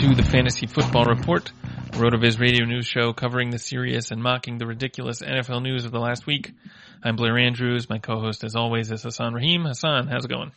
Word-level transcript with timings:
To 0.00 0.14
the 0.14 0.22
Fantasy 0.22 0.66
Football 0.66 1.04
Report, 1.04 1.52
RotoViz 1.90 2.40
radio 2.40 2.64
news 2.64 2.86
show 2.86 3.12
covering 3.12 3.50
the 3.50 3.58
serious 3.58 4.10
and 4.10 4.22
mocking 4.22 4.56
the 4.56 4.66
ridiculous 4.66 5.20
NFL 5.20 5.62
news 5.62 5.84
of 5.84 5.92
the 5.92 5.98
last 5.98 6.26
week. 6.26 6.54
I'm 7.04 7.16
Blair 7.16 7.36
Andrews. 7.36 7.90
My 7.90 7.98
co-host, 7.98 8.42
as 8.42 8.56
always, 8.56 8.90
is 8.90 9.02
Hassan 9.02 9.34
Rahim. 9.34 9.66
Hassan, 9.66 10.06
how's 10.06 10.24
it 10.24 10.28
going? 10.28 10.52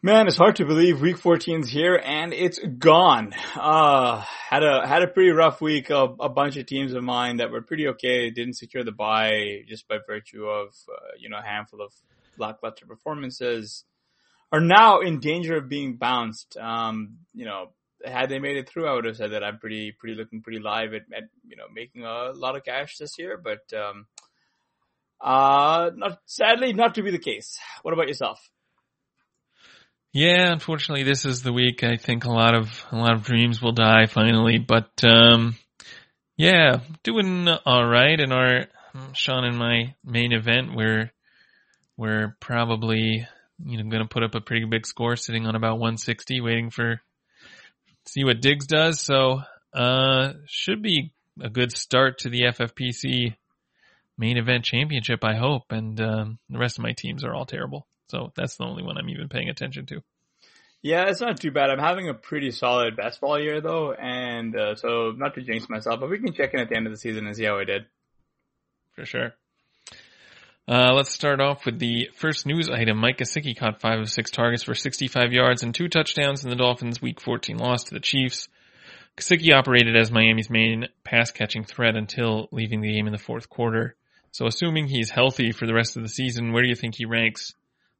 Man, 0.00 0.26
it's 0.26 0.38
hard 0.38 0.56
to 0.56 0.64
believe 0.64 1.02
week 1.02 1.18
14's 1.18 1.68
here 1.68 2.00
and 2.02 2.32
it's 2.32 2.58
gone. 2.78 3.34
Uh, 3.54 4.24
had 4.48 4.62
a, 4.62 4.86
had 4.86 5.02
a 5.02 5.06
pretty 5.08 5.32
rough 5.32 5.60
week. 5.60 5.90
A, 5.90 6.04
a 6.18 6.30
bunch 6.30 6.56
of 6.56 6.64
teams 6.64 6.94
of 6.94 7.04
mine 7.04 7.36
that 7.38 7.50
were 7.50 7.60
pretty 7.60 7.88
okay 7.88 8.30
didn't 8.30 8.54
secure 8.54 8.84
the 8.84 8.92
bye 8.92 9.64
just 9.68 9.86
by 9.86 9.98
virtue 10.06 10.46
of, 10.46 10.68
uh, 10.90 11.12
you 11.18 11.28
know, 11.28 11.36
a 11.36 11.46
handful 11.46 11.82
of 11.82 11.92
lackluster 12.38 12.86
performances 12.86 13.84
are 14.50 14.60
now 14.60 15.00
in 15.00 15.20
danger 15.20 15.58
of 15.58 15.68
being 15.68 15.96
bounced. 15.96 16.56
Um, 16.56 17.18
you 17.34 17.44
know, 17.44 17.72
had 18.04 18.28
they 18.28 18.38
made 18.38 18.56
it 18.56 18.68
through, 18.68 18.88
I 18.88 18.94
would 18.94 19.04
have 19.04 19.16
said 19.16 19.32
that 19.32 19.44
I'm 19.44 19.58
pretty, 19.58 19.92
pretty 19.92 20.16
looking 20.16 20.42
pretty 20.42 20.60
live 20.60 20.94
at, 20.94 21.02
at 21.16 21.24
you 21.46 21.56
know, 21.56 21.64
making 21.72 22.04
a 22.04 22.32
lot 22.32 22.56
of 22.56 22.64
cash 22.64 22.96
this 22.98 23.18
year, 23.18 23.40
but, 23.42 23.76
um, 23.76 24.06
uh, 25.20 25.90
not, 25.94 26.18
sadly 26.26 26.72
not 26.72 26.94
to 26.94 27.02
be 27.02 27.10
the 27.10 27.18
case. 27.18 27.58
What 27.82 27.94
about 27.94 28.08
yourself? 28.08 28.40
Yeah, 30.12 30.52
unfortunately, 30.52 31.04
this 31.04 31.24
is 31.24 31.42
the 31.42 31.52
week. 31.52 31.84
I 31.84 31.96
think 31.96 32.24
a 32.24 32.32
lot 32.32 32.54
of 32.54 32.84
a 32.90 32.96
lot 32.96 33.12
of 33.12 33.24
dreams 33.24 33.60
will 33.60 33.72
die 33.72 34.06
finally. 34.06 34.58
But 34.58 34.90
um, 35.04 35.56
yeah, 36.36 36.80
doing 37.02 37.46
all 37.48 37.86
right 37.86 38.18
in 38.18 38.32
our 38.32 38.66
Sean 39.12 39.44
and 39.44 39.58
my 39.58 39.94
main 40.04 40.32
event. 40.32 40.74
We're 40.74 41.12
we're 41.96 42.36
probably 42.40 43.26
you 43.62 43.76
know 43.76 43.90
going 43.90 44.02
to 44.02 44.08
put 44.08 44.22
up 44.22 44.34
a 44.34 44.40
pretty 44.40 44.64
big 44.64 44.86
score, 44.86 45.16
sitting 45.16 45.46
on 45.46 45.54
about 45.54 45.78
160, 45.78 46.40
waiting 46.40 46.70
for 46.70 47.00
see 48.08 48.24
what 48.24 48.40
Diggs 48.40 48.66
does. 48.66 49.00
So 49.00 49.42
uh, 49.72 50.32
should 50.46 50.82
be 50.82 51.12
a 51.40 51.48
good 51.48 51.72
start 51.72 52.18
to 52.18 52.30
the 52.30 52.42
FFPC 52.42 53.36
main 54.16 54.36
event 54.36 54.64
championship. 54.64 55.24
I 55.24 55.36
hope, 55.36 55.70
and 55.70 56.00
um, 56.00 56.38
the 56.50 56.58
rest 56.58 56.78
of 56.78 56.82
my 56.82 56.92
teams 56.92 57.24
are 57.24 57.34
all 57.34 57.46
terrible. 57.46 57.86
So 58.08 58.32
that's 58.34 58.56
the 58.56 58.64
only 58.64 58.82
one 58.82 58.96
I'm 58.96 59.08
even 59.08 59.28
paying 59.28 59.48
attention 59.48 59.86
to. 59.86 60.02
Yeah, 60.80 61.06
it's 61.08 61.20
not 61.20 61.40
too 61.40 61.50
bad. 61.50 61.70
I'm 61.70 61.78
having 61.78 62.08
a 62.08 62.14
pretty 62.14 62.52
solid 62.52 62.96
best 62.96 63.20
ball 63.20 63.38
year 63.38 63.60
though, 63.60 63.92
and 63.92 64.56
uh, 64.56 64.76
so 64.76 65.12
not 65.16 65.34
to 65.34 65.42
jinx 65.42 65.68
myself, 65.68 66.00
but 66.00 66.08
we 66.08 66.18
can 66.18 66.32
check 66.32 66.54
in 66.54 66.60
at 66.60 66.68
the 66.68 66.76
end 66.76 66.86
of 66.86 66.92
the 66.92 66.98
season 66.98 67.26
and 67.26 67.36
see 67.36 67.44
how 67.44 67.58
I 67.58 67.64
did. 67.64 67.86
For 68.94 69.04
sure. 69.04 69.34
Uh, 70.68 70.92
let's 70.92 71.10
start 71.10 71.40
off 71.40 71.64
with 71.64 71.78
the 71.78 72.10
first 72.14 72.44
news 72.44 72.68
item. 72.68 72.98
Mike 72.98 73.16
Gesicki 73.16 73.56
caught 73.56 73.80
five 73.80 74.00
of 74.00 74.10
six 74.10 74.30
targets 74.30 74.62
for 74.62 74.74
65 74.74 75.32
yards 75.32 75.62
and 75.62 75.74
two 75.74 75.88
touchdowns 75.88 76.44
in 76.44 76.50
the 76.50 76.56
Dolphins' 76.56 77.00
Week 77.00 77.22
14 77.22 77.56
loss 77.56 77.84
to 77.84 77.94
the 77.94 78.00
Chiefs. 78.00 78.48
Gesicki 79.16 79.50
operated 79.54 79.96
as 79.96 80.10
Miami's 80.10 80.50
main 80.50 80.88
pass 81.04 81.30
catching 81.30 81.64
threat 81.64 81.96
until 81.96 82.48
leaving 82.52 82.82
the 82.82 82.92
game 82.92 83.06
in 83.06 83.12
the 83.12 83.18
fourth 83.18 83.48
quarter. 83.48 83.96
So 84.30 84.46
assuming 84.46 84.88
he's 84.88 85.08
healthy 85.08 85.52
for 85.52 85.66
the 85.66 85.72
rest 85.72 85.96
of 85.96 86.02
the 86.02 86.08
season, 86.10 86.52
where 86.52 86.62
do 86.62 86.68
you 86.68 86.76
think 86.76 86.96
he 86.96 87.06
ranks 87.06 87.54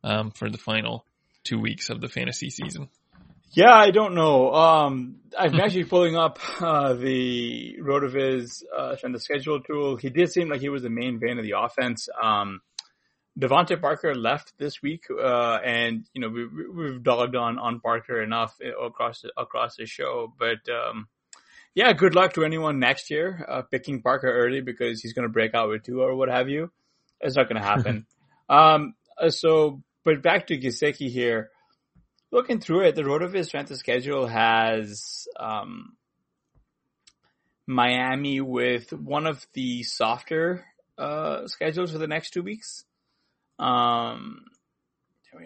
um, 0.05 0.31
for 0.31 0.51
the 0.51 0.59
final 0.59 1.07
two 1.45 1.59
weeks 1.59 1.89
of 1.89 2.03
the 2.03 2.09
fantasy 2.09 2.51
season? 2.51 2.91
Yeah, 3.53 3.75
I 3.75 3.91
don't 3.91 4.15
know. 4.15 4.53
Um, 4.53 5.17
I'm 5.37 5.55
actually 5.61 5.85
pulling 5.85 6.17
up 6.17 6.39
uh, 6.61 6.95
the 6.95 7.77
Rotoviz 7.81 8.63
uh, 8.77 8.97
and 9.03 9.15
the 9.15 9.21
schedule 9.21 9.61
tool. 9.61 9.97
He 9.97 10.11
did 10.11 10.31
seem 10.31 10.49
like 10.49 10.61
he 10.61 10.69
was 10.69 10.83
the 10.83 10.91
main 10.91 11.19
vein 11.19 11.39
of 11.39 11.45
the 11.45 11.55
offense. 11.59 12.09
Um, 12.21 12.61
DeVante 13.39 13.81
Parker 13.81 14.15
left 14.15 14.53
this 14.59 14.83
week, 14.83 15.05
uh, 15.11 15.59
and 15.65 16.05
you 16.13 16.21
know 16.21 16.29
we, 16.29 16.47
we've 16.47 17.03
dogged 17.03 17.37
on 17.37 17.59
on 17.59 17.81
Parker 17.81 18.21
enough 18.21 18.57
across 18.85 19.21
the, 19.21 19.31
across 19.37 19.77
the 19.77 19.87
show. 19.87 20.33
But 20.39 20.69
um, 20.73 21.07
yeah, 21.75 21.93
good 21.93 22.17
luck 22.17 22.35
to 22.35 22.45
anyone 22.45 22.81
next 22.81 23.11
year 23.11 23.47
uh, 23.49 23.63
picking 23.63 24.03
Parker 24.03 24.29
early 24.29 24.61
because 24.61 25.01
he's 25.01 25.13
going 25.13 25.27
to 25.29 25.33
break 25.33 25.55
out 25.55 25.69
with 25.69 25.85
two 25.85 26.03
or 26.03 26.17
what 26.17 26.29
have 26.29 26.49
you. 26.49 26.73
It's 27.21 27.37
not 27.37 27.49
going 27.49 27.63
to 27.63 27.67
happen. 27.67 28.07
um, 28.49 28.95
so 29.29 29.83
but 30.05 30.23
back 30.23 30.49
to 30.49 30.59
Gesicki 30.59 31.09
here. 31.09 31.51
Looking 32.31 32.61
through 32.61 32.89
it, 32.89 32.95
the 32.95 33.03
Rotoviz 33.03 33.47
strength 33.47 33.71
of 33.71 33.79
schedule 33.79 34.27
has 34.27 35.27
um, 35.39 35.97
Miami 37.67 38.41
with 38.41 38.93
one 38.93 39.27
of 39.27 39.47
the 39.55 39.83
softer 39.83 40.67
uh, 40.99 41.47
schedules 41.47 41.93
for 41.93 41.99
the 41.99 42.07
next 42.07 42.31
two 42.31 42.43
weeks. 42.43 42.85
Um, 43.59 44.45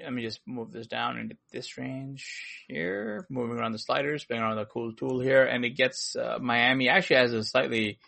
let 0.02 0.12
me 0.12 0.22
just 0.22 0.40
move 0.46 0.72
this 0.72 0.86
down 0.86 1.18
into 1.18 1.36
this 1.52 1.76
range 1.76 2.64
here, 2.68 3.26
moving 3.28 3.58
around 3.58 3.72
the 3.72 3.78
sliders, 3.78 4.24
playing 4.24 4.42
around 4.42 4.56
the 4.56 4.64
cool 4.64 4.92
tool 4.92 5.20
here, 5.20 5.44
and 5.44 5.64
it 5.64 5.76
gets 5.76 6.16
uh, 6.16 6.38
Miami 6.40 6.88
actually 6.88 7.16
has 7.16 7.32
a 7.32 7.44
slightly 7.44 7.98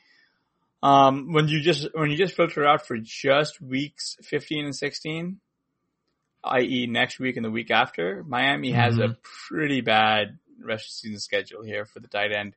um, 0.83 1.33
when 1.33 1.49
you 1.49 1.61
just 1.61 1.89
when 1.95 2.11
you 2.11 2.17
just 2.17 2.35
filter 2.35 2.67
out 2.67 2.87
for 2.87 2.97
just 2.99 3.61
weeks 3.61 4.17
15 4.23 4.67
and 4.67 4.77
16 4.77 5.41
i.e., 6.45 6.87
next 6.87 7.19
week 7.19 7.37
and 7.37 7.45
the 7.45 7.51
week 7.51 7.71
after, 7.71 8.25
Miami 8.27 8.73
has 8.73 8.95
mm-hmm. 8.95 9.13
a 9.13 9.17
pretty 9.49 9.81
bad 9.81 10.39
rest 10.63 10.87
of 10.87 10.93
season 10.93 11.21
schedule 11.21 11.63
here 11.63 11.85
for 11.85 12.01
the 12.01 12.09
tight 12.09 12.33
end. 12.33 12.55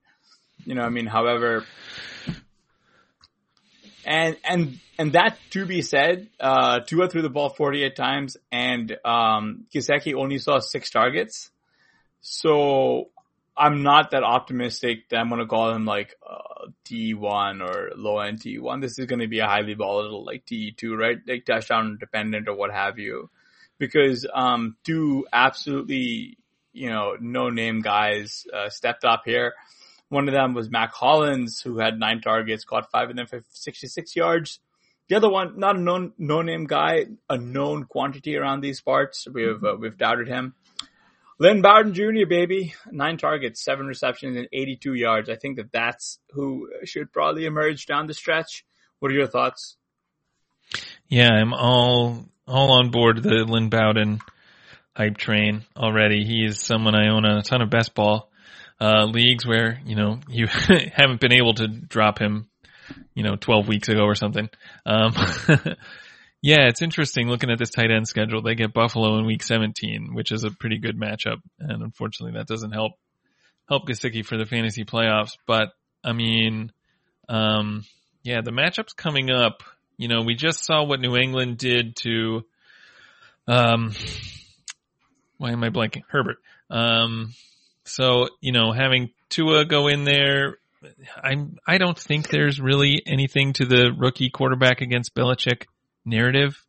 You 0.65 0.75
know, 0.75 0.83
I 0.83 0.89
mean, 0.89 1.05
however, 1.05 1.65
and 4.05 4.37
and 4.43 4.79
and 4.97 5.13
that 5.13 5.37
to 5.51 5.65
be 5.65 5.81
said, 5.81 6.29
uh, 6.39 6.79
Tua 6.79 7.09
threw 7.09 7.21
the 7.21 7.29
ball 7.29 7.49
48 7.49 7.95
times, 7.95 8.37
and 8.51 8.97
um, 9.05 9.65
Gesicki 9.73 10.15
only 10.15 10.39
saw 10.39 10.59
six 10.59 10.89
targets. 10.89 11.51
So 12.21 13.09
I'm 13.55 13.83
not 13.83 14.11
that 14.11 14.23
optimistic 14.23 15.09
that 15.09 15.17
I'm 15.17 15.29
going 15.29 15.41
to 15.41 15.47
call 15.47 15.71
him 15.71 15.85
like 15.85 16.15
uh, 16.27 16.67
T1 16.85 17.61
or 17.61 17.91
low 17.95 18.19
end 18.19 18.39
T1. 18.39 18.81
This 18.81 18.99
is 18.99 19.05
going 19.05 19.19
to 19.19 19.27
be 19.27 19.39
a 19.39 19.47
highly 19.47 19.73
volatile 19.73 20.23
like 20.23 20.45
T2, 20.45 20.97
right? 20.97 21.17
Like 21.27 21.45
touchdown 21.45 21.97
dependent 21.99 22.47
or 22.47 22.55
what 22.55 22.71
have 22.71 22.99
you. 22.99 23.29
Because 23.79 24.25
um, 24.33 24.75
two 24.83 25.27
absolutely, 25.31 26.37
you 26.73 26.89
know, 26.89 27.15
no 27.19 27.49
name 27.49 27.81
guys 27.81 28.45
uh, 28.53 28.69
stepped 28.69 29.05
up 29.05 29.23
here. 29.25 29.53
One 30.09 30.27
of 30.27 30.33
them 30.33 30.53
was 30.53 30.69
Mack 30.69 30.93
Hollins, 30.93 31.59
who 31.61 31.79
had 31.79 31.99
nine 31.99 32.21
targets, 32.21 32.63
caught 32.63 32.89
five 32.91 33.09
of 33.09 33.15
them 33.15 33.27
for 33.27 33.43
66 33.49 34.15
yards. 34.15 34.59
The 35.09 35.15
other 35.15 35.29
one, 35.29 35.59
not 35.59 35.77
a 35.77 35.79
known, 35.79 36.13
no 36.17 36.41
name 36.41 36.65
guy, 36.65 37.05
a 37.29 37.37
known 37.37 37.85
quantity 37.85 38.35
around 38.35 38.61
these 38.61 38.81
parts. 38.81 39.27
We've, 39.31 39.63
uh, 39.63 39.75
we've 39.79 39.97
doubted 39.97 40.27
him. 40.27 40.53
Lynn 41.39 41.61
Bowden 41.61 41.93
Jr., 41.93 42.25
baby, 42.27 42.73
nine 42.91 43.17
targets, 43.17 43.63
seven 43.63 43.85
receptions, 43.85 44.37
and 44.37 44.47
82 44.51 44.95
yards. 44.95 45.29
I 45.29 45.35
think 45.35 45.57
that 45.57 45.71
that's 45.71 46.19
who 46.31 46.69
should 46.83 47.13
probably 47.13 47.45
emerge 47.45 47.85
down 47.85 48.07
the 48.07 48.13
stretch. 48.13 48.65
What 48.99 49.11
are 49.11 49.15
your 49.15 49.27
thoughts? 49.27 49.77
Yeah, 51.07 51.29
I'm 51.29 51.53
all 51.53 52.27
all 52.47 52.73
on 52.73 52.91
board 52.91 53.21
the 53.21 53.45
Lynn 53.47 53.69
Bowden 53.69 54.19
hype 54.95 55.17
train 55.17 55.63
already. 55.75 56.23
He 56.23 56.45
is 56.45 56.59
someone 56.59 56.95
I 56.95 57.09
own 57.09 57.25
a 57.25 57.41
ton 57.41 57.61
of 57.61 57.69
best 57.69 57.93
ball 57.93 58.29
uh, 58.79 59.05
leagues 59.05 59.45
where 59.45 59.79
you 59.85 59.95
know 59.95 60.19
you 60.27 60.47
haven't 60.93 61.21
been 61.21 61.33
able 61.33 61.53
to 61.55 61.67
drop 61.67 62.19
him, 62.19 62.47
you 63.13 63.23
know, 63.23 63.35
12 63.35 63.67
weeks 63.67 63.89
ago 63.89 64.03
or 64.03 64.15
something. 64.15 64.49
Um, 64.85 65.13
Yeah, 66.41 66.67
it's 66.67 66.81
interesting 66.81 67.27
looking 67.27 67.49
at 67.49 67.57
this 67.57 67.71
tight 67.71 67.91
end 67.91 68.07
schedule. 68.07 68.41
They 68.41 68.55
get 68.55 68.73
Buffalo 68.73 69.17
in 69.17 69.25
week 69.25 69.41
17, 69.41 70.13
which 70.13 70.31
is 70.31 70.43
a 70.43 70.51
pretty 70.51 70.77
good 70.77 70.97
matchup. 70.97 71.41
And 71.59 71.81
unfortunately 71.81 72.37
that 72.37 72.47
doesn't 72.47 72.71
help, 72.71 72.93
help 73.67 73.87
Gesicki 73.87 74.23
for 74.23 74.37
the 74.37 74.45
fantasy 74.45 74.85
playoffs. 74.85 75.31
But 75.47 75.69
I 76.03 76.13
mean, 76.13 76.71
um, 77.27 77.85
yeah, 78.23 78.41
the 78.41 78.51
matchups 78.51 78.95
coming 78.95 79.31
up, 79.31 79.63
you 79.97 80.07
know, 80.07 80.21
we 80.21 80.35
just 80.35 80.63
saw 80.63 80.83
what 80.83 80.99
New 80.99 81.15
England 81.15 81.57
did 81.57 81.95
to, 81.97 82.45
um, 83.47 83.93
why 85.37 85.51
am 85.51 85.63
I 85.63 85.69
blanking? 85.69 86.03
Herbert. 86.07 86.37
Um, 86.69 87.33
so, 87.83 88.29
you 88.41 88.51
know, 88.51 88.71
having 88.71 89.11
Tua 89.29 89.65
go 89.65 89.87
in 89.87 90.03
there, 90.03 90.57
I'm, 91.21 91.57
I 91.65 91.77
don't 91.77 91.97
think 91.97 92.29
there's 92.29 92.59
really 92.59 93.01
anything 93.05 93.53
to 93.53 93.65
the 93.65 93.91
rookie 93.97 94.29
quarterback 94.29 94.81
against 94.81 95.15
Belichick 95.15 95.63
narrative, 96.05 96.63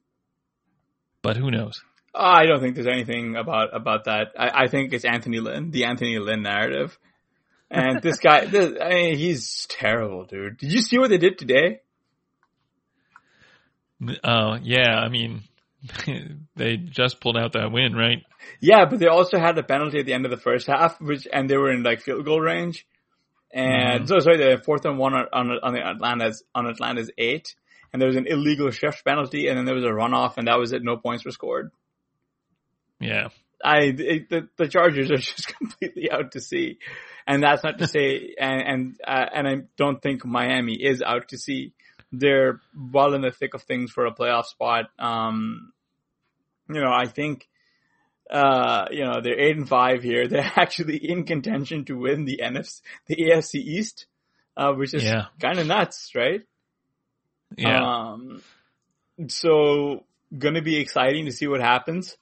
but 1.22 1.36
who 1.36 1.50
knows? 1.50 1.82
I 2.14 2.46
don't 2.46 2.60
think 2.60 2.74
there's 2.74 2.86
anything 2.86 3.36
about 3.36 3.76
about 3.76 4.04
that. 4.04 4.32
I, 4.36 4.64
I 4.64 4.68
think 4.68 4.92
it's 4.92 5.04
Anthony 5.04 5.40
Lynn, 5.40 5.70
the 5.70 5.84
Anthony 5.84 6.18
Lynn 6.18 6.42
narrative. 6.42 6.98
And 7.70 8.00
this 8.00 8.18
guy, 8.18 8.44
this, 8.46 8.74
I 8.80 8.88
mean, 8.88 9.16
he's 9.16 9.66
terrible, 9.68 10.24
dude. 10.24 10.56
Did 10.56 10.72
you 10.72 10.80
see 10.80 10.98
what 10.98 11.10
they 11.10 11.18
did 11.18 11.38
today? 11.38 11.80
Oh 14.00 14.28
uh, 14.28 14.58
yeah, 14.62 14.94
I 14.94 15.08
mean, 15.08 15.42
they 16.56 16.76
just 16.76 17.20
pulled 17.20 17.36
out 17.36 17.52
that 17.52 17.72
win, 17.72 17.94
right? 17.94 18.22
Yeah, 18.60 18.84
but 18.88 18.98
they 19.00 19.06
also 19.06 19.38
had 19.38 19.58
a 19.58 19.62
penalty 19.62 19.98
at 19.98 20.06
the 20.06 20.12
end 20.12 20.24
of 20.24 20.30
the 20.30 20.36
first 20.36 20.66
half, 20.66 21.00
which 21.00 21.26
and 21.32 21.48
they 21.48 21.56
were 21.56 21.72
in 21.72 21.82
like 21.82 22.00
field 22.00 22.24
goal 22.24 22.40
range. 22.40 22.86
And 23.52 24.00
mm-hmm. 24.00 24.06
so 24.06 24.18
sorry, 24.20 24.36
the 24.36 24.62
fourth 24.64 24.84
and 24.84 24.98
one 24.98 25.14
on 25.14 25.26
on, 25.32 25.50
on 25.62 25.72
the 25.74 25.80
Atlanta's 25.80 26.44
on 26.54 26.66
Atlanta's 26.66 27.10
eight, 27.18 27.54
and 27.92 28.00
there 28.00 28.08
was 28.08 28.16
an 28.16 28.26
illegal 28.26 28.70
shift 28.70 29.04
penalty, 29.04 29.48
and 29.48 29.56
then 29.56 29.64
there 29.64 29.74
was 29.74 29.84
a 29.84 29.88
runoff, 29.88 30.36
and 30.36 30.48
that 30.48 30.58
was 30.58 30.72
it. 30.72 30.82
No 30.82 30.96
points 30.96 31.24
were 31.24 31.30
scored. 31.30 31.70
Yeah, 33.00 33.28
I 33.64 33.94
it, 33.96 34.28
the 34.28 34.48
the 34.56 34.68
Chargers 34.68 35.10
are 35.10 35.16
just 35.16 35.56
completely 35.56 36.10
out 36.10 36.32
to 36.32 36.40
sea, 36.40 36.78
and 37.26 37.42
that's 37.42 37.64
not 37.64 37.78
to 37.78 37.86
say, 37.86 38.34
and 38.38 38.60
and 38.60 39.00
uh, 39.06 39.26
and 39.34 39.48
I 39.48 39.54
don't 39.76 40.02
think 40.02 40.24
Miami 40.24 40.74
is 40.74 41.02
out 41.02 41.28
to 41.28 41.38
sea. 41.38 41.72
They're 42.12 42.60
well 42.74 43.14
in 43.14 43.22
the 43.22 43.30
thick 43.30 43.54
of 43.54 43.62
things 43.62 43.90
for 43.90 44.06
a 44.06 44.14
playoff 44.14 44.46
spot. 44.46 44.86
Um, 44.98 45.72
you 46.68 46.80
know, 46.80 46.92
I 46.92 47.06
think. 47.06 47.48
Uh, 48.30 48.84
you 48.90 49.06
know, 49.06 49.22
they're 49.22 49.40
eight 49.40 49.56
and 49.56 49.66
five 49.66 50.02
here. 50.02 50.28
They're 50.28 50.52
actually 50.54 50.98
in 50.98 51.24
contention 51.24 51.86
to 51.86 51.94
win 51.94 52.26
the 52.26 52.42
NFC, 52.44 52.82
the 53.06 53.16
AFC 53.16 53.54
East, 53.54 54.04
uh, 54.54 54.74
which 54.74 54.92
is 54.92 55.02
yeah. 55.02 55.28
kind 55.40 55.58
of 55.58 55.66
nuts, 55.66 56.10
right? 56.14 56.42
Yeah. 57.56 57.82
Um, 57.82 58.42
so 59.28 60.04
gonna 60.36 60.62
be 60.62 60.76
exciting 60.76 61.24
to 61.26 61.32
see 61.32 61.46
what 61.46 61.60
happens. 61.60 62.16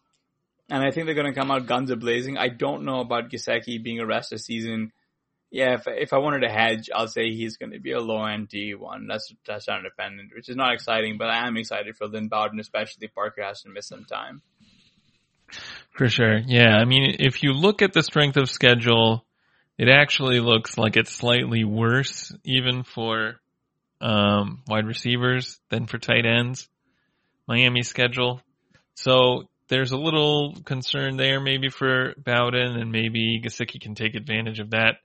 And 0.68 0.82
I 0.82 0.90
think 0.90 1.06
they're 1.06 1.14
gonna 1.14 1.34
come 1.34 1.50
out 1.50 1.66
guns 1.66 1.90
a 1.90 1.96
blazing. 1.96 2.38
I 2.38 2.48
don't 2.48 2.84
know 2.84 3.00
about 3.00 3.30
Gesicki 3.30 3.82
being 3.82 4.00
a 4.00 4.06
rest 4.06 4.32
of 4.32 4.40
season. 4.40 4.92
Yeah, 5.56 5.72
if 5.72 5.84
if 5.86 6.12
I 6.12 6.18
wanted 6.18 6.40
to 6.40 6.52
hedge, 6.52 6.90
I'll 6.94 7.08
say 7.08 7.30
he's 7.30 7.56
going 7.56 7.72
to 7.72 7.80
be 7.80 7.92
a 7.92 7.98
low 7.98 8.22
end 8.26 8.48
D 8.48 8.74
one. 8.74 9.06
That's 9.06 9.32
touchdown 9.46 9.84
dependent, 9.84 10.32
which 10.36 10.50
is 10.50 10.56
not 10.56 10.74
exciting, 10.74 11.16
but 11.16 11.28
I 11.28 11.46
am 11.46 11.56
excited 11.56 11.96
for 11.96 12.06
Lynn 12.06 12.28
Bowden, 12.28 12.60
especially 12.60 13.08
Parker 13.08 13.42
has 13.42 13.62
to 13.62 13.70
miss 13.70 13.88
some 13.88 14.04
time. 14.04 14.42
For 15.96 16.10
sure, 16.10 16.36
yeah. 16.36 16.76
I 16.76 16.84
mean, 16.84 17.16
if 17.20 17.42
you 17.42 17.54
look 17.54 17.80
at 17.80 17.94
the 17.94 18.02
strength 18.02 18.36
of 18.36 18.50
schedule, 18.50 19.24
it 19.78 19.88
actually 19.88 20.40
looks 20.40 20.76
like 20.76 20.98
it's 20.98 21.10
slightly 21.10 21.64
worse, 21.64 22.34
even 22.44 22.82
for 22.82 23.36
um, 24.02 24.62
wide 24.68 24.86
receivers 24.86 25.58
than 25.70 25.86
for 25.86 25.96
tight 25.96 26.26
ends. 26.26 26.68
Miami 27.48 27.82
schedule. 27.82 28.42
So 28.92 29.44
there's 29.68 29.92
a 29.92 29.96
little 29.96 30.54
concern 30.66 31.16
there 31.16 31.40
maybe 31.40 31.70
for 31.70 32.12
Bowden 32.18 32.76
and 32.76 32.92
maybe 32.92 33.40
Gesicki 33.42 33.80
can 33.80 33.94
take 33.94 34.14
advantage 34.14 34.60
of 34.60 34.72
that 34.72 34.96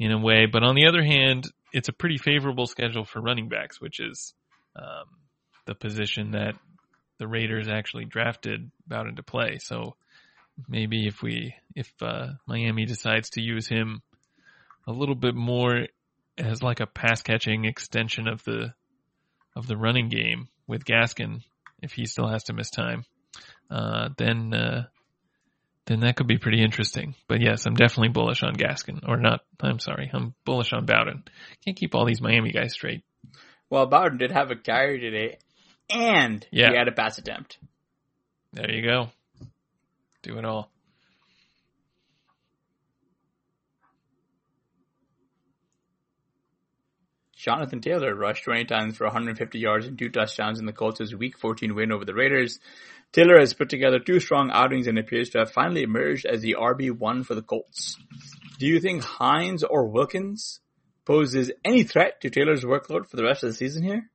in 0.00 0.10
a 0.10 0.18
way. 0.18 0.46
But 0.46 0.64
on 0.64 0.74
the 0.74 0.86
other 0.86 1.04
hand, 1.04 1.44
it's 1.72 1.90
a 1.90 1.92
pretty 1.92 2.16
favorable 2.16 2.66
schedule 2.66 3.04
for 3.04 3.20
running 3.20 3.48
backs, 3.48 3.80
which 3.80 4.00
is 4.00 4.34
um, 4.74 5.06
the 5.66 5.74
position 5.74 6.32
that 6.32 6.54
the 7.18 7.28
Raiders 7.28 7.68
actually 7.68 8.06
drafted 8.06 8.70
Bowden 8.88 9.10
into 9.10 9.22
play. 9.22 9.58
So 9.58 9.94
maybe 10.66 11.06
if 11.06 11.22
we, 11.22 11.54
if 11.76 11.92
uh, 12.00 12.28
Miami 12.48 12.86
decides 12.86 13.30
to 13.30 13.42
use 13.42 13.68
him 13.68 14.00
a 14.86 14.92
little 14.92 15.14
bit 15.14 15.34
more 15.34 15.86
as 16.38 16.62
like 16.62 16.80
a 16.80 16.86
pass 16.86 17.20
catching 17.22 17.66
extension 17.66 18.26
of 18.26 18.42
the 18.44 18.72
of 19.56 19.66
the 19.66 19.76
running 19.76 20.08
game 20.08 20.48
with 20.66 20.84
Gaskin 20.84 21.42
if 21.82 21.92
he 21.92 22.06
still 22.06 22.28
has 22.28 22.44
to 22.44 22.52
miss 22.52 22.70
time, 22.70 23.04
uh, 23.70 24.10
then 24.16 24.54
uh, 24.54 24.84
then 25.86 26.00
that 26.00 26.16
could 26.16 26.26
be 26.26 26.38
pretty 26.38 26.62
interesting. 26.62 27.14
But 27.28 27.40
yes, 27.40 27.66
I'm 27.66 27.74
definitely 27.74 28.10
bullish 28.10 28.42
on 28.42 28.54
Gaskin, 28.54 29.08
or 29.08 29.16
not. 29.16 29.40
I'm 29.60 29.78
sorry, 29.78 30.10
I'm 30.12 30.34
bullish 30.44 30.72
on 30.72 30.86
Bowden. 30.86 31.24
Can't 31.64 31.76
keep 31.76 31.94
all 31.94 32.06
these 32.06 32.20
Miami 32.20 32.52
guys 32.52 32.72
straight. 32.72 33.02
Well, 33.68 33.86
Bowden 33.86 34.18
did 34.18 34.32
have 34.32 34.50
a 34.50 34.56
carry 34.56 35.00
today, 35.00 35.38
and 35.88 36.46
yeah. 36.50 36.70
he 36.70 36.76
had 36.76 36.88
a 36.88 36.92
pass 36.92 37.18
attempt. 37.18 37.58
There 38.52 38.70
you 38.70 38.82
go. 38.82 39.10
Do 40.22 40.38
it 40.38 40.44
all. 40.44 40.70
Jonathan 47.40 47.80
Taylor 47.80 48.14
rushed 48.14 48.44
20 48.44 48.66
times 48.66 48.96
for 48.98 49.04
150 49.06 49.58
yards 49.58 49.86
and 49.86 49.98
two 49.98 50.10
touchdowns 50.10 50.60
in 50.60 50.66
the 50.66 50.74
Colts' 50.74 51.14
Week 51.14 51.38
14 51.38 51.74
win 51.74 51.90
over 51.90 52.04
the 52.04 52.12
Raiders. 52.12 52.58
Taylor 53.12 53.40
has 53.40 53.54
put 53.54 53.68
together 53.68 53.98
two 53.98 54.20
strong 54.20 54.50
outings 54.52 54.86
and 54.86 54.98
appears 54.98 55.30
to 55.30 55.38
have 55.38 55.50
finally 55.50 55.82
emerged 55.82 56.26
as 56.26 56.42
the 56.42 56.56
RB1 56.58 57.26
for 57.26 57.34
the 57.34 57.42
Colts. 57.42 57.96
Do 58.58 58.66
you 58.66 58.78
think 58.80 59.02
Hines 59.02 59.64
or 59.64 59.88
Wilkins 59.88 60.60
poses 61.04 61.50
any 61.64 61.82
threat 61.82 62.20
to 62.20 62.30
Taylor's 62.30 62.64
workload 62.64 63.08
for 63.08 63.16
the 63.16 63.24
rest 63.24 63.42
of 63.42 63.50
the 63.50 63.54
season 63.54 63.82
here? 63.82 64.08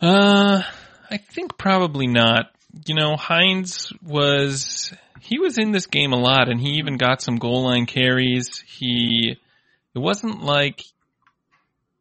Uh, 0.00 0.62
I 1.10 1.16
think 1.18 1.58
probably 1.58 2.06
not. 2.06 2.52
You 2.86 2.94
know, 2.94 3.16
Hines 3.16 3.92
was, 4.02 4.94
he 5.20 5.38
was 5.38 5.58
in 5.58 5.72
this 5.72 5.86
game 5.86 6.12
a 6.12 6.18
lot 6.18 6.48
and 6.48 6.60
he 6.60 6.78
even 6.78 6.96
got 6.96 7.20
some 7.20 7.36
goal 7.36 7.64
line 7.64 7.84
carries. 7.84 8.62
He, 8.66 9.36
it 9.94 9.98
wasn't 9.98 10.42
like 10.42 10.82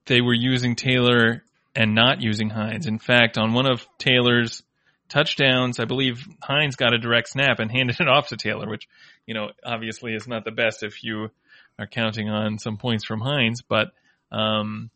they 0.05 0.21
were 0.21 0.33
using 0.33 0.75
Taylor 0.75 1.43
and 1.75 1.93
not 1.93 2.21
using 2.21 2.49
Hines. 2.49 2.87
In 2.87 2.99
fact, 2.99 3.37
on 3.37 3.53
one 3.53 3.69
of 3.69 3.85
Taylor's 3.97 4.63
touchdowns, 5.09 5.79
I 5.79 5.85
believe 5.85 6.27
Hines 6.41 6.75
got 6.75 6.93
a 6.93 6.97
direct 6.97 7.29
snap 7.29 7.59
and 7.59 7.71
handed 7.75 7.99
it 7.99 8.07
off 8.07 8.29
to 8.29 8.37
Taylor, 8.37 8.69
which, 8.69 8.87
you 9.25 9.33
know, 9.33 9.49
obviously 9.65 10.13
is 10.13 10.27
not 10.27 10.45
the 10.45 10.51
best 10.51 10.83
if 10.83 11.03
you 11.03 11.29
are 11.79 11.87
counting 11.87 12.29
on 12.29 12.57
some 12.59 12.77
points 12.77 13.05
from 13.05 13.21
Hines, 13.21 13.61
but, 13.61 13.91
um, 14.31 14.89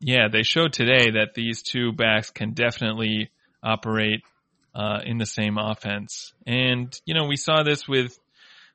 yeah, 0.00 0.28
they 0.30 0.42
showed 0.42 0.72
today 0.72 1.12
that 1.12 1.34
these 1.34 1.62
two 1.62 1.92
backs 1.92 2.30
can 2.30 2.52
definitely 2.52 3.30
operate, 3.62 4.22
uh, 4.74 5.00
in 5.04 5.18
the 5.18 5.26
same 5.26 5.56
offense. 5.56 6.34
And, 6.46 6.94
you 7.06 7.14
know, 7.14 7.26
we 7.26 7.36
saw 7.36 7.62
this 7.62 7.88
with, 7.88 8.18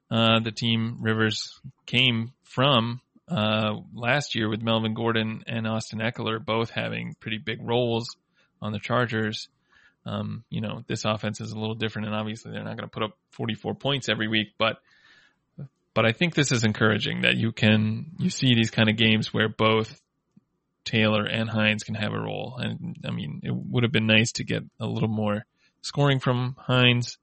uh, 0.09 0.39
the 0.39 0.51
team 0.51 0.97
Rivers 1.01 1.59
came 1.85 2.31
from 2.43 3.01
uh, 3.29 3.75
last 3.93 4.33
year 4.33 4.49
with 4.49 4.61
Melvin 4.61 4.93
Gordon 4.93 5.43
and 5.45 5.67
Austin 5.67 5.99
Ekeler 5.99 6.43
both 6.43 6.71
having 6.71 7.15
pretty 7.19 7.37
big 7.37 7.59
roles 7.61 8.15
on 8.61 8.71
the 8.71 8.79
Chargers. 8.79 9.47
Um, 10.09 10.43
you 10.49 10.61
know, 10.61 10.83
this 10.87 11.05
offense 11.05 11.39
is 11.39 11.51
a 11.51 11.59
little 11.59 11.75
different 11.75 12.07
and 12.07 12.15
obviously 12.15 12.51
they're 12.51 12.63
not 12.63 12.77
going 12.77 12.89
to 12.89 12.93
put 12.93 13.03
up 13.03 13.15
44 13.31 13.75
points 13.75 14.09
every 14.09 14.27
week, 14.27 14.53
but, 14.57 14.77
but 15.93 16.05
I 16.05 16.13
think 16.13 16.33
this 16.33 16.51
is 16.51 16.63
encouraging 16.63 17.21
that 17.21 17.35
you 17.35 17.51
can, 17.51 18.07
you 18.17 18.31
see 18.31 18.55
these 18.55 18.71
kind 18.71 18.89
of 18.89 18.97
games 18.97 19.31
where 19.31 19.49
both 19.49 20.01
Taylor 20.83 21.25
and 21.25 21.47
Hines 21.47 21.83
can 21.83 21.93
have 21.93 22.11
a 22.11 22.19
role. 22.19 22.55
And 22.57 22.95
I 23.05 23.11
mean, 23.11 23.41
it 23.43 23.53
would 23.53 23.83
have 23.83 23.91
been 23.91 24.07
nice 24.07 24.31
to 24.33 24.43
get 24.43 24.63
a 24.79 24.87
little 24.87 25.09
more 25.09 25.45
scoring 25.81 26.19
from 26.19 26.55
Hines. 26.57 27.19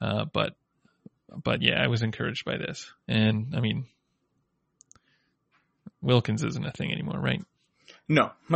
Uh, 0.00 0.24
but, 0.32 0.54
but 1.44 1.60
yeah, 1.60 1.82
I 1.82 1.88
was 1.88 2.02
encouraged 2.02 2.46
by 2.46 2.56
this. 2.56 2.90
And 3.06 3.54
I 3.54 3.60
mean, 3.60 3.86
Wilkins 6.00 6.42
isn't 6.42 6.66
a 6.66 6.72
thing 6.72 6.90
anymore, 6.90 7.20
right? 7.20 7.44
No. 8.08 8.30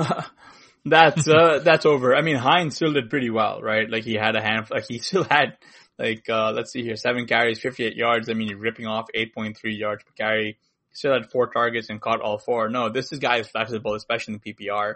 that's 0.85 1.29
uh 1.29 1.61
that's 1.65 1.87
over. 1.87 2.15
I 2.15 2.23
mean 2.23 2.37
Hines 2.37 2.77
still 2.77 2.93
did 2.93 3.11
pretty 3.11 3.31
well, 3.31 3.61
right? 3.61 3.89
Like 3.89 4.05
he 4.05 4.15
had 4.15 4.37
a 4.37 4.43
hand 4.43 4.67
like 4.71 4.87
he 4.89 4.99
still 5.01 5.25
had 5.25 5.57
like 5.99 6.29
uh 6.29 6.53
let's 6.53 6.73
see 6.73 6.83
here, 6.83 6.97
seven 6.97 7.27
carries, 7.27 7.61
fifty 7.61 7.85
eight 7.85 7.97
yards. 7.97 8.29
I 8.29 8.35
mean 8.35 8.49
you're 8.49 8.59
ripping 8.59 8.87
off 8.87 9.07
eight 9.15 9.35
point 9.35 9.57
three 9.57 9.75
yards 9.75 10.05
per 10.05 10.13
carry. 10.13 10.59
Still 10.93 11.15
had 11.15 11.31
four 11.31 11.47
targets 11.49 11.89
and 11.89 12.01
caught 12.01 12.21
all 12.21 12.39
four. 12.39 12.69
No, 12.69 12.91
this 12.91 13.13
is 13.13 13.19
guy 13.19 13.39
is 13.39 13.49
flexible, 13.49 13.95
especially 13.95 14.35
in 14.35 14.41
the 14.43 14.53
PPR. 14.55 14.95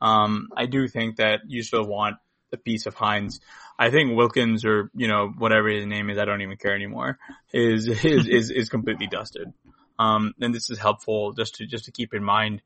Um 0.00 0.48
I 0.56 0.66
do 0.66 0.88
think 0.88 1.16
that 1.16 1.40
you 1.46 1.62
still 1.62 1.84
want 1.84 2.16
a 2.52 2.56
piece 2.56 2.86
of 2.86 2.94
Hines. 2.94 3.40
I 3.76 3.90
think 3.90 4.16
Wilkins 4.16 4.64
or, 4.64 4.90
you 4.94 5.08
know, 5.08 5.32
whatever 5.36 5.68
his 5.68 5.84
name 5.84 6.08
is, 6.08 6.18
I 6.18 6.24
don't 6.24 6.42
even 6.42 6.56
care 6.56 6.74
anymore, 6.74 7.18
is 7.52 7.88
is 7.88 8.28
is, 8.28 8.50
is 8.50 8.68
completely 8.68 9.08
dusted. 9.08 9.52
Um 9.98 10.34
and 10.40 10.54
this 10.54 10.70
is 10.70 10.78
helpful 10.78 11.32
just 11.32 11.56
to 11.56 11.66
just 11.66 11.86
to 11.86 11.90
keep 11.90 12.14
in 12.14 12.22
mind. 12.22 12.62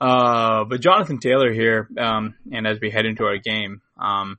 Uh, 0.00 0.64
but 0.64 0.80
Jonathan 0.80 1.18
Taylor 1.18 1.52
here, 1.52 1.88
um, 1.98 2.34
and 2.52 2.66
as 2.66 2.78
we 2.80 2.90
head 2.90 3.04
into 3.04 3.24
our 3.24 3.38
game, 3.38 3.82
um, 3.98 4.38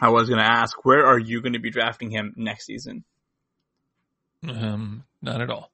I 0.00 0.10
was 0.10 0.28
going 0.28 0.40
to 0.40 0.46
ask, 0.46 0.84
where 0.84 1.06
are 1.06 1.18
you 1.18 1.40
going 1.40 1.52
to 1.52 1.60
be 1.60 1.70
drafting 1.70 2.10
him 2.10 2.34
next 2.36 2.66
season? 2.66 3.04
Um, 4.48 5.04
not 5.22 5.40
at 5.40 5.50
all. 5.50 5.70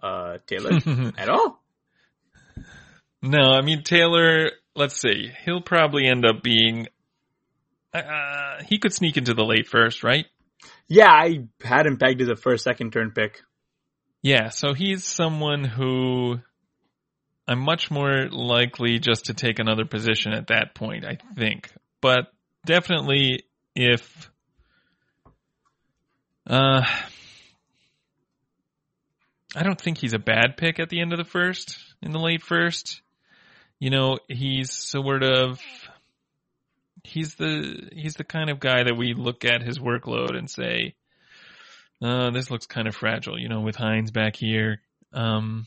Uh, 0.00 0.38
Taylor, 0.46 0.80
at 1.18 1.28
all? 1.28 1.60
No, 3.20 3.52
I 3.52 3.62
mean 3.62 3.84
Taylor. 3.84 4.50
Let's 4.74 5.00
see. 5.00 5.30
He'll 5.44 5.60
probably 5.60 6.06
end 6.06 6.26
up 6.26 6.42
being. 6.42 6.88
Uh, 7.94 8.62
he 8.66 8.78
could 8.78 8.92
sneak 8.92 9.16
into 9.16 9.34
the 9.34 9.44
late 9.44 9.68
first, 9.68 10.02
right? 10.02 10.26
Yeah, 10.88 11.10
I 11.10 11.46
had 11.62 11.86
him 11.86 11.98
pegged 11.98 12.20
as 12.20 12.28
a 12.28 12.36
first, 12.36 12.64
second 12.64 12.92
turn 12.92 13.12
pick. 13.12 13.42
Yeah, 14.22 14.48
so 14.48 14.72
he's 14.72 15.04
someone 15.04 15.64
who 15.64 16.38
I'm 17.52 17.60
much 17.60 17.90
more 17.90 18.28
likely 18.30 18.98
just 18.98 19.26
to 19.26 19.34
take 19.34 19.58
another 19.58 19.84
position 19.84 20.32
at 20.32 20.48
that 20.48 20.74
point, 20.74 21.04
I 21.04 21.18
think. 21.36 21.70
But 22.00 22.32
definitely 22.64 23.44
if 23.74 24.30
uh 26.46 26.82
I 29.54 29.62
don't 29.62 29.80
think 29.80 29.98
he's 29.98 30.14
a 30.14 30.18
bad 30.18 30.56
pick 30.56 30.80
at 30.80 30.88
the 30.88 31.00
end 31.00 31.12
of 31.12 31.18
the 31.18 31.24
first, 31.24 31.76
in 32.00 32.12
the 32.12 32.18
late 32.18 32.42
first. 32.42 33.02
You 33.78 33.90
know, 33.90 34.18
he's 34.28 34.72
sort 34.72 35.22
of 35.22 35.60
he's 37.04 37.34
the 37.34 37.90
he's 37.92 38.14
the 38.14 38.24
kind 38.24 38.48
of 38.48 38.60
guy 38.60 38.84
that 38.84 38.96
we 38.96 39.12
look 39.14 39.44
at 39.44 39.62
his 39.62 39.78
workload 39.78 40.36
and 40.36 40.48
say, 40.48 40.94
uh, 42.00 42.30
this 42.30 42.50
looks 42.50 42.66
kind 42.66 42.88
of 42.88 42.96
fragile, 42.96 43.38
you 43.38 43.48
know, 43.48 43.60
with 43.60 43.76
Hines 43.76 44.10
back 44.10 44.36
here. 44.36 44.80
Um, 45.12 45.66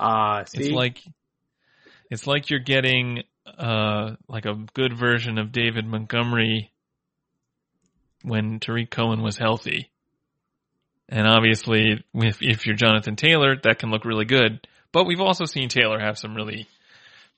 uh, 0.00 0.44
see? 0.44 0.58
it's 0.58 0.70
like 0.70 1.02
it's 2.10 2.26
like 2.26 2.50
you're 2.50 2.60
getting 2.60 3.22
uh 3.46 4.16
like 4.28 4.46
a 4.46 4.54
good 4.74 4.98
version 4.98 5.38
of 5.38 5.52
David 5.52 5.86
Montgomery 5.86 6.72
when 8.22 8.60
Tarik 8.60 8.90
Cohen 8.90 9.22
was 9.22 9.36
healthy. 9.36 9.90
And 11.08 11.26
obviously, 11.26 12.04
if 12.14 12.38
if 12.40 12.66
you're 12.66 12.76
Jonathan 12.76 13.16
Taylor, 13.16 13.56
that 13.62 13.78
can 13.78 13.90
look 13.90 14.04
really 14.04 14.24
good. 14.24 14.66
But 14.92 15.06
we've 15.06 15.20
also 15.20 15.44
seen 15.44 15.68
Taylor 15.68 15.98
have 15.98 16.18
some 16.18 16.34
really 16.34 16.66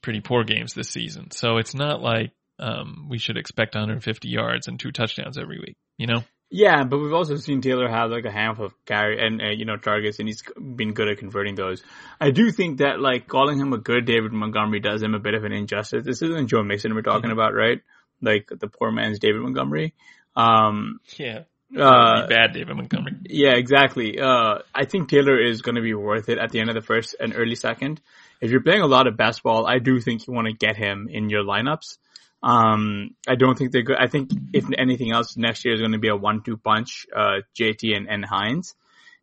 pretty 0.02 0.20
poor 0.20 0.44
games 0.44 0.74
this 0.74 0.88
season. 0.88 1.30
So 1.30 1.58
it's 1.58 1.74
not 1.74 2.02
like 2.02 2.32
um, 2.58 3.06
we 3.08 3.18
should 3.18 3.36
expect 3.36 3.74
150 3.74 4.28
yards 4.28 4.68
and 4.68 4.78
two 4.78 4.92
touchdowns 4.92 5.38
every 5.38 5.58
week. 5.58 5.76
You 5.96 6.06
know? 6.06 6.24
Yeah, 6.54 6.84
but 6.84 6.98
we've 6.98 7.14
also 7.14 7.36
seen 7.36 7.62
Taylor 7.62 7.88
have 7.88 8.10
like 8.10 8.26
a 8.26 8.30
handful 8.30 8.66
of 8.66 8.74
carry 8.84 9.18
and 9.18 9.40
uh, 9.40 9.52
you 9.56 9.64
know 9.64 9.78
targets, 9.78 10.18
and 10.18 10.28
he's 10.28 10.42
been 10.54 10.92
good 10.92 11.08
at 11.08 11.16
converting 11.16 11.54
those. 11.54 11.82
I 12.20 12.30
do 12.30 12.50
think 12.50 12.78
that 12.78 13.00
like 13.00 13.26
calling 13.26 13.58
him 13.58 13.72
a 13.72 13.78
good 13.78 14.04
David 14.04 14.32
Montgomery 14.32 14.80
does 14.80 15.02
him 15.02 15.14
a 15.14 15.18
bit 15.18 15.32
of 15.32 15.44
an 15.44 15.52
injustice. 15.52 16.04
This 16.04 16.20
isn't 16.20 16.48
Joe 16.48 16.62
Mixon 16.62 16.94
we're 16.94 17.00
talking 17.00 17.30
mm-hmm. 17.30 17.38
about, 17.38 17.54
right? 17.54 17.80
Like 18.20 18.50
the 18.50 18.68
poor 18.68 18.92
man's 18.92 19.18
David 19.18 19.40
Montgomery. 19.40 19.94
Um, 20.36 21.00
yeah. 21.16 21.44
Uh, 21.74 22.26
bad 22.26 22.52
David 22.52 22.76
Montgomery. 22.76 23.14
Yeah, 23.24 23.52
exactly. 23.52 24.20
Uh, 24.20 24.58
I 24.74 24.84
think 24.84 25.08
Taylor 25.08 25.42
is 25.42 25.62
going 25.62 25.76
to 25.76 25.80
be 25.80 25.94
worth 25.94 26.28
it 26.28 26.36
at 26.36 26.50
the 26.50 26.60
end 26.60 26.68
of 26.68 26.74
the 26.74 26.82
first 26.82 27.16
and 27.18 27.32
early 27.34 27.54
second. 27.54 27.98
If 28.42 28.50
you're 28.50 28.62
playing 28.62 28.82
a 28.82 28.86
lot 28.86 29.06
of 29.06 29.16
best 29.16 29.42
ball, 29.42 29.66
I 29.66 29.78
do 29.78 30.00
think 30.00 30.26
you 30.26 30.34
want 30.34 30.48
to 30.48 30.52
get 30.52 30.76
him 30.76 31.08
in 31.10 31.30
your 31.30 31.44
lineups. 31.44 31.96
Um, 32.42 33.14
I 33.28 33.36
don't 33.36 33.56
think 33.56 33.70
they're 33.70 33.82
good. 33.82 33.98
I 33.98 34.08
think 34.08 34.30
if 34.52 34.64
anything 34.76 35.12
else, 35.12 35.36
next 35.36 35.64
year 35.64 35.74
is 35.74 35.80
going 35.80 35.92
to 35.92 35.98
be 35.98 36.08
a 36.08 36.16
one-two 36.16 36.56
punch, 36.56 37.06
uh, 37.14 37.40
JT 37.58 37.96
and, 37.96 38.08
and 38.08 38.24
Hines. 38.24 38.74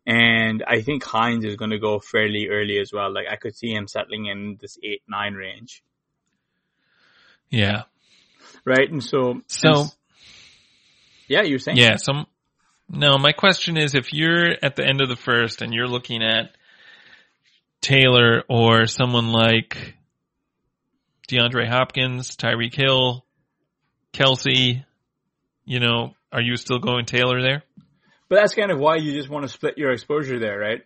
And 0.06 0.64
I 0.66 0.80
think 0.80 1.04
Hines 1.04 1.44
is 1.44 1.56
going 1.56 1.72
to 1.72 1.78
go 1.78 1.98
fairly 1.98 2.48
early 2.50 2.78
as 2.78 2.92
well. 2.92 3.12
Like 3.12 3.26
I 3.30 3.36
could 3.36 3.54
see 3.54 3.72
him 3.72 3.86
settling 3.86 4.26
in 4.26 4.56
this 4.60 4.78
eight, 4.82 5.02
nine 5.06 5.34
range. 5.34 5.82
Yeah. 7.50 7.82
Right. 8.64 8.90
And 8.90 9.04
so, 9.04 9.42
so, 9.48 9.86
yeah, 11.28 11.42
you're 11.42 11.58
saying, 11.58 11.76
yeah, 11.76 11.96
some, 11.96 12.26
no, 12.88 13.18
my 13.18 13.32
question 13.32 13.76
is 13.76 13.94
if 13.94 14.12
you're 14.12 14.52
at 14.62 14.76
the 14.76 14.84
end 14.84 15.00
of 15.00 15.08
the 15.08 15.16
first 15.16 15.62
and 15.62 15.74
you're 15.74 15.86
looking 15.86 16.22
at 16.22 16.56
Taylor 17.80 18.42
or 18.48 18.86
someone 18.86 19.30
like 19.30 19.94
DeAndre 21.30 21.68
Hopkins, 21.68 22.36
Tyreek 22.36 22.74
Hill, 22.74 23.24
Kelce, 24.12 24.84
you 25.64 25.80
know, 25.80 26.14
are 26.32 26.42
you 26.42 26.56
still 26.56 26.78
going 26.78 27.06
Taylor 27.06 27.40
there? 27.40 27.62
But 28.28 28.36
that's 28.36 28.54
kind 28.54 28.70
of 28.70 28.78
why 28.78 28.96
you 28.96 29.12
just 29.12 29.28
want 29.28 29.44
to 29.44 29.48
split 29.48 29.78
your 29.78 29.92
exposure 29.92 30.38
there, 30.38 30.58
right? 30.58 30.82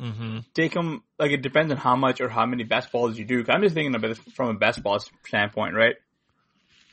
Mm-hmm. 0.00 0.38
Take 0.54 0.72
them 0.72 1.02
like 1.18 1.30
it 1.30 1.42
depends 1.42 1.70
on 1.70 1.78
how 1.78 1.94
much 1.94 2.20
or 2.20 2.28
how 2.28 2.46
many 2.46 2.64
best 2.64 2.90
balls 2.90 3.16
you 3.16 3.24
do. 3.24 3.44
I'm 3.48 3.62
just 3.62 3.74
thinking 3.74 3.94
about 3.94 4.10
it 4.10 4.18
from 4.34 4.48
a 4.50 4.54
best 4.54 4.82
ball 4.82 4.98
standpoint, 5.26 5.74
right? 5.74 5.94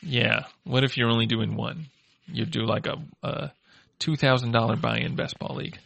Yeah. 0.01 0.45
What 0.63 0.83
if 0.83 0.97
you're 0.97 1.09
only 1.09 1.25
doing 1.25 1.55
one? 1.55 1.87
You 2.27 2.45
do 2.45 2.61
like 2.65 2.85
a, 2.85 2.97
a 3.23 3.51
two 3.97 4.15
thousand 4.15 4.51
dollar 4.51 4.75
buy-in 4.75 5.15
best 5.15 5.39
ball 5.39 5.55
league. 5.55 5.79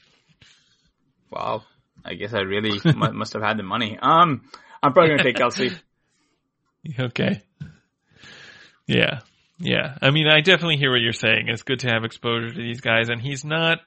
Wow. 1.32 1.64
I 2.04 2.16
guess 2.16 2.34
I 2.34 2.42
really 2.42 2.80
must 2.96 3.34
have 3.34 3.42
had 3.42 3.58
the 3.58 3.64
money. 3.64 3.98
Um, 4.02 4.50
I'm 4.84 4.94
probably 4.94 5.12
gonna 5.12 5.24
take 5.24 5.38
Kelce. 5.38 5.78
okay. 7.00 7.42
Yeah. 8.88 9.20
Yeah. 9.58 9.98
I 10.02 10.12
mean, 10.12 10.28
I 10.28 10.42
definitely 10.42 10.78
hear 10.78 10.92
what 10.92 11.02
you're 11.02 11.14
saying. 11.14 11.48
It's 11.48 11.64
good 11.64 11.80
to 11.80 11.90
have 11.90 12.04
exposure 12.04 12.52
to 12.52 12.62
these 12.62 12.82
guys, 12.82 13.10
and 13.10 13.22
he's 13.22 13.44
not. 13.44 13.80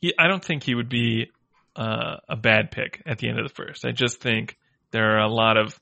He, 0.00 0.14
I 0.18 0.28
don't 0.28 0.44
think 0.44 0.62
he 0.62 0.74
would 0.74 0.88
be 0.88 1.30
uh, 1.76 2.16
a 2.28 2.36
bad 2.36 2.70
pick 2.70 3.02
at 3.06 3.18
the 3.18 3.28
end 3.28 3.38
of 3.38 3.46
the 3.46 3.54
first. 3.54 3.84
I 3.84 3.92
just 3.92 4.20
think 4.20 4.56
there 4.90 5.16
are 5.16 5.20
a 5.20 5.32
lot 5.32 5.56
of 5.56 5.78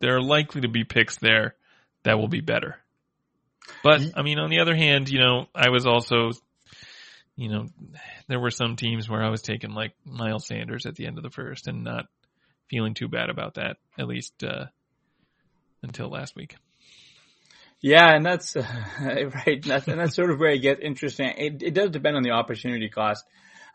there 0.00 0.16
are 0.16 0.22
likely 0.22 0.62
to 0.62 0.68
be 0.68 0.84
picks 0.84 1.18
there 1.18 1.54
that 2.04 2.18
will 2.18 2.28
be 2.28 2.40
better. 2.40 2.76
But 3.82 4.00
I 4.16 4.22
mean, 4.22 4.38
on 4.38 4.50
the 4.50 4.60
other 4.60 4.76
hand, 4.76 5.08
you 5.08 5.18
know, 5.18 5.46
I 5.54 5.70
was 5.70 5.86
also 5.86 6.30
you 7.36 7.50
know, 7.50 7.66
there 8.28 8.40
were 8.40 8.50
some 8.50 8.76
teams 8.76 9.08
where 9.08 9.22
I 9.22 9.28
was 9.28 9.42
taking 9.42 9.70
like 9.70 9.92
Miles 10.04 10.46
Sanders 10.46 10.86
at 10.86 10.94
the 10.96 11.06
end 11.06 11.18
of 11.18 11.22
the 11.22 11.30
first 11.30 11.68
and 11.68 11.84
not 11.84 12.06
feeling 12.70 12.94
too 12.94 13.08
bad 13.08 13.28
about 13.28 13.54
that, 13.54 13.76
at 13.98 14.08
least 14.08 14.42
uh, 14.42 14.66
until 15.82 16.08
last 16.08 16.36
week. 16.36 16.56
Yeah, 17.80 18.14
and 18.14 18.24
that's 18.24 18.56
uh, 18.56 18.64
right. 19.00 19.62
That's, 19.62 19.86
and 19.88 20.00
that's 20.00 20.14
sort 20.14 20.30
of 20.30 20.38
where 20.38 20.50
it 20.50 20.58
gets 20.58 20.80
interesting. 20.80 21.28
It, 21.36 21.62
it 21.62 21.74
does 21.74 21.90
depend 21.90 22.16
on 22.16 22.22
the 22.22 22.30
opportunity 22.30 22.88
cost. 22.88 23.24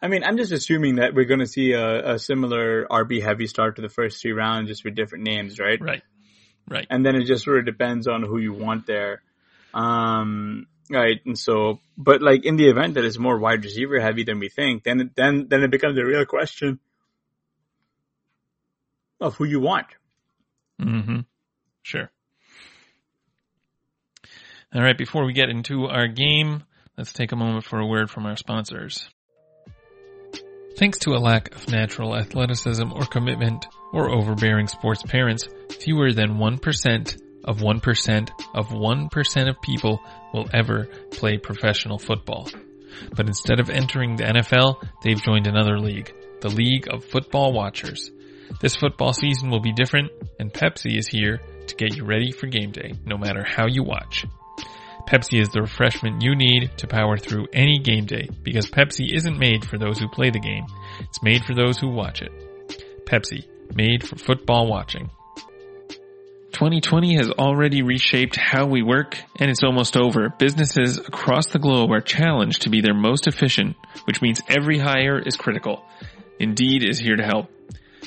I 0.02 0.08
mean, 0.08 0.24
I'm 0.24 0.38
just 0.38 0.52
assuming 0.52 0.96
that 0.96 1.14
we're 1.14 1.26
going 1.26 1.42
to 1.42 1.48
see 1.48 1.74
a, 1.74 2.14
a 2.14 2.20
similar 2.20 2.88
RB 2.88 3.22
heavy 3.22 3.46
start 3.46 3.76
to 3.76 3.84
the 3.84 3.90
first 3.90 4.22
three 4.22 4.32
rounds, 4.32 4.70
just 4.70 4.84
with 4.84 4.96
different 4.96 5.26
names, 5.26 5.60
right? 5.60 5.80
Right. 5.80 6.02
Right. 6.68 6.88
And 6.90 7.06
then 7.06 7.16
it 7.16 7.26
just 7.26 7.44
sort 7.44 7.60
of 7.60 7.66
depends 7.66 8.08
on 8.08 8.24
who 8.24 8.40
you 8.40 8.54
want 8.54 8.88
there. 8.88 9.22
Um, 9.74 10.68
Right. 10.92 11.22
And 11.26 11.40
so, 11.40 11.80
but 11.98 12.22
like 12.22 12.46
in 12.46 12.58
the 12.58 12.68
event 12.68 12.96
that 12.96 13.06
it's 13.06 13.18
more 13.18 13.38
wide 13.40 13.64
receiver 13.64 14.00
heavy 14.02 14.24
than 14.24 14.40
we 14.40 14.50
think, 14.50 14.84
then, 14.84 15.12
then, 15.16 15.48
then 15.50 15.64
it 15.64 15.72
becomes 15.72 15.98
a 15.98 16.06
real 16.06 16.26
question 16.26 16.80
of 19.22 19.36
who 19.36 19.46
you 19.46 19.62
want. 19.62 19.88
Mm-hmm. 20.82 21.20
Sure. 21.84 22.10
All 24.74 24.82
right. 24.82 24.98
Before 24.98 25.26
we 25.26 25.34
get 25.34 25.50
into 25.50 25.86
our 25.86 26.08
game, 26.08 26.64
let's 26.98 27.14
take 27.14 27.32
a 27.32 27.36
moment 27.36 27.66
for 27.66 27.80
a 27.80 27.88
word 27.88 28.10
from 28.10 28.26
our 28.26 28.38
sponsors. 28.38 29.10
Thanks 30.78 31.00
to 31.00 31.12
a 31.12 31.20
lack 31.20 31.54
of 31.54 31.70
natural 31.70 32.16
athleticism 32.16 32.94
or 32.94 33.06
commitment 33.06 33.68
or 33.92 34.10
overbearing 34.10 34.68
sports 34.68 35.04
parents, 35.04 35.48
fewer 35.70 36.14
than 36.14 36.38
1% 36.38 37.22
of 37.44 37.58
1% 37.58 38.30
of 38.54 38.68
1% 38.70 39.50
of 39.50 39.62
people 39.62 40.02
will 40.34 40.48
ever 40.54 40.88
play 41.12 41.38
professional 41.38 42.00
football. 42.00 42.48
But 43.16 43.28
instead 43.28 43.60
of 43.60 43.70
entering 43.70 44.16
the 44.16 44.24
NFL, 44.24 44.82
they've 45.04 45.22
joined 45.22 45.48
another 45.48 45.80
league, 45.80 46.14
the 46.42 46.50
League 46.50 46.88
of 46.90 47.04
Football 47.04 47.52
Watchers. 47.52 48.12
This 48.62 48.76
football 48.76 49.14
season 49.14 49.50
will 49.50 49.62
be 49.62 49.74
different, 49.74 50.12
and 50.40 50.54
Pepsi 50.54 50.98
is 50.98 51.08
here 51.08 51.42
to 51.72 51.76
get 51.76 51.96
you 51.96 52.06
ready 52.06 52.32
for 52.32 52.48
game 52.48 52.72
day, 52.72 52.94
no 53.06 53.18
matter 53.18 53.44
how 53.44 53.68
you 53.68 53.84
watch. 53.84 54.26
Pepsi 55.08 55.42
is 55.42 55.50
the 55.50 55.62
refreshment 55.62 56.22
you 56.22 56.36
need 56.36 56.72
to 56.78 56.88
power 56.88 57.18
through 57.18 57.48
any 57.54 57.80
game 57.80 58.06
day 58.06 58.30
because 58.44 58.70
Pepsi 58.70 59.14
isn't 59.14 59.40
made 59.40 59.66
for 59.66 59.78
those 59.78 60.00
who 60.00 60.08
play 60.08 60.30
the 60.30 60.40
game. 60.40 60.66
It's 61.00 61.24
made 61.24 61.44
for 61.44 61.54
those 61.54 61.80
who 61.80 61.90
watch 61.90 62.22
it. 62.22 62.32
Pepsi, 63.06 63.46
made 63.76 64.08
for 64.08 64.16
football 64.16 64.68
watching. 64.68 65.10
2020 66.54 67.16
has 67.16 67.30
already 67.30 67.82
reshaped 67.82 68.36
how 68.36 68.68
we 68.68 68.84
work 68.84 69.18
and 69.38 69.50
it's 69.50 69.64
almost 69.64 69.98
over. 69.98 70.30
Businesses 70.38 70.98
across 70.98 71.48
the 71.48 71.60
globe 71.60 71.92
are 71.92 72.02
challenged 72.02 72.64
to 72.64 72.70
be 72.70 72.82
their 72.82 72.94
most 72.94 73.28
efficient, 73.28 73.76
which 74.06 74.22
means 74.22 74.42
every 74.48 74.78
hire 74.78 75.18
is 75.18 75.36
critical. 75.36 75.84
Indeed 76.40 76.84
is 76.88 77.00
here 77.00 77.16
to 77.16 77.24
help. 77.24 77.50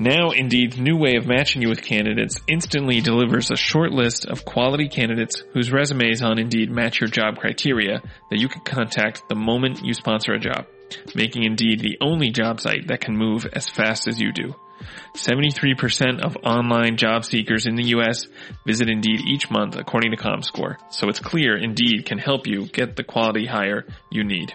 Now, 0.00 0.30
Indeed's 0.30 0.78
new 0.78 0.96
way 0.96 1.16
of 1.16 1.26
matching 1.26 1.60
you 1.60 1.68
with 1.68 1.82
candidates 1.82 2.40
instantly 2.46 3.00
delivers 3.00 3.50
a 3.50 3.56
short 3.56 3.90
list 3.90 4.26
of 4.26 4.44
quality 4.44 4.88
candidates 4.88 5.42
whose 5.52 5.72
resumes 5.72 6.22
on 6.22 6.38
Indeed 6.38 6.70
match 6.70 7.00
your 7.00 7.08
job 7.10 7.38
criteria 7.38 8.00
that 8.30 8.38
you 8.38 8.48
can 8.48 8.62
contact 8.62 9.28
the 9.28 9.34
moment 9.34 9.84
you 9.84 9.94
sponsor 9.94 10.34
a 10.34 10.38
job, 10.38 10.66
making 11.16 11.42
Indeed 11.42 11.80
the 11.80 11.98
only 12.00 12.30
job 12.30 12.60
site 12.60 12.86
that 12.86 13.00
can 13.00 13.16
move 13.16 13.44
as 13.52 13.68
fast 13.68 14.06
as 14.06 14.20
you 14.20 14.32
do. 14.32 14.54
73% 15.14 16.20
of 16.20 16.36
online 16.44 16.96
job 16.96 17.24
seekers 17.24 17.66
in 17.66 17.74
the 17.74 17.88
US 17.96 18.28
visit 18.64 18.88
Indeed 18.88 19.22
each 19.26 19.50
month 19.50 19.74
according 19.74 20.12
to 20.12 20.16
ComScore. 20.16 20.76
So 20.90 21.08
it's 21.08 21.18
clear 21.18 21.56
Indeed 21.56 22.06
can 22.06 22.18
help 22.18 22.46
you 22.46 22.66
get 22.66 22.94
the 22.94 23.02
quality 23.02 23.46
hire 23.46 23.84
you 24.12 24.22
need. 24.22 24.52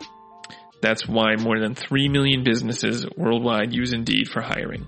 That's 0.82 1.06
why 1.06 1.36
more 1.36 1.60
than 1.60 1.76
3 1.76 2.08
million 2.08 2.46
businesses 2.46 3.06
worldwide 3.18 3.74
use 3.74 3.92
Indeed 3.92 4.30
for 4.30 4.42
hiring. 4.42 4.88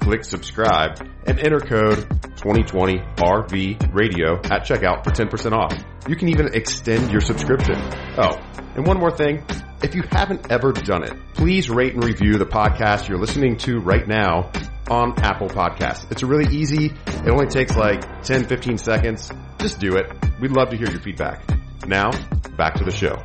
click 0.00 0.24
subscribe, 0.24 1.00
and 1.26 1.38
enter 1.38 1.60
code 1.60 2.08
2020RV 2.36 3.94
Radio 3.94 4.36
at 4.36 4.64
checkout 4.64 5.04
for 5.04 5.10
10% 5.10 5.52
off. 5.52 5.74
You 6.08 6.16
can 6.16 6.28
even 6.28 6.54
extend 6.54 7.10
your 7.10 7.20
subscription. 7.20 7.76
Oh, 8.18 8.36
and 8.74 8.86
one 8.86 8.98
more 8.98 9.10
thing. 9.10 9.44
If 9.82 9.94
you 9.94 10.02
haven't 10.10 10.50
ever 10.50 10.72
done 10.72 11.04
it, 11.04 11.12
please 11.34 11.70
rate 11.70 11.94
and 11.94 12.04
review 12.04 12.38
the 12.38 12.46
podcast 12.46 13.08
you're 13.08 13.18
listening 13.18 13.56
to 13.58 13.78
right 13.80 14.06
now 14.06 14.50
on 14.90 15.14
Apple 15.20 15.48
Podcasts. 15.48 16.10
It's 16.10 16.22
really 16.22 16.54
easy. 16.54 16.86
It 17.06 17.28
only 17.28 17.46
takes 17.46 17.76
like 17.76 18.22
10, 18.22 18.46
15 18.46 18.78
seconds. 18.78 19.30
Just 19.58 19.78
do 19.78 19.96
it. 19.96 20.12
We'd 20.40 20.50
love 20.50 20.70
to 20.70 20.76
hear 20.76 20.90
your 20.90 21.00
feedback. 21.00 21.42
Now, 21.86 22.10
back 22.56 22.74
to 22.74 22.84
the 22.84 22.90
show. 22.90 23.22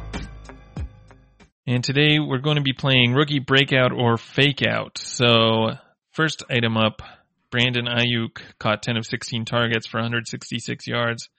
And 1.67 1.83
today 1.83 2.19
we're 2.19 2.39
going 2.39 2.57
to 2.57 2.61
be 2.61 2.73
playing 2.73 3.13
rookie 3.13 3.39
breakout 3.39 3.91
or 3.91 4.17
fake 4.17 4.61
out. 4.61 4.99
So 4.99 5.71
first 6.15 6.43
item 6.49 6.77
up, 6.77 7.01
Brandon 7.51 7.85
Aiyuk 7.85 8.41
caught 8.57 8.81
10 8.81 8.97
of 8.97 9.05
16 9.05 9.45
targets 9.45 9.85
for 9.85 9.97
166 9.97 10.87
yards 10.87 11.29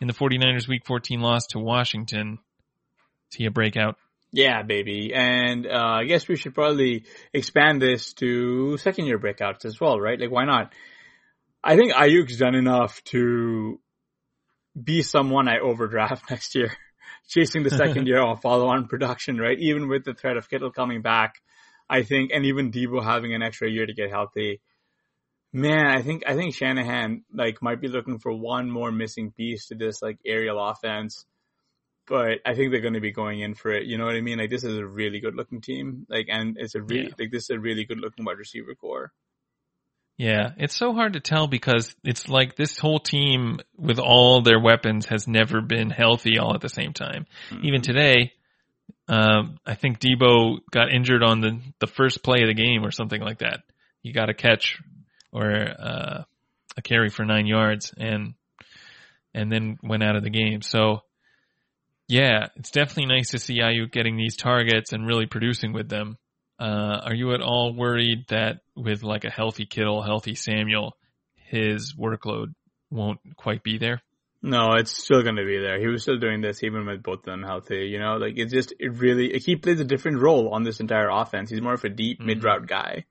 in 0.00 0.06
the 0.06 0.12
49ers 0.12 0.68
week 0.68 0.86
14 0.86 1.20
loss 1.20 1.46
to 1.48 1.58
Washington. 1.58 2.38
Is 3.32 3.36
he 3.36 3.46
a 3.46 3.50
breakout? 3.50 3.96
Yeah, 4.32 4.62
baby. 4.62 5.12
And 5.14 5.66
uh, 5.66 5.98
I 6.00 6.04
guess 6.04 6.28
we 6.28 6.36
should 6.36 6.54
probably 6.54 7.04
expand 7.32 7.80
this 7.80 8.12
to 8.14 8.76
second 8.78 9.06
year 9.06 9.18
breakouts 9.18 9.64
as 9.64 9.80
well, 9.80 9.98
right? 9.98 10.20
Like, 10.20 10.30
why 10.30 10.44
not? 10.44 10.72
I 11.64 11.76
think 11.76 11.92
Aiyuk's 11.92 12.38
done 12.38 12.54
enough 12.54 13.02
to 13.04 13.80
be 14.80 15.02
someone 15.02 15.48
I 15.48 15.58
overdraft 15.58 16.24
next 16.30 16.54
year, 16.54 16.72
chasing 17.28 17.62
the 17.62 17.70
second 17.70 18.06
year 18.08 18.22
of 18.22 18.42
follow 18.42 18.68
on 18.68 18.88
production, 18.88 19.38
right? 19.38 19.58
Even 19.58 19.88
with 19.88 20.04
the 20.04 20.14
threat 20.14 20.36
of 20.36 20.48
Kittle 20.48 20.70
coming 20.70 21.00
back, 21.00 21.40
I 21.88 22.02
think, 22.02 22.30
and 22.32 22.44
even 22.46 22.72
Deebo 22.72 23.02
having 23.02 23.34
an 23.34 23.42
extra 23.42 23.70
year 23.70 23.86
to 23.86 23.94
get 23.94 24.10
healthy. 24.10 24.60
Man, 25.52 25.86
I 25.86 26.02
think, 26.02 26.24
I 26.26 26.34
think 26.34 26.54
Shanahan, 26.54 27.24
like, 27.32 27.62
might 27.62 27.80
be 27.80 27.88
looking 27.88 28.18
for 28.18 28.32
one 28.32 28.70
more 28.70 28.92
missing 28.92 29.30
piece 29.30 29.68
to 29.68 29.74
this, 29.74 30.02
like, 30.02 30.18
aerial 30.24 30.58
offense 30.62 31.24
but 32.06 32.38
I 32.44 32.54
think 32.54 32.70
they're 32.70 32.80
going 32.80 32.94
to 32.94 33.00
be 33.00 33.12
going 33.12 33.40
in 33.40 33.54
for 33.54 33.72
it. 33.72 33.84
You 33.86 33.98
know 33.98 34.04
what 34.04 34.14
I 34.14 34.20
mean? 34.20 34.38
Like 34.38 34.50
this 34.50 34.64
is 34.64 34.78
a 34.78 34.86
really 34.86 35.20
good 35.20 35.34
looking 35.34 35.60
team. 35.60 36.06
Like, 36.08 36.26
and 36.28 36.56
it's 36.58 36.74
a 36.74 36.82
really, 36.82 37.04
yeah. 37.04 37.14
like 37.18 37.30
this 37.30 37.44
is 37.44 37.50
a 37.50 37.58
really 37.58 37.84
good 37.84 37.98
looking 37.98 38.24
wide 38.24 38.38
receiver 38.38 38.74
corps. 38.74 39.12
Yeah, 40.16 40.52
it's 40.56 40.74
so 40.74 40.94
hard 40.94 41.12
to 41.12 41.20
tell 41.20 41.46
because 41.46 41.94
it's 42.02 42.26
like 42.26 42.56
this 42.56 42.78
whole 42.78 43.00
team 43.00 43.58
with 43.76 43.98
all 43.98 44.40
their 44.40 44.58
weapons 44.58 45.06
has 45.06 45.28
never 45.28 45.60
been 45.60 45.90
healthy 45.90 46.38
all 46.38 46.54
at 46.54 46.62
the 46.62 46.70
same 46.70 46.94
time. 46.94 47.26
Mm-hmm. 47.50 47.66
Even 47.66 47.82
today, 47.82 48.32
um, 49.08 49.58
I 49.64 49.74
think 49.74 50.00
Deebo 50.00 50.58
got 50.70 50.92
injured 50.92 51.22
on 51.22 51.40
the 51.40 51.60
the 51.78 51.86
first 51.86 52.22
play 52.22 52.42
of 52.42 52.48
the 52.48 52.54
game 52.54 52.84
or 52.84 52.90
something 52.90 53.20
like 53.20 53.38
that. 53.38 53.60
He 54.02 54.12
got 54.12 54.30
a 54.30 54.34
catch 54.34 54.78
or 55.32 55.50
uh, 55.52 56.24
a 56.76 56.82
carry 56.82 57.08
for 57.08 57.24
nine 57.24 57.46
yards 57.46 57.92
and 57.96 58.34
and 59.34 59.52
then 59.52 59.78
went 59.82 60.02
out 60.02 60.16
of 60.16 60.22
the 60.22 60.30
game. 60.30 60.62
So 60.62 61.02
yeah, 62.08 62.46
it's 62.56 62.70
definitely 62.70 63.14
nice 63.14 63.30
to 63.30 63.38
see 63.38 63.60
Aiyuk 63.60 63.92
getting 63.92 64.16
these 64.16 64.36
targets 64.36 64.92
and 64.92 65.06
really 65.06 65.26
producing 65.26 65.72
with 65.72 65.88
them. 65.88 66.18
Uh, 66.58 67.00
are 67.04 67.14
you 67.14 67.34
at 67.34 67.42
all 67.42 67.74
worried 67.74 68.26
that 68.28 68.60
with 68.74 69.02
like 69.02 69.24
a 69.24 69.30
healthy 69.30 69.66
Kittle, 69.66 70.02
healthy 70.02 70.34
Samuel, 70.34 70.96
his 71.34 71.94
workload 71.94 72.54
won't 72.90 73.18
quite 73.36 73.62
be 73.62 73.78
there? 73.78 74.02
No, 74.46 74.74
it's 74.74 74.96
still 74.96 75.24
going 75.24 75.34
to 75.34 75.44
be 75.44 75.58
there. 75.58 75.80
He 75.80 75.88
was 75.88 76.02
still 76.02 76.20
doing 76.20 76.40
this 76.40 76.62
even 76.62 76.86
with 76.86 77.02
both 77.02 77.18
of 77.18 77.24
them 77.24 77.42
healthy. 77.42 77.88
You 77.88 77.98
know, 77.98 78.16
like 78.16 78.34
it's 78.36 78.52
just 78.52 78.72
it 78.78 78.90
really 78.90 79.40
he 79.40 79.56
plays 79.56 79.80
a 79.80 79.84
different 79.84 80.20
role 80.20 80.50
on 80.50 80.62
this 80.62 80.78
entire 80.78 81.08
offense. 81.08 81.50
He's 81.50 81.60
more 81.60 81.74
of 81.74 81.82
a 81.82 81.88
deep 81.88 82.18
mm-hmm. 82.18 82.26
mid 82.28 82.44
route 82.44 82.68
guy. 82.68 83.06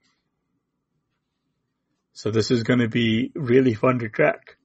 So 2.14 2.32
this 2.32 2.52
is 2.52 2.64
going 2.64 2.80
to 2.80 2.88
be 2.88 3.34
really 3.36 3.74
fun 3.74 4.00
to 4.00 4.08
track. 4.08 4.56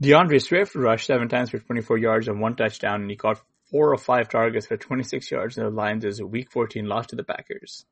D'Andre 0.00 0.40
Swift 0.40 0.74
rushed 0.74 1.06
seven 1.06 1.28
times 1.28 1.50
for 1.50 1.60
24 1.60 1.96
yards 1.96 2.26
and 2.26 2.40
one 2.40 2.56
touchdown, 2.56 3.02
and 3.02 3.10
he 3.10 3.14
caught 3.14 3.40
four 3.70 3.92
or 3.92 3.98
five 3.98 4.28
targets 4.28 4.66
for 4.66 4.76
26 4.76 5.30
yards 5.30 5.58
in 5.58 5.62
the 5.62 5.70
Lions' 5.70 6.04
as 6.04 6.18
a 6.18 6.26
Week 6.26 6.50
14 6.50 6.86
loss 6.86 7.06
to 7.06 7.16
the 7.16 7.22
Packers. 7.22 7.86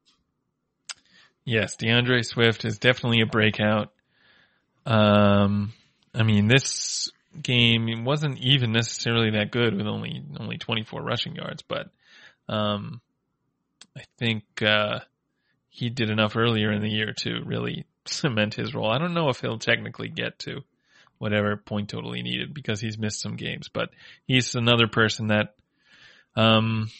Yes, 1.44 1.76
D'Andre 1.76 2.22
Swift 2.22 2.64
is 2.64 2.78
definitely 2.78 3.20
a 3.20 3.26
breakout. 3.26 3.92
Um, 4.86 5.72
I 6.14 6.22
mean, 6.22 6.48
this 6.48 7.10
game 7.40 8.04
wasn't 8.04 8.38
even 8.38 8.72
necessarily 8.72 9.30
that 9.30 9.50
good 9.50 9.74
with 9.74 9.86
only 9.86 10.22
only 10.38 10.58
24 10.58 11.02
rushing 11.02 11.34
yards, 11.34 11.62
but 11.62 11.90
um, 12.48 13.00
I 13.96 14.02
think 14.18 14.44
uh, 14.62 15.00
he 15.68 15.88
did 15.90 16.10
enough 16.10 16.36
earlier 16.36 16.70
in 16.70 16.82
the 16.82 16.90
year 16.90 17.12
to 17.18 17.42
really 17.44 17.86
cement 18.06 18.54
his 18.54 18.74
role. 18.74 18.90
I 18.90 18.98
don't 18.98 19.14
know 19.14 19.28
if 19.28 19.40
he'll 19.40 19.58
technically 19.58 20.08
get 20.08 20.38
to 20.40 20.62
whatever 21.18 21.56
point 21.56 21.88
total 21.88 22.12
he 22.12 22.22
needed 22.22 22.52
because 22.52 22.80
he's 22.80 22.98
missed 22.98 23.20
some 23.20 23.36
games. 23.36 23.68
But 23.68 23.90
he's 24.26 24.56
another 24.56 24.88
person 24.88 25.28
that, 25.28 25.54
um, 26.34 26.90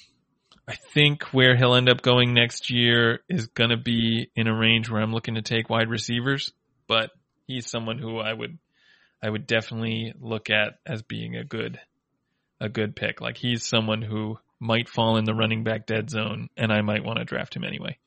I 0.68 0.74
think 0.94 1.24
where 1.32 1.56
he'll 1.56 1.74
end 1.74 1.88
up 1.88 2.02
going 2.02 2.34
next 2.34 2.70
year 2.70 3.20
is 3.28 3.46
going 3.48 3.70
to 3.70 3.76
be 3.76 4.30
in 4.36 4.46
a 4.46 4.56
range 4.56 4.88
where 4.88 5.02
I'm 5.02 5.12
looking 5.12 5.34
to 5.34 5.42
take 5.42 5.68
wide 5.68 5.88
receivers, 5.88 6.52
but 6.86 7.10
he's 7.46 7.68
someone 7.68 7.98
who 7.98 8.18
I 8.18 8.32
would, 8.32 8.58
I 9.22 9.28
would 9.28 9.46
definitely 9.46 10.14
look 10.20 10.50
at 10.50 10.74
as 10.86 11.02
being 11.02 11.36
a 11.36 11.44
good, 11.44 11.80
a 12.60 12.68
good 12.68 12.94
pick. 12.94 13.20
Like 13.20 13.36
he's 13.36 13.66
someone 13.66 14.02
who 14.02 14.38
might 14.60 14.88
fall 14.88 15.16
in 15.16 15.24
the 15.24 15.34
running 15.34 15.64
back 15.64 15.86
dead 15.86 16.08
zone 16.08 16.48
and 16.56 16.72
I 16.72 16.82
might 16.82 17.04
want 17.04 17.18
to 17.18 17.24
draft 17.24 17.56
him 17.56 17.64
anyway. 17.64 17.98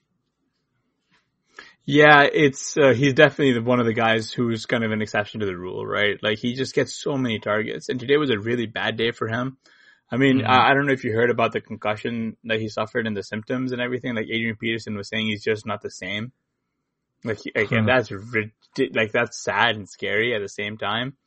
Yeah, 1.86 2.24
it's 2.24 2.78
uh, 2.78 2.94
he's 2.94 3.14
definitely 3.14 3.60
one 3.62 3.80
of 3.80 3.86
the 3.86 3.94
guys 3.94 4.32
who's 4.32 4.66
kind 4.66 4.84
of 4.84 4.92
an 4.92 5.04
exception 5.04 5.42
to 5.42 5.46
the 5.46 5.56
rule, 5.56 5.86
right? 5.86 6.18
Like 6.22 6.40
he 6.40 6.56
just 6.56 6.74
gets 6.74 6.96
so 6.96 7.16
many 7.16 7.38
targets, 7.38 7.90
and 7.90 8.00
today 8.00 8.18
was 8.18 8.32
a 8.32 8.40
really 8.40 8.66
bad 8.66 8.98
day 8.98 9.12
for 9.12 9.28
him. 9.28 9.58
I 10.12 10.18
mean, 10.18 10.40
mm-hmm. 10.40 10.50
I, 10.50 10.72
I, 10.72 10.74
don't 10.74 10.86
know 10.86 10.94
if 10.94 11.04
you 11.04 11.14
heard 11.14 11.32
about 11.32 11.52
the 11.52 11.62
concussion 11.62 12.38
that 12.44 12.60
he 12.60 12.70
suffered 12.70 13.08
and 13.08 13.18
the 13.18 13.24
symptoms 13.24 13.72
and 13.72 13.82
everything. 13.82 14.16
Like 14.16 14.28
Adrian 14.30 14.56
Peterson 14.56 14.96
was 14.96 15.10
saying, 15.10 15.28
he's 15.28 15.44
just 15.44 15.66
not 15.66 15.82
the 15.82 15.90
same. 15.90 16.32
Like 17.24 17.40
again, 17.56 17.86
that's 17.88 18.12
like 18.94 19.12
that's 19.12 19.44
sad 19.44 19.76
and 19.76 19.90
scary 19.90 20.36
at 20.36 20.42
the 20.42 20.50
same 20.50 20.78
time 20.78 21.18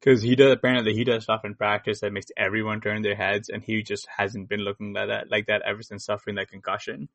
because 0.00 0.20
he 0.20 0.34
does 0.34 0.52
apparently 0.52 0.92
he 0.92 1.04
does 1.04 1.22
stuff 1.22 1.44
in 1.44 1.54
practice 1.54 2.00
that 2.00 2.12
makes 2.12 2.26
everyone 2.36 2.80
turn 2.80 3.02
their 3.02 3.14
heads, 3.14 3.48
and 3.48 3.62
he 3.62 3.84
just 3.84 4.08
hasn't 4.16 4.48
been 4.48 4.60
looking 4.60 4.92
like 4.92 5.06
that 5.08 5.30
like 5.30 5.46
that 5.46 5.62
ever 5.64 5.82
since 5.82 6.04
suffering 6.04 6.34
that 6.34 6.50
concussion. 6.50 7.08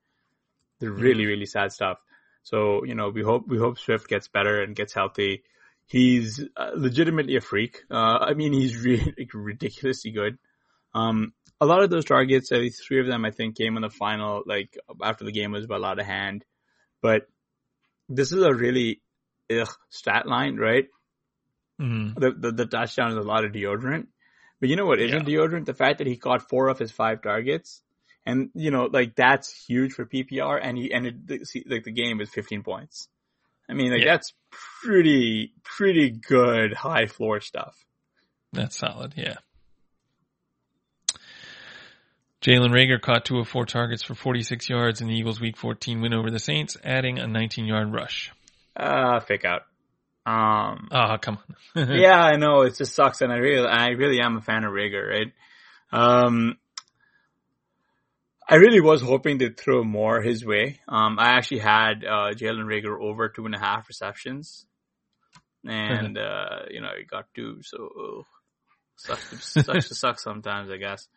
The 0.80 0.90
really 0.90 1.24
mm-hmm. 1.24 1.28
really 1.28 1.46
sad 1.46 1.74
stuff. 1.74 1.98
So, 2.44 2.84
you 2.84 2.96
know, 2.96 3.10
we 3.10 3.22
hope, 3.22 3.48
we 3.48 3.58
hope 3.58 3.78
Swift 3.78 4.08
gets 4.08 4.28
better 4.28 4.62
and 4.62 4.76
gets 4.76 4.94
healthy. 4.94 5.44
He's 5.86 6.44
uh, 6.56 6.72
legitimately 6.76 7.36
a 7.36 7.42
freak. 7.42 7.84
Uh, 7.90 8.18
I 8.20 8.34
mean, 8.34 8.54
he's 8.54 8.78
really 8.84 9.14
ridiculously 9.34 10.12
good. 10.12 10.38
Um, 10.94 11.34
a 11.60 11.66
lot 11.66 11.84
of 11.84 11.90
those 11.90 12.06
targets, 12.06 12.52
at 12.52 12.60
least 12.60 12.86
three 12.86 13.00
of 13.00 13.08
them, 13.08 13.24
I 13.24 13.32
think 13.32 13.58
came 13.58 13.76
in 13.76 13.82
the 13.82 13.90
final, 13.90 14.44
like 14.46 14.78
after 15.02 15.24
the 15.24 15.32
game 15.32 15.52
was 15.52 15.66
a 15.66 15.78
lot 15.78 16.00
of 16.00 16.06
hand, 16.06 16.44
but 17.02 17.28
this 18.10 18.32
is 18.32 18.42
a 18.42 18.54
really 18.54 19.02
ugh, 19.52 19.70
stat 19.90 20.28
line, 20.28 20.58
right? 20.58 20.88
Mm-hmm. 21.80 22.20
The, 22.20 22.32
the, 22.32 22.52
the 22.52 22.66
touchdown 22.66 23.12
is 23.12 23.18
a 23.18 23.28
lot 23.28 23.46
of 23.46 23.52
deodorant. 23.52 24.08
But 24.60 24.70
you 24.70 24.76
know 24.76 24.86
what 24.86 25.00
isn't 25.00 25.28
yeah. 25.28 25.38
deodorant? 25.38 25.66
The 25.66 25.74
fact 25.74 26.00
that 26.00 26.08
he 26.08 26.18
caught 26.18 26.50
four 26.50 26.68
of 26.68 26.78
his 26.78 26.92
five 26.92 27.22
targets 27.22 27.82
and 28.26 28.50
you 28.54 28.72
know, 28.72 28.88
like 28.92 29.16
that's 29.16 29.52
huge 29.52 29.94
for 29.94 30.06
PPR. 30.06 30.60
And 30.62 30.78
he 30.78 30.94
ended 30.94 31.28
the, 31.28 31.64
like 31.68 31.84
the 31.84 31.92
game 31.92 32.20
with 32.20 32.30
15 32.30 32.64
points. 32.64 33.08
I 33.70 33.74
mean, 33.74 33.92
like 33.92 34.02
yeah. 34.02 34.14
that's 34.14 34.34
pretty 34.84 35.54
pretty 35.64 36.12
good 36.12 36.74
high 36.74 37.08
floor 37.08 37.40
stuff. 37.42 37.76
That's 38.54 38.78
solid, 38.78 39.14
yeah. 39.16 39.38
Jalen 42.42 42.72
Reagor 42.72 43.00
caught 43.00 43.26
two 43.26 43.38
of 43.38 43.48
four 43.48 43.66
targets 43.66 44.02
for 44.02 44.16
46 44.16 44.68
yards 44.68 45.00
in 45.02 45.08
the 45.08 45.14
Eagles' 45.14 45.40
Week 45.40 45.56
14 45.56 46.02
win 46.02 46.14
over 46.14 46.32
the 46.32 46.40
Saints, 46.40 46.76
adding 46.84 47.20
a 47.20 47.26
19-yard 47.26 47.94
rush. 47.94 48.32
Uh, 48.76 49.20
fake 49.20 49.46
out. 49.46 49.62
Um. 50.26 50.88
Oh, 50.92 51.18
come 51.20 51.40
on. 51.76 51.90
yeah, 52.00 52.20
I 52.20 52.38
know 52.38 52.62
it 52.62 52.76
just 52.78 52.96
sucks, 52.96 53.22
and 53.22 53.32
I 53.32 53.38
really, 53.38 53.68
I 53.68 53.90
really 53.90 54.20
am 54.22 54.38
a 54.38 54.42
fan 54.42 54.64
of 54.64 54.72
Reagor, 54.72 55.10
right? 55.10 55.34
Um, 55.92 56.58
I 58.48 58.56
really 58.56 58.82
was 58.82 59.02
hoping 59.02 59.40
to 59.40 59.54
throw 59.54 59.84
more 59.84 60.22
his 60.22 60.46
way. 60.46 60.80
Um, 60.88 61.18
I 61.20 61.38
actually 61.38 61.60
had 61.60 62.04
uh, 62.04 62.32
Jalen 62.34 62.66
Reagor 62.66 63.02
over 63.02 63.30
two 63.30 63.46
and 63.46 63.56
a 63.56 63.60
half 63.60 63.88
receptions, 63.88 64.66
and 65.66 66.18
uh, 66.18 66.66
you 66.70 66.82
know 66.82 66.90
he 66.98 67.04
got 67.04 67.26
two, 67.36 67.62
so 67.64 67.78
oh, 67.78 68.26
sucks 68.96 69.54
to, 69.54 69.64
sucks 69.64 69.88
to 69.90 69.96
suck 69.96 70.20
sometimes, 70.20 70.70
I 70.70 70.78
guess. 70.78 71.08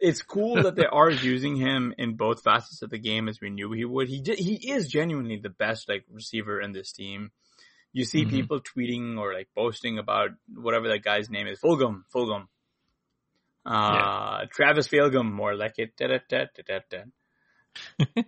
It's 0.00 0.22
cool 0.22 0.62
that 0.62 0.76
they 0.76 0.86
are 0.92 1.10
using 1.10 1.56
him 1.56 1.94
in 1.98 2.16
both 2.16 2.42
facets 2.42 2.82
of 2.82 2.90
the 2.90 2.98
game 2.98 3.28
as 3.28 3.40
we 3.40 3.50
knew 3.50 3.72
he 3.72 3.84
would. 3.84 4.08
He 4.08 4.22
he 4.36 4.70
is 4.70 4.88
genuinely 4.88 5.38
the 5.38 5.50
best 5.50 5.88
like 5.88 6.04
receiver 6.10 6.60
in 6.60 6.72
this 6.72 6.92
team. 6.92 7.30
You 7.94 8.04
see 8.04 8.22
mm-hmm. 8.22 8.30
people 8.30 8.60
tweeting 8.60 9.18
or 9.18 9.32
like 9.32 9.48
boasting 9.54 9.98
about 9.98 10.30
whatever 10.52 10.88
that 10.88 11.04
guy's 11.04 11.30
name 11.30 11.46
is, 11.46 11.60
Fulgham, 11.60 12.02
Fulgham. 12.12 12.48
Uh, 13.64 14.40
yeah. 14.40 14.44
Travis 14.52 14.88
Fulgham, 14.88 15.30
more 15.30 15.54
like 15.54 15.74
it. 15.78 15.96
Da, 15.96 16.08
da, 16.08 16.46
da, 16.90 16.98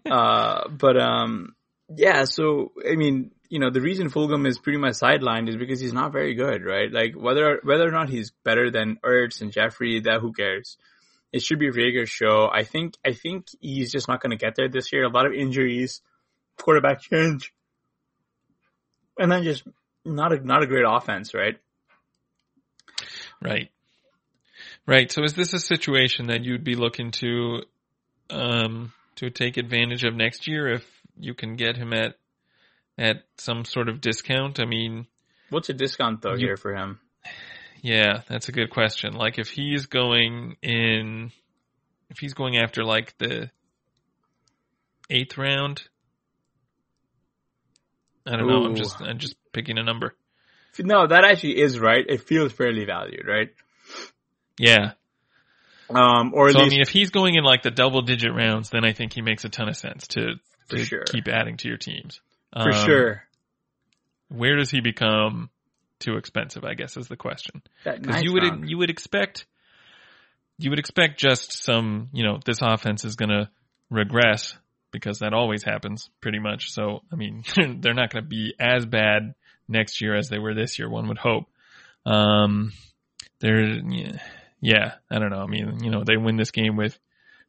uh, 0.10 0.68
but, 0.68 0.96
um, 0.96 1.54
yeah, 1.94 2.24
so, 2.24 2.72
I 2.88 2.96
mean, 2.96 3.32
you 3.48 3.58
know, 3.58 3.70
the 3.70 3.80
reason 3.80 4.08
Fulgham 4.08 4.46
is 4.46 4.58
pretty 4.58 4.78
much 4.78 4.94
sidelined 4.94 5.48
is 5.48 5.56
because 5.56 5.80
he's 5.80 5.92
not 5.92 6.12
very 6.12 6.34
good, 6.34 6.64
right? 6.64 6.90
Like, 6.90 7.14
whether, 7.14 7.60
whether 7.62 7.86
or 7.86 7.92
not 7.92 8.08
he's 8.08 8.32
better 8.44 8.70
than 8.70 8.98
Ertz 9.04 9.40
and 9.40 9.52
Jeffery, 9.52 10.00
that 10.00 10.20
who 10.20 10.32
cares? 10.32 10.78
It 11.32 11.42
should 11.42 11.58
be 11.58 11.70
Reagor's 11.70 12.08
show. 12.08 12.48
I 12.52 12.64
think, 12.64 12.94
I 13.04 13.12
think 13.12 13.46
he's 13.60 13.92
just 13.92 14.08
not 14.08 14.20
going 14.20 14.30
to 14.30 14.36
get 14.36 14.54
there 14.56 14.68
this 14.68 14.92
year. 14.92 15.04
A 15.04 15.08
lot 15.08 15.26
of 15.26 15.32
injuries, 15.32 16.00
quarterback 16.56 17.02
change, 17.02 17.52
and 19.18 19.30
then 19.30 19.42
just 19.42 19.64
not 20.04 20.32
a, 20.32 20.44
not 20.44 20.62
a 20.62 20.66
great 20.66 20.84
offense, 20.86 21.34
right? 21.34 21.58
Right. 23.42 23.70
Right. 24.86 25.10
So 25.10 25.24
is 25.24 25.34
this 25.34 25.52
a 25.52 25.58
situation 25.58 26.28
that 26.28 26.44
you'd 26.44 26.64
be 26.64 26.74
looking 26.74 27.10
to 27.12 27.62
um 28.30 28.92
to 29.16 29.30
take 29.30 29.56
advantage 29.56 30.04
of 30.04 30.14
next 30.14 30.48
year 30.48 30.68
if 30.68 30.84
you 31.18 31.32
can 31.34 31.56
get 31.56 31.76
him 31.76 31.92
at 31.92 32.16
at 32.98 33.24
some 33.38 33.64
sort 33.64 33.88
of 33.88 34.00
discount? 34.00 34.60
I 34.60 34.64
mean, 34.64 35.06
what's 35.50 35.68
a 35.68 35.74
discount 35.74 36.22
though 36.22 36.34
you, 36.34 36.46
here 36.46 36.56
for 36.56 36.74
him? 36.74 37.00
Yeah, 37.82 38.22
that's 38.28 38.48
a 38.48 38.52
good 38.52 38.70
question. 38.70 39.14
Like 39.14 39.38
if 39.38 39.48
he's 39.48 39.86
going 39.86 40.56
in 40.62 41.30
if 42.10 42.18
he's 42.18 42.34
going 42.34 42.56
after 42.56 42.84
like 42.84 43.16
the 43.18 43.50
8th 45.10 45.36
round 45.36 45.88
I 48.26 48.32
don't 48.32 48.42
Ooh. 48.42 48.46
know, 48.46 48.64
I'm 48.64 48.74
just 48.74 49.00
I'm 49.00 49.18
just 49.18 49.36
picking 49.52 49.78
a 49.78 49.84
number. 49.84 50.14
No, 50.78 51.06
that 51.06 51.24
actually 51.24 51.60
is 51.60 51.78
right. 51.78 52.04
It 52.06 52.22
feels 52.22 52.52
fairly 52.52 52.84
valued, 52.84 53.26
right? 53.26 53.48
Yeah. 54.58 54.92
Um, 55.88 56.34
or 56.34 56.50
so, 56.50 56.58
least, 56.58 56.66
I 56.66 56.68
mean, 56.68 56.80
if 56.80 56.88
he's 56.88 57.10
going 57.10 57.36
in 57.36 57.44
like 57.44 57.62
the 57.62 57.70
double 57.70 58.02
digit 58.02 58.34
rounds, 58.34 58.70
then 58.70 58.84
I 58.84 58.92
think 58.92 59.12
he 59.12 59.22
makes 59.22 59.44
a 59.44 59.48
ton 59.48 59.68
of 59.68 59.76
sense 59.76 60.08
to, 60.08 60.34
to 60.70 60.84
sure. 60.84 61.04
keep 61.04 61.28
adding 61.28 61.56
to 61.58 61.68
your 61.68 61.76
teams. 61.76 62.20
For 62.52 62.72
um, 62.72 62.84
sure. 62.84 63.22
Where 64.28 64.56
does 64.56 64.70
he 64.70 64.80
become 64.80 65.50
too 65.98 66.16
expensive? 66.16 66.64
I 66.64 66.74
guess 66.74 66.96
is 66.96 67.08
the 67.08 67.16
question. 67.16 67.62
Because 67.84 68.22
you 68.22 68.32
would 68.32 68.42
round. 68.42 68.68
you 68.68 68.78
would 68.78 68.90
expect 68.90 69.46
you 70.58 70.70
would 70.70 70.78
expect 70.78 71.18
just 71.18 71.52
some 71.52 72.08
you 72.12 72.24
know 72.24 72.38
this 72.44 72.60
offense 72.62 73.04
is 73.04 73.16
going 73.16 73.30
to 73.30 73.48
regress 73.90 74.56
because 74.92 75.18
that 75.18 75.34
always 75.34 75.62
happens 75.62 76.10
pretty 76.20 76.38
much. 76.38 76.72
So 76.72 77.00
I 77.12 77.16
mean 77.16 77.44
they're 77.80 77.94
not 77.94 78.12
going 78.12 78.24
to 78.24 78.28
be 78.28 78.54
as 78.58 78.86
bad 78.86 79.34
next 79.68 80.00
year 80.00 80.16
as 80.16 80.28
they 80.28 80.38
were 80.38 80.54
this 80.54 80.78
year. 80.78 80.88
One 80.88 81.08
would 81.08 81.18
hope. 81.18 81.44
Um, 82.04 82.72
they're 83.40 83.80
yeah, 84.60 84.94
I 85.10 85.18
don't 85.18 85.30
know. 85.30 85.42
I 85.42 85.46
mean, 85.46 85.84
you 85.84 85.90
know, 85.90 86.02
they 86.04 86.16
win 86.16 86.36
this 86.36 86.50
game 86.50 86.76
with 86.76 86.98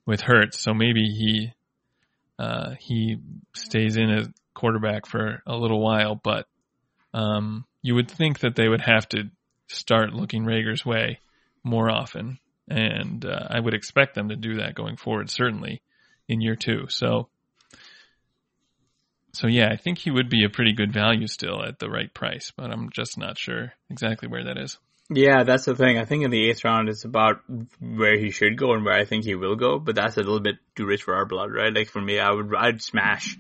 with 0.06 0.22
Hurts, 0.22 0.60
so 0.60 0.74
maybe 0.74 1.04
he 1.04 1.54
uh, 2.40 2.72
he 2.80 3.18
stays 3.54 3.98
in 3.98 4.10
as 4.10 4.30
quarterback 4.54 5.06
for 5.06 5.42
a 5.46 5.56
little 5.56 5.82
while, 5.82 6.16
but 6.16 6.48
um, 7.14 7.66
you 7.82 7.96
would 7.96 8.10
think 8.10 8.40
that 8.40 8.56
they 8.56 8.68
would 8.68 8.82
have 8.82 9.08
to 9.10 9.30
start 9.68 10.14
looking 10.14 10.46
Reagor's 10.46 10.86
way 10.86 11.20
more 11.64 11.90
often, 11.90 12.40
and 12.68 13.26
uh, 13.26 13.48
I 13.50 13.60
would 13.60 13.74
expect 13.74 14.16
them 14.16 14.30
to 14.30 14.36
do 14.36 14.56
that 14.58 14.76
going 14.76 14.98
forward, 14.98 15.30
certainly 15.30 15.82
in 16.28 16.42
year 16.42 16.56
two. 16.56 16.86
So, 16.90 17.30
so 19.34 19.48
yeah, 19.48 19.70
I 19.72 19.78
think 19.78 20.00
he 20.00 20.12
would 20.12 20.30
be 20.30 20.44
a 20.44 20.50
pretty 20.50 20.74
good 20.74 20.94
value 20.94 21.28
still 21.28 21.64
at 21.64 21.80
the 21.80 21.90
right 21.90 22.14
price, 22.14 22.52
but 22.56 22.72
I'm 22.72 22.90
just 22.92 23.18
not 23.18 23.38
sure 23.38 23.74
exactly 23.90 24.28
where 24.28 24.46
that 24.46 24.58
is. 24.58 24.78
Yeah, 25.10 25.44
that's 25.44 25.64
the 25.64 25.76
thing. 25.76 25.98
I 25.98 26.04
think 26.04 26.26
in 26.26 26.32
the 26.32 26.50
eighth 26.50 26.66
round, 26.66 26.90
it's 26.90 27.06
about 27.06 27.42
where 27.80 28.18
he 28.18 28.32
should 28.32 28.58
go 28.58 28.74
and 28.74 28.84
where 28.84 28.94
I 28.94 29.06
think 29.06 29.24
he 29.24 29.36
will 29.36 29.56
go, 29.56 29.80
but 29.80 29.96
that's 29.96 30.18
a 30.18 30.22
little 30.22 30.42
bit 30.42 30.56
too 30.76 30.86
rich 30.86 31.04
for 31.04 31.16
our 31.16 31.26
blood, 31.26 31.54
right? 31.54 31.74
Like 31.74 31.90
for 31.90 32.02
me, 32.02 32.20
I 32.20 32.30
would, 32.30 32.54
I'd 32.54 32.82
smash 32.82 33.38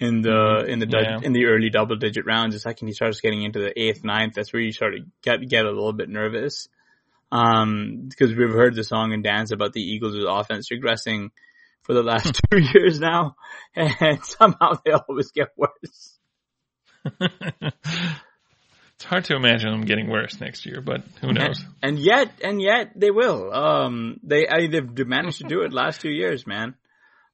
in 0.00 0.22
the, 0.22 0.30
mm-hmm. 0.30 0.70
in 0.70 0.78
the, 0.78 0.86
yeah. 0.90 1.18
in 1.22 1.32
the 1.32 1.44
early 1.46 1.70
double 1.70 1.96
digit 1.96 2.26
rounds. 2.26 2.54
The 2.54 2.60
second 2.60 2.88
he 2.88 2.94
starts 2.94 3.20
getting 3.20 3.42
into 3.42 3.60
the 3.60 3.78
eighth, 3.78 4.02
ninth, 4.02 4.34
that's 4.34 4.52
where 4.52 4.62
you 4.62 4.72
start 4.72 4.94
to 4.94 5.04
get, 5.22 5.46
get 5.48 5.66
a 5.66 5.70
little 5.70 5.92
bit 5.92 6.08
nervous. 6.08 6.68
Um, 7.32 8.08
because 8.08 8.34
we've 8.34 8.50
heard 8.50 8.74
the 8.74 8.82
song 8.82 9.12
and 9.12 9.22
dance 9.22 9.52
about 9.52 9.72
the 9.72 9.82
Eagles' 9.82 10.24
offense 10.28 10.68
regressing 10.72 11.28
for 11.82 11.94
the 11.94 12.02
last 12.02 12.40
two 12.50 12.58
years 12.58 12.98
now, 12.98 13.36
and 13.76 14.18
somehow 14.24 14.72
they 14.84 14.92
always 14.92 15.30
get 15.30 15.48
worse. 15.56 16.18
It's 19.00 19.06
hard 19.06 19.24
to 19.24 19.34
imagine 19.34 19.70
them 19.70 19.86
getting 19.86 20.10
worse 20.10 20.38
next 20.42 20.66
year, 20.66 20.82
but 20.82 21.00
who 21.22 21.32
knows? 21.32 21.58
And, 21.82 21.96
and 21.96 21.98
yet, 21.98 22.32
and 22.44 22.60
yet 22.60 22.92
they 22.94 23.10
will. 23.10 23.50
Um, 23.50 24.20
they 24.22 24.46
I, 24.46 24.66
they've 24.66 25.06
managed 25.08 25.38
to 25.38 25.44
do 25.44 25.62
it 25.62 25.72
last 25.72 26.02
two 26.02 26.10
years, 26.10 26.46
man. 26.46 26.74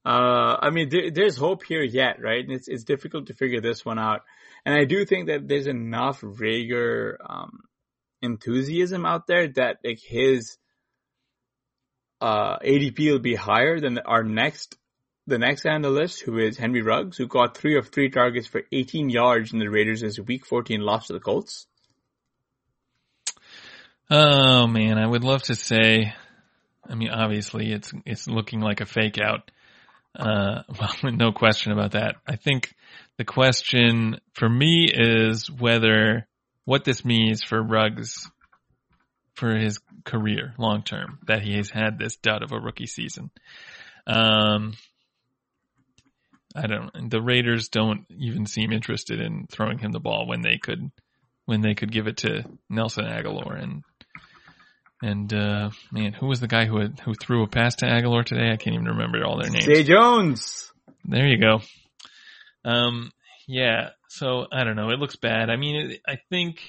Uh, 0.07 0.57
I 0.63 0.71
mean, 0.71 0.89
there, 0.89 1.11
there's 1.11 1.37
hope 1.37 1.65
here 1.65 1.83
yet, 1.83 2.23
right? 2.23 2.45
And 2.45 2.53
It's 2.53 2.69
it's 2.69 2.85
difficult 2.85 3.27
to 3.27 3.35
figure 3.35 3.61
this 3.61 3.85
one 3.85 3.99
out, 3.99 4.23
and 4.65 4.73
I 4.73 4.85
do 4.85 5.05
think 5.05 5.27
that 5.27 5.49
there's 5.49 5.67
enough 5.67 6.21
Reagor 6.21 7.17
um, 7.29 7.65
enthusiasm 8.23 9.05
out 9.05 9.27
there 9.27 9.49
that 9.49 9.79
like 9.85 9.99
his 10.01 10.59
uh, 12.21 12.57
ADP 12.59 13.11
will 13.11 13.19
be 13.19 13.35
higher 13.35 13.81
than 13.81 13.99
our 13.99 14.23
next 14.23 14.77
the 15.27 15.39
next 15.39 15.65
list, 15.65 16.21
who 16.21 16.39
is 16.39 16.57
Henry 16.57 16.83
Ruggs, 16.83 17.17
who 17.17 17.27
got 17.27 17.57
three 17.57 17.77
of 17.77 17.89
three 17.89 18.09
targets 18.09 18.47
for 18.47 18.63
18 18.71 19.11
yards 19.11 19.53
in 19.53 19.59
the 19.59 19.69
Raiders' 19.69 20.21
Week 20.21 20.47
14 20.47 20.83
loss 20.83 21.09
to 21.09 21.15
the 21.15 21.21
Colts. 21.21 21.67
Oh 24.09 24.69
man, 24.69 24.99
I 24.99 25.07
would 25.09 25.25
love 25.25 25.43
to 25.45 25.57
say. 25.57 26.15
I 26.89 26.95
mean, 26.95 27.11
obviously, 27.11 27.73
it's 27.73 27.93
it's 28.05 28.29
looking 28.29 28.61
like 28.61 28.81
a 28.81 28.87
fake 28.87 29.19
out. 29.19 29.51
Uh, 30.17 30.63
well, 30.81 31.13
no 31.13 31.33
question 31.33 31.73
about 31.73 31.93
that. 31.93 32.17
I 32.27 32.37
think 32.37 32.75
the 33.19 33.25
question 33.25 34.19
for 34.33 34.49
me 34.49 34.91
is 34.93 35.51
whether 35.51 36.27
what 36.65 36.85
this 36.85 37.05
means 37.05 37.43
for 37.43 37.63
Ruggs 37.63 38.29
for 39.35 39.55
his 39.55 39.79
career 40.05 40.55
long 40.59 40.83
term 40.83 41.19
that 41.27 41.43
he 41.43 41.57
has 41.57 41.71
had 41.71 41.99
this 41.99 42.17
dud 42.17 42.43
of 42.43 42.53
a 42.53 42.59
rookie 42.59 42.87
season. 42.87 43.31
Um, 44.07 44.75
I 46.55 46.67
don't. 46.67 47.11
The 47.11 47.21
Raiders 47.21 47.69
don't 47.69 48.07
even 48.11 48.47
seem 48.47 48.73
interested 48.73 49.21
in 49.21 49.47
throwing 49.51 49.79
him 49.79 49.93
the 49.93 50.01
ball 50.01 50.27
when 50.27 50.41
they 50.41 50.57
could, 50.57 50.91
when 51.45 51.61
they 51.61 51.75
could 51.75 51.93
give 51.93 52.07
it 52.07 52.19
to 52.19 52.45
Nelson 52.71 53.05
Agholor 53.05 53.63
and 53.63 53.85
and 55.03 55.33
uh, 55.33 55.71
man, 55.93 56.13
who 56.13 56.27
was 56.27 56.41
the 56.41 56.49
guy 56.49 56.65
who 56.65 56.81
had, 56.81 57.01
who 57.01 57.15
threw 57.15 57.43
a 57.43 57.49
pass 57.49 57.77
to 57.77 57.87
Agholor 57.87 58.25
today? 58.25 58.51
I 58.51 58.57
can't 58.57 58.75
even 58.75 58.87
remember 58.87 59.25
all 59.25 59.39
their 59.39 59.51
names. 59.51 59.67
Jay 59.67 59.83
Jones. 59.83 60.73
There 61.05 61.27
you 61.27 61.39
go. 61.39 61.61
Um, 62.65 63.13
yeah. 63.47 63.91
So 64.09 64.47
I 64.51 64.65
don't 64.65 64.77
know. 64.77 64.91
It 64.91 64.99
looks 64.99 65.17
bad. 65.17 65.51
I 65.51 65.57
mean, 65.57 65.91
it, 65.91 66.01
I 66.09 66.19
think 66.31 66.61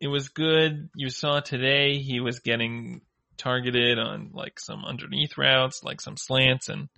it 0.00 0.08
was 0.08 0.28
good. 0.28 0.90
You 0.94 1.10
saw 1.10 1.40
today 1.40 1.98
he 1.98 2.20
was 2.20 2.40
getting 2.40 3.02
targeted 3.36 3.98
on 3.98 4.30
like 4.34 4.58
some 4.58 4.84
underneath 4.84 5.38
routes, 5.38 5.82
like 5.84 6.00
some 6.00 6.16
slants 6.16 6.68
and 6.68 6.88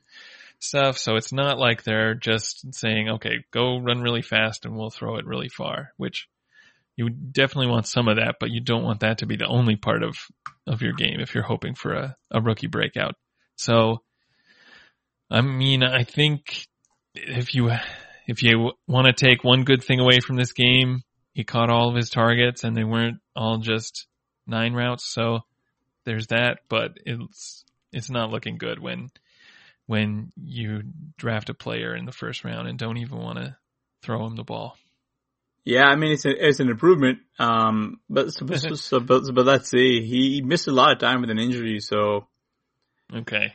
stuff. 0.58 0.98
So 0.98 1.16
it's 1.16 1.32
not 1.32 1.58
like 1.58 1.82
they're 1.82 2.14
just 2.14 2.74
saying, 2.74 3.10
okay, 3.10 3.44
go 3.50 3.78
run 3.78 4.00
really 4.00 4.22
fast 4.22 4.64
and 4.64 4.76
we'll 4.76 4.90
throw 4.90 5.16
it 5.16 5.26
really 5.26 5.48
far, 5.48 5.92
which 5.96 6.28
you 6.96 7.08
definitely 7.10 7.70
want 7.70 7.86
some 7.86 8.08
of 8.08 8.16
that, 8.16 8.36
but 8.38 8.50
you 8.50 8.60
don't 8.60 8.84
want 8.84 9.00
that 9.00 9.18
to 9.18 9.26
be 9.26 9.36
the 9.36 9.46
only 9.46 9.76
part 9.76 10.02
of, 10.02 10.16
of 10.66 10.82
your 10.82 10.92
game 10.92 11.20
if 11.20 11.34
you're 11.34 11.42
hoping 11.42 11.74
for 11.74 11.94
a, 11.94 12.16
a 12.30 12.40
rookie 12.40 12.66
breakout. 12.66 13.14
So, 13.56 14.02
I 15.30 15.40
mean, 15.40 15.82
I 15.82 16.04
think 16.04 16.66
if 17.14 17.54
you, 17.54 17.70
if 18.26 18.42
you 18.42 18.72
want 18.86 19.06
to 19.06 19.12
take 19.12 19.42
one 19.42 19.64
good 19.64 19.82
thing 19.82 20.00
away 20.00 20.20
from 20.20 20.36
this 20.36 20.52
game, 20.52 21.02
he 21.32 21.44
caught 21.44 21.70
all 21.70 21.88
of 21.88 21.96
his 21.96 22.10
targets 22.10 22.64
and 22.64 22.76
they 22.76 22.84
weren't 22.84 23.18
all 23.34 23.58
just 23.58 24.06
nine 24.46 24.74
routes. 24.74 25.06
So 25.06 25.40
there's 26.04 26.26
that, 26.26 26.58
but 26.68 26.98
it's, 27.06 27.64
it's 27.90 28.10
not 28.10 28.30
looking 28.30 28.58
good 28.58 28.78
when, 28.78 29.10
when 29.86 30.30
you 30.36 30.82
draft 31.16 31.48
a 31.48 31.54
player 31.54 31.94
in 31.94 32.04
the 32.04 32.12
first 32.12 32.44
round 32.44 32.68
and 32.68 32.78
don't 32.78 32.98
even 32.98 33.18
want 33.18 33.38
to 33.38 33.56
throw 34.02 34.26
him 34.26 34.36
the 34.36 34.44
ball. 34.44 34.76
Yeah, 35.64 35.84
I 35.84 35.96
mean 35.96 36.12
it's 36.12 36.24
a, 36.24 36.48
it's 36.48 36.60
an 36.60 36.68
improvement. 36.68 37.20
Um, 37.38 38.00
but 38.08 38.32
so, 38.32 38.46
so, 38.74 39.00
but, 39.00 39.22
but 39.32 39.46
let's 39.46 39.70
see, 39.70 40.02
he 40.02 40.42
missed 40.42 40.68
a 40.68 40.72
lot 40.72 40.92
of 40.92 40.98
time 40.98 41.20
with 41.20 41.30
an 41.30 41.38
injury. 41.38 41.80
So 41.80 42.26
okay, 43.14 43.54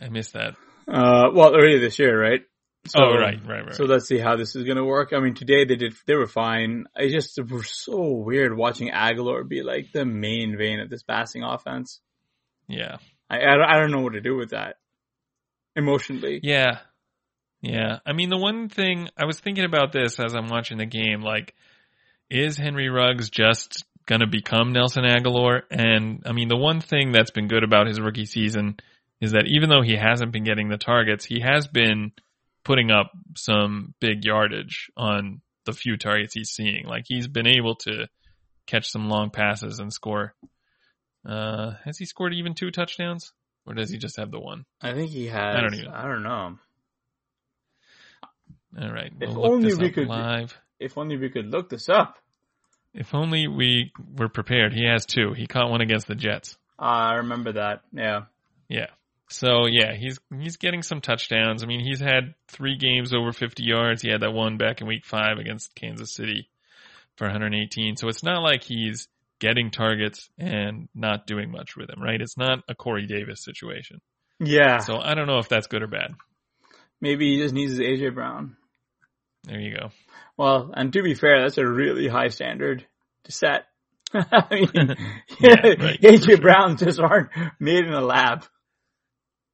I 0.00 0.08
missed 0.08 0.34
that. 0.34 0.54
Uh, 0.88 1.30
well, 1.34 1.54
earlier 1.56 1.80
this 1.80 1.98
year, 1.98 2.20
right? 2.20 2.42
So, 2.88 3.00
oh, 3.02 3.18
right, 3.18 3.38
right, 3.44 3.64
right. 3.64 3.74
So 3.74 3.84
let's 3.84 4.06
see 4.06 4.18
how 4.18 4.36
this 4.36 4.54
is 4.54 4.64
going 4.64 4.76
to 4.76 4.84
work. 4.84 5.12
I 5.12 5.20
mean, 5.20 5.34
today 5.34 5.64
they 5.64 5.76
did, 5.76 5.94
they 6.06 6.14
were 6.14 6.28
fine. 6.28 6.84
I 6.96 7.08
just, 7.08 7.38
it 7.38 7.50
was 7.50 7.68
so 7.68 8.12
weird 8.12 8.56
watching 8.56 8.90
Agholor 8.90 9.46
be 9.48 9.62
like 9.62 9.92
the 9.92 10.04
main 10.04 10.56
vein 10.56 10.80
of 10.80 10.88
this 10.88 11.02
passing 11.02 11.42
offense. 11.42 12.00
Yeah. 12.68 12.98
I, 13.28 13.38
I, 13.38 13.74
I 13.74 13.80
don't 13.80 13.90
know 13.90 14.02
what 14.02 14.12
to 14.12 14.20
do 14.20 14.36
with 14.36 14.50
that 14.50 14.76
emotionally. 15.74 16.40
Yeah. 16.42 16.78
Yeah. 17.62 17.98
I 18.06 18.12
mean, 18.12 18.30
the 18.30 18.38
one 18.38 18.68
thing 18.68 19.08
I 19.16 19.26
was 19.26 19.40
thinking 19.40 19.64
about 19.64 19.92
this 19.92 20.18
as 20.20 20.34
I'm 20.34 20.48
watching 20.48 20.78
the 20.78 20.86
game, 20.86 21.22
like, 21.22 21.54
is 22.30 22.56
Henry 22.56 22.88
Ruggs 22.88 23.30
just 23.30 23.84
going 24.06 24.20
to 24.20 24.26
become 24.26 24.72
Nelson 24.72 25.04
Agholor? 25.04 25.62
And 25.70 26.22
I 26.26 26.32
mean, 26.32 26.48
the 26.48 26.56
one 26.56 26.80
thing 26.80 27.12
that's 27.12 27.30
been 27.30 27.48
good 27.48 27.64
about 27.64 27.86
his 27.86 28.00
rookie 28.00 28.26
season 28.26 28.76
is 29.20 29.32
that 29.32 29.46
even 29.46 29.68
though 29.68 29.82
he 29.82 29.96
hasn't 29.96 30.32
been 30.32 30.44
getting 30.44 30.68
the 30.68 30.76
targets, 30.76 31.24
he 31.24 31.40
has 31.40 31.66
been 31.66 32.12
putting 32.64 32.90
up 32.90 33.12
some 33.36 33.94
big 34.00 34.24
yardage 34.24 34.90
on 34.96 35.40
the 35.64 35.72
few 35.72 35.96
targets 35.96 36.34
he's 36.34 36.50
seeing. 36.50 36.84
Like 36.86 37.04
he's 37.06 37.28
been 37.28 37.46
able 37.46 37.76
to 37.76 38.08
catch 38.66 38.90
some 38.90 39.08
long 39.08 39.30
passes 39.30 39.78
and 39.78 39.92
score. 39.92 40.34
Uh, 41.24 41.72
has 41.84 41.98
he 41.98 42.04
scored 42.04 42.34
even 42.34 42.54
two 42.54 42.70
touchdowns, 42.70 43.32
or 43.66 43.74
does 43.74 43.90
he 43.90 43.98
just 43.98 44.16
have 44.16 44.30
the 44.30 44.38
one? 44.38 44.64
I 44.80 44.92
think 44.92 45.10
he 45.10 45.26
has. 45.26 45.56
I 45.56 45.60
don't 45.60 45.74
even. 45.74 45.88
I 45.88 46.02
don't 46.06 46.22
know. 46.22 46.58
All 48.80 48.92
right. 48.92 49.12
We'll 49.18 49.30
if 49.30 49.36
only 49.36 49.74
we 49.74 49.90
could 49.90 50.08
live. 50.08 50.58
If 50.78 50.98
only 50.98 51.16
we 51.16 51.30
could 51.30 51.46
look 51.46 51.68
this 51.68 51.88
up. 51.88 52.16
If 52.94 53.14
only 53.14 53.46
we 53.46 53.92
were 54.16 54.28
prepared. 54.28 54.72
He 54.72 54.86
has 54.86 55.06
two. 55.06 55.32
He 55.34 55.46
caught 55.46 55.70
one 55.70 55.80
against 55.80 56.06
the 56.06 56.14
Jets. 56.14 56.56
Uh, 56.78 56.82
I 56.82 57.14
remember 57.16 57.52
that. 57.52 57.82
Yeah. 57.92 58.22
Yeah. 58.68 58.86
So 59.28 59.66
yeah, 59.66 59.94
he's 59.94 60.18
he's 60.38 60.56
getting 60.56 60.82
some 60.82 61.00
touchdowns. 61.00 61.62
I 61.62 61.66
mean, 61.66 61.80
he's 61.80 62.00
had 62.00 62.34
three 62.48 62.76
games 62.76 63.12
over 63.12 63.32
50 63.32 63.62
yards. 63.64 64.02
He 64.02 64.10
had 64.10 64.22
that 64.22 64.32
one 64.32 64.56
back 64.56 64.80
in 64.80 64.86
Week 64.86 65.04
Five 65.04 65.38
against 65.38 65.74
Kansas 65.74 66.14
City 66.14 66.48
for 67.16 67.26
118. 67.26 67.96
So 67.96 68.08
it's 68.08 68.22
not 68.22 68.42
like 68.42 68.62
he's 68.62 69.08
getting 69.38 69.70
targets 69.70 70.28
and 70.38 70.88
not 70.94 71.26
doing 71.26 71.50
much 71.50 71.76
with 71.76 71.88
them, 71.88 72.02
right? 72.02 72.20
It's 72.20 72.38
not 72.38 72.60
a 72.68 72.74
Corey 72.74 73.06
Davis 73.06 73.42
situation. 73.44 74.00
Yeah. 74.38 74.78
So 74.78 74.98
I 74.98 75.14
don't 75.14 75.26
know 75.26 75.38
if 75.38 75.48
that's 75.48 75.66
good 75.66 75.82
or 75.82 75.88
bad. 75.88 76.14
Maybe 77.00 77.34
he 77.34 77.42
just 77.42 77.54
needs 77.54 77.72
his 77.72 77.80
AJ 77.80 78.14
Brown. 78.14 78.56
There 79.44 79.60
you 79.60 79.76
go. 79.76 79.90
Well, 80.36 80.72
and 80.74 80.92
to 80.92 81.02
be 81.02 81.14
fair, 81.14 81.42
that's 81.42 81.58
a 81.58 81.66
really 81.66 82.08
high 82.08 82.28
standard 82.28 82.86
to 83.24 83.32
set. 83.32 83.66
I 84.14 84.44
mean, 84.50 84.70
yeah, 85.40 85.56
right, 85.64 86.00
AJ 86.00 86.24
sure. 86.24 86.38
Browns 86.38 86.80
just 86.80 87.00
aren't 87.00 87.30
made 87.58 87.84
in 87.84 87.92
a 87.92 88.00
lab. 88.00 88.44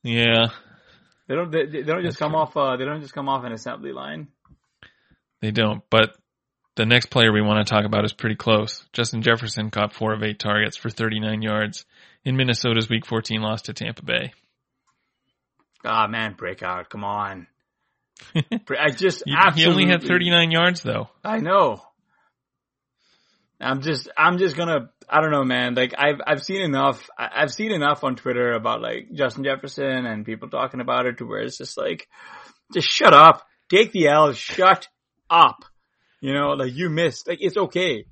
Yeah. 0.02 0.46
They 1.28 1.34
don't. 1.34 1.50
They, 1.50 1.66
they 1.66 1.82
don't 1.82 2.02
just 2.02 2.18
that's 2.18 2.18
come 2.18 2.32
true. 2.32 2.40
off. 2.40 2.56
Uh, 2.56 2.76
they 2.76 2.84
don't 2.84 3.00
just 3.00 3.14
come 3.14 3.28
off 3.28 3.44
an 3.44 3.52
assembly 3.52 3.92
line. 3.92 4.28
They 5.40 5.50
don't. 5.50 5.82
But 5.90 6.16
the 6.76 6.86
next 6.86 7.06
player 7.06 7.32
we 7.32 7.42
want 7.42 7.66
to 7.66 7.70
talk 7.70 7.84
about 7.84 8.04
is 8.04 8.12
pretty 8.12 8.36
close. 8.36 8.84
Justin 8.92 9.22
Jefferson 9.22 9.70
caught 9.70 9.92
four 9.92 10.12
of 10.14 10.22
eight 10.22 10.38
targets 10.38 10.76
for 10.76 10.90
39 10.90 11.42
yards 11.42 11.84
in 12.24 12.36
Minnesota's 12.36 12.88
Week 12.88 13.04
14 13.06 13.40
loss 13.42 13.62
to 13.62 13.72
Tampa 13.72 14.04
Bay. 14.04 14.32
Ah, 15.84 16.04
oh, 16.04 16.08
man, 16.08 16.34
breakout! 16.34 16.90
Come 16.90 17.04
on. 17.04 17.46
I 18.34 18.90
just 18.90 19.22
he, 19.26 19.34
he 19.54 19.66
only 19.66 19.86
had 19.86 20.02
39 20.02 20.50
yards 20.50 20.82
though. 20.82 21.08
I 21.24 21.38
know. 21.38 21.82
I'm 23.60 23.80
just, 23.80 24.10
I'm 24.16 24.38
just 24.38 24.56
gonna, 24.56 24.90
I 25.08 25.20
don't 25.20 25.30
know, 25.30 25.44
man. 25.44 25.74
Like 25.74 25.94
I've, 25.96 26.20
I've 26.26 26.42
seen 26.42 26.62
enough, 26.62 27.08
I've 27.16 27.52
seen 27.52 27.70
enough 27.70 28.02
on 28.02 28.16
Twitter 28.16 28.54
about 28.54 28.82
like 28.82 29.12
Justin 29.12 29.44
Jefferson 29.44 30.04
and 30.04 30.26
people 30.26 30.48
talking 30.48 30.80
about 30.80 31.06
it 31.06 31.18
to 31.18 31.26
where 31.26 31.40
it's 31.40 31.58
just 31.58 31.78
like, 31.78 32.08
just 32.72 32.88
shut 32.88 33.14
up, 33.14 33.46
take 33.70 33.92
the 33.92 34.08
L, 34.08 34.32
shut 34.32 34.88
up. 35.30 35.64
You 36.20 36.34
know, 36.34 36.50
like 36.50 36.72
you 36.74 36.90
missed, 36.90 37.28
like 37.28 37.38
it's 37.40 37.56
okay. 37.56 38.06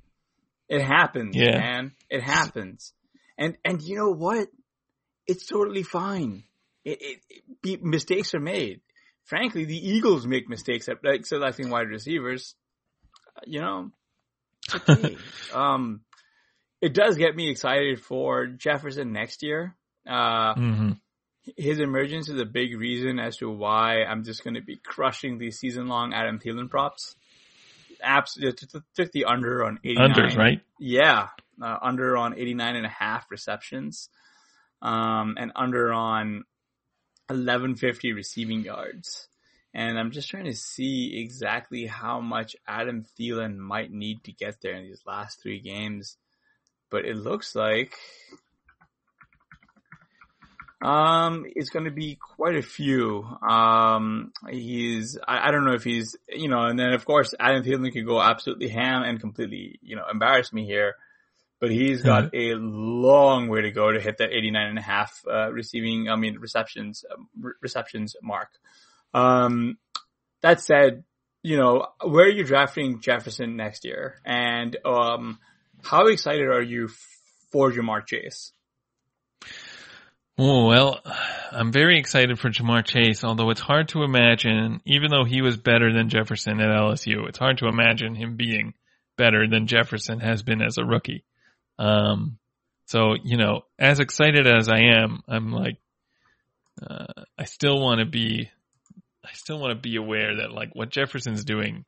It 0.69 0.81
happens, 0.81 1.35
yeah. 1.35 1.59
man. 1.59 1.91
It 2.09 2.21
happens. 2.21 2.93
And, 3.37 3.57
and 3.65 3.81
you 3.81 3.97
know 3.97 4.11
what? 4.11 4.47
It's 5.27 5.45
totally 5.45 5.83
fine. 5.83 6.43
It, 6.83 7.21
it, 7.63 7.83
mistakes 7.83 8.33
are 8.33 8.39
made 8.39 8.81
frankly, 9.31 9.65
the 9.65 9.89
Eagles 9.89 10.27
make 10.27 10.49
mistakes 10.49 10.89
at 10.89 10.97
like 11.03 11.25
selecting 11.25 11.69
wide 11.69 11.87
receivers. 11.87 12.55
You 13.45 13.61
know, 13.61 13.91
okay. 14.75 15.17
um, 15.53 16.01
it 16.81 16.93
does 16.93 17.17
get 17.17 17.35
me 17.35 17.49
excited 17.49 18.01
for 18.01 18.47
Jefferson 18.47 19.13
next 19.13 19.41
year. 19.41 19.75
Uh, 20.07 20.55
mm-hmm. 20.55 20.91
his 21.55 21.79
emergence 21.79 22.27
is 22.27 22.39
a 22.41 22.45
big 22.45 22.77
reason 22.77 23.19
as 23.19 23.37
to 23.37 23.49
why 23.49 24.03
I'm 24.03 24.23
just 24.23 24.43
going 24.43 24.55
to 24.55 24.61
be 24.61 24.75
crushing 24.75 25.37
these 25.37 25.59
season 25.59 25.87
long 25.87 26.13
Adam 26.13 26.39
Thielen 26.39 26.69
props. 26.69 27.15
Absolutely 28.03 28.67
took 28.95 29.11
the 29.11 29.25
under 29.25 29.63
on 29.63 29.79
89. 29.83 30.09
Unders, 30.09 30.37
right? 30.37 30.61
Yeah. 30.79 31.27
Uh, 31.61 31.77
under 31.81 32.17
on 32.17 32.37
89 32.37 32.75
and 32.75 32.85
a 32.85 32.89
half 32.89 33.29
receptions. 33.29 34.09
Um, 34.81 35.35
and 35.37 35.51
under 35.55 35.93
on 35.93 36.43
1150 37.31 38.13
receiving 38.13 38.63
yards. 38.63 39.27
And 39.73 39.97
I'm 39.97 40.11
just 40.11 40.29
trying 40.29 40.45
to 40.45 40.55
see 40.55 41.21
exactly 41.21 41.85
how 41.85 42.19
much 42.19 42.55
Adam 42.67 43.05
Thielen 43.17 43.57
might 43.57 43.91
need 43.91 44.23
to 44.25 44.33
get 44.33 44.61
there 44.61 44.73
in 44.73 44.83
these 44.83 45.01
last 45.05 45.41
three 45.41 45.59
games. 45.59 46.17
But 46.89 47.05
it 47.05 47.15
looks 47.15 47.55
like 47.55 47.95
um, 50.81 51.45
it's 51.55 51.69
going 51.69 51.85
to 51.85 51.91
be 51.91 52.15
quite 52.15 52.55
a 52.55 52.61
few. 52.61 53.23
Um, 53.47 54.33
he's, 54.49 55.17
I, 55.25 55.47
I, 55.47 55.51
don't 55.51 55.63
know 55.63 55.73
if 55.73 55.83
he's, 55.83 56.15
you 56.27 56.49
know, 56.49 56.63
and 56.63 56.77
then 56.77 56.93
of 56.93 57.05
course 57.05 57.35
Adam 57.39 57.63
Thielen 57.63 57.93
could 57.93 58.05
go 58.05 58.19
absolutely 58.19 58.67
ham 58.67 59.03
and 59.03 59.19
completely, 59.19 59.79
you 59.81 59.95
know, 59.95 60.05
embarrass 60.11 60.51
me 60.51 60.65
here. 60.65 60.95
But 61.61 61.69
he's 61.69 62.01
got 62.01 62.33
a 62.33 62.55
long 62.55 63.47
way 63.47 63.61
to 63.61 63.71
go 63.71 63.91
to 63.91 64.01
hit 64.01 64.17
that 64.17 64.31
89 64.31 64.67
and 64.67 64.79
a 64.79 64.81
half, 64.81 65.21
uh, 65.31 65.51
receiving, 65.51 66.09
I 66.09 66.15
mean, 66.15 66.39
receptions, 66.39 67.05
uh, 67.09 67.21
re- 67.39 67.53
receptions 67.61 68.15
mark. 68.23 68.49
Um, 69.13 69.77
that 70.41 70.59
said, 70.59 71.03
you 71.43 71.57
know, 71.57 71.85
where 72.03 72.25
are 72.25 72.31
you 72.31 72.43
drafting 72.43 72.99
Jefferson 72.99 73.57
next 73.57 73.85
year? 73.85 74.19
And, 74.25 74.75
um, 74.83 75.37
how 75.83 76.07
excited 76.07 76.47
are 76.47 76.63
you 76.63 76.89
for 77.51 77.71
Ja'Marr 77.71 78.07
Chase? 78.07 78.53
Oh, 80.39 80.65
well, 80.65 80.99
I'm 81.51 81.71
very 81.71 81.99
excited 81.99 82.39
for 82.39 82.49
Ja'Marr 82.49 82.83
Chase, 82.83 83.23
although 83.23 83.51
it's 83.51 83.61
hard 83.61 83.89
to 83.89 84.01
imagine, 84.01 84.81
even 84.85 85.11
though 85.11 85.25
he 85.25 85.43
was 85.43 85.57
better 85.57 85.93
than 85.93 86.09
Jefferson 86.09 86.59
at 86.59 86.69
LSU, 86.69 87.27
it's 87.27 87.37
hard 87.37 87.59
to 87.59 87.67
imagine 87.67 88.15
him 88.15 88.35
being 88.35 88.73
better 89.15 89.47
than 89.47 89.67
Jefferson 89.67 90.19
has 90.19 90.41
been 90.41 90.63
as 90.63 90.79
a 90.79 90.83
rookie. 90.83 91.23
Um, 91.81 92.37
so, 92.85 93.15
you 93.23 93.37
know, 93.37 93.61
as 93.79 93.99
excited 93.99 94.45
as 94.45 94.69
I 94.69 94.81
am, 94.81 95.23
I'm 95.27 95.51
like, 95.51 95.77
uh, 96.81 97.23
I 97.37 97.45
still 97.45 97.81
want 97.81 97.99
to 97.99 98.05
be, 98.05 98.49
I 99.25 99.33
still 99.33 99.59
want 99.59 99.71
to 99.71 99.81
be 99.81 99.95
aware 99.95 100.37
that 100.37 100.51
like 100.51 100.69
what 100.73 100.91
Jefferson's 100.91 101.43
doing 101.43 101.85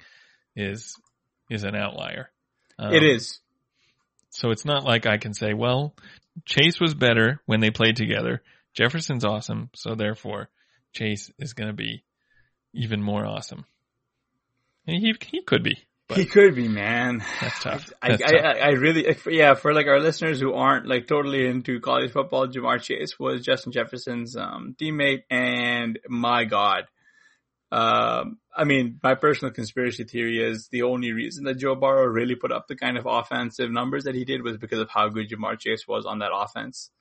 is, 0.56 0.96
is 1.50 1.64
an 1.64 1.76
outlier. 1.76 2.32
Um, 2.80 2.94
it 2.94 3.04
is. 3.04 3.40
So 4.32 4.50
it's 4.50 4.66
not 4.66 4.84
like 4.84 5.06
I 5.06 5.18
can 5.18 5.36
say, 5.36 5.54
well, 5.54 5.94
Chase 6.46 6.80
was 6.80 6.96
better 6.96 7.40
when 7.46 7.60
they 7.60 7.70
played 7.70 7.96
together. 7.96 8.42
Jefferson's 8.74 9.24
awesome, 9.24 9.70
so 9.76 9.94
therefore 9.94 10.50
Chase 10.94 11.32
is 11.38 11.54
going 11.54 11.70
to 11.70 11.76
be 11.76 12.04
even 12.74 13.00
more 13.00 13.26
awesome. 13.26 13.66
And 14.88 14.98
he 14.98 15.14
he 15.22 15.44
could 15.44 15.64
be. 15.64 15.78
He 16.10 16.26
could 16.26 16.56
be, 16.56 16.68
man. 16.68 17.24
That's 17.42 17.60
tough. 17.64 17.94
That's 18.02 18.22
I, 18.22 18.32
tough. 18.32 18.46
I, 18.46 18.60
I 18.60 18.70
really, 18.72 19.16
yeah, 19.28 19.54
for 19.54 19.74
like 19.74 19.88
our 19.88 20.00
listeners 20.00 20.40
who 20.40 20.54
aren't 20.54 20.88
like 20.88 21.08
totally 21.08 21.48
into 21.48 21.80
college 21.80 22.12
football, 22.12 22.48
Ja'Marr 22.48 22.82
Chase 22.82 23.18
was 23.18 23.44
Justin 23.44 23.72
Jefferson's 23.72 24.36
um, 24.36 24.76
teammate, 24.80 25.24
and 25.30 26.00
my 26.08 26.44
God, 26.44 26.86
um, 27.72 28.38
I 28.56 28.66
mean, 28.66 29.00
my 29.02 29.16
personal 29.16 29.52
conspiracy 29.52 30.04
theory 30.04 30.44
is 30.44 30.68
the 30.68 30.84
only 30.84 31.12
reason 31.12 31.46
that 31.46 31.58
Joe 31.58 31.74
Burrow 31.74 32.06
really 32.06 32.36
put 32.36 32.52
up 32.52 32.68
the 32.68 32.76
kind 32.76 32.98
of 32.98 33.08
offensive 33.08 33.72
numbers 33.72 34.04
that 34.04 34.14
he 34.14 34.26
did 34.26 34.44
was 34.44 34.58
because 34.58 34.80
of 34.80 34.90
how 34.90 35.10
good 35.10 35.30
Ja'Marr 35.30 35.60
Chase 35.60 35.88
was 35.88 36.06
on 36.06 36.20
that 36.20 36.32
offense. 36.32 36.92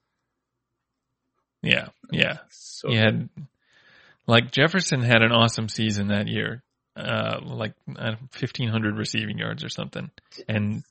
Yeah, 1.62 1.88
yeah. 2.10 2.38
So 2.48 2.88
he 2.88 2.96
had, 2.96 3.28
like 4.26 4.50
Jefferson 4.50 5.02
had 5.02 5.22
an 5.22 5.30
awesome 5.30 5.68
season 5.68 6.08
that 6.08 6.26
year, 6.26 6.62
uh, 6.96 7.40
like 7.42 7.74
uh, 7.88 8.16
1500 8.38 8.96
receiving 8.96 9.38
yards 9.38 9.64
or 9.64 9.68
something 9.68 10.10
and 10.48 10.84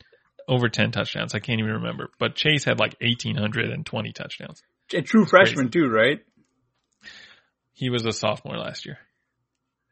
over 0.47 0.67
10 0.67 0.91
touchdowns. 0.91 1.35
I 1.35 1.39
can't 1.39 1.59
even 1.59 1.73
remember, 1.73 2.09
but 2.19 2.35
Chase 2.35 2.65
had 2.65 2.79
like 2.79 2.95
1820 3.01 4.11
touchdowns. 4.11 4.61
A 4.93 5.01
true 5.01 5.25
freshman 5.25 5.69
too, 5.69 5.87
right? 5.87 6.19
He 7.73 7.89
was 7.89 8.05
a 8.05 8.11
sophomore 8.11 8.57
last 8.57 8.85
year. 8.85 8.97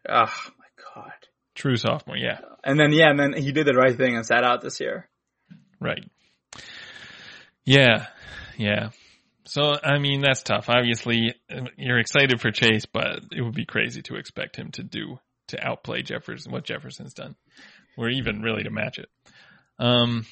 Oh 0.07 0.25
my 0.57 0.93
god. 0.95 1.13
True 1.55 1.77
sophomore, 1.77 2.17
yeah. 2.17 2.39
And 2.63 2.79
then 2.79 2.91
yeah, 2.91 3.09
and 3.09 3.19
then 3.19 3.33
he 3.33 3.51
did 3.51 3.65
the 3.65 3.73
right 3.73 3.95
thing 3.95 4.15
and 4.15 4.25
sat 4.25 4.43
out 4.43 4.61
this 4.61 4.79
year. 4.79 5.07
Right. 5.79 6.03
Yeah. 7.63 8.07
Yeah. 8.57 8.89
So 9.45 9.75
I 9.81 9.99
mean 9.99 10.21
that's 10.21 10.43
tough. 10.43 10.69
Obviously 10.69 11.33
you're 11.77 11.99
excited 11.99 12.41
for 12.41 12.51
Chase, 12.51 12.85
but 12.85 13.21
it 13.31 13.41
would 13.41 13.55
be 13.55 13.65
crazy 13.65 14.01
to 14.03 14.15
expect 14.15 14.55
him 14.55 14.71
to 14.71 14.83
do 14.83 15.19
to 15.49 15.63
outplay 15.63 16.01
Jefferson 16.01 16.51
what 16.51 16.63
Jefferson's 16.63 17.13
done. 17.13 17.35
Or 17.97 18.09
even 18.09 18.41
really 18.41 18.63
to 18.63 18.69
match 18.69 18.97
it. 18.97 19.09
Um 19.77 20.25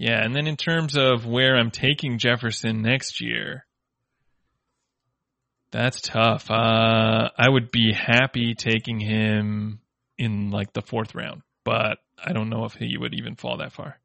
yeah, 0.00 0.22
and 0.22 0.32
then 0.32 0.46
in 0.46 0.56
terms 0.56 0.96
of 0.96 1.26
where 1.26 1.56
I'm 1.56 1.72
taking 1.72 2.18
Jefferson 2.18 2.82
next 2.82 3.20
year, 3.20 3.66
that's 5.72 6.00
tough. 6.00 6.48
Uh, 6.50 7.30
I 7.36 7.48
would 7.48 7.72
be 7.72 7.92
happy 7.92 8.54
taking 8.54 9.00
him 9.00 9.80
in 10.16 10.52
like 10.52 10.72
the 10.72 10.82
fourth 10.82 11.16
round, 11.16 11.42
but 11.64 11.98
I 12.16 12.32
don't 12.32 12.48
know 12.48 12.64
if 12.64 12.74
he 12.74 12.96
would 12.96 13.12
even 13.14 13.34
fall 13.34 13.56
that 13.56 13.72
far. 13.72 13.98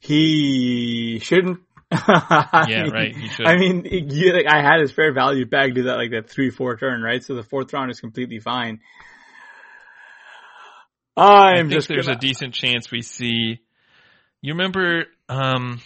He 0.00 1.20
shouldn't. 1.20 1.60
yeah, 1.92 2.88
right. 2.90 3.14
I 3.40 3.56
mean, 3.56 3.86
you, 3.86 4.32
like, 4.34 4.46
I 4.46 4.62
had 4.62 4.80
his 4.80 4.92
fair 4.92 5.12
value 5.12 5.46
back 5.46 5.74
to 5.74 5.84
that 5.84 5.96
like 5.96 6.10
that 6.10 6.28
three 6.28 6.50
four 6.50 6.76
turn, 6.76 7.02
right? 7.02 7.22
So 7.22 7.34
the 7.34 7.42
fourth 7.42 7.72
round 7.72 7.90
is 7.90 8.00
completely 8.00 8.40
fine. 8.40 8.80
I'm 11.16 11.70
just. 11.70 11.88
There's 11.88 12.06
gonna... 12.06 12.18
a 12.18 12.20
decent 12.20 12.54
chance 12.54 12.90
we 12.90 13.02
see. 13.02 13.60
You 14.42 14.52
remember 14.52 15.06
um, 15.28 15.80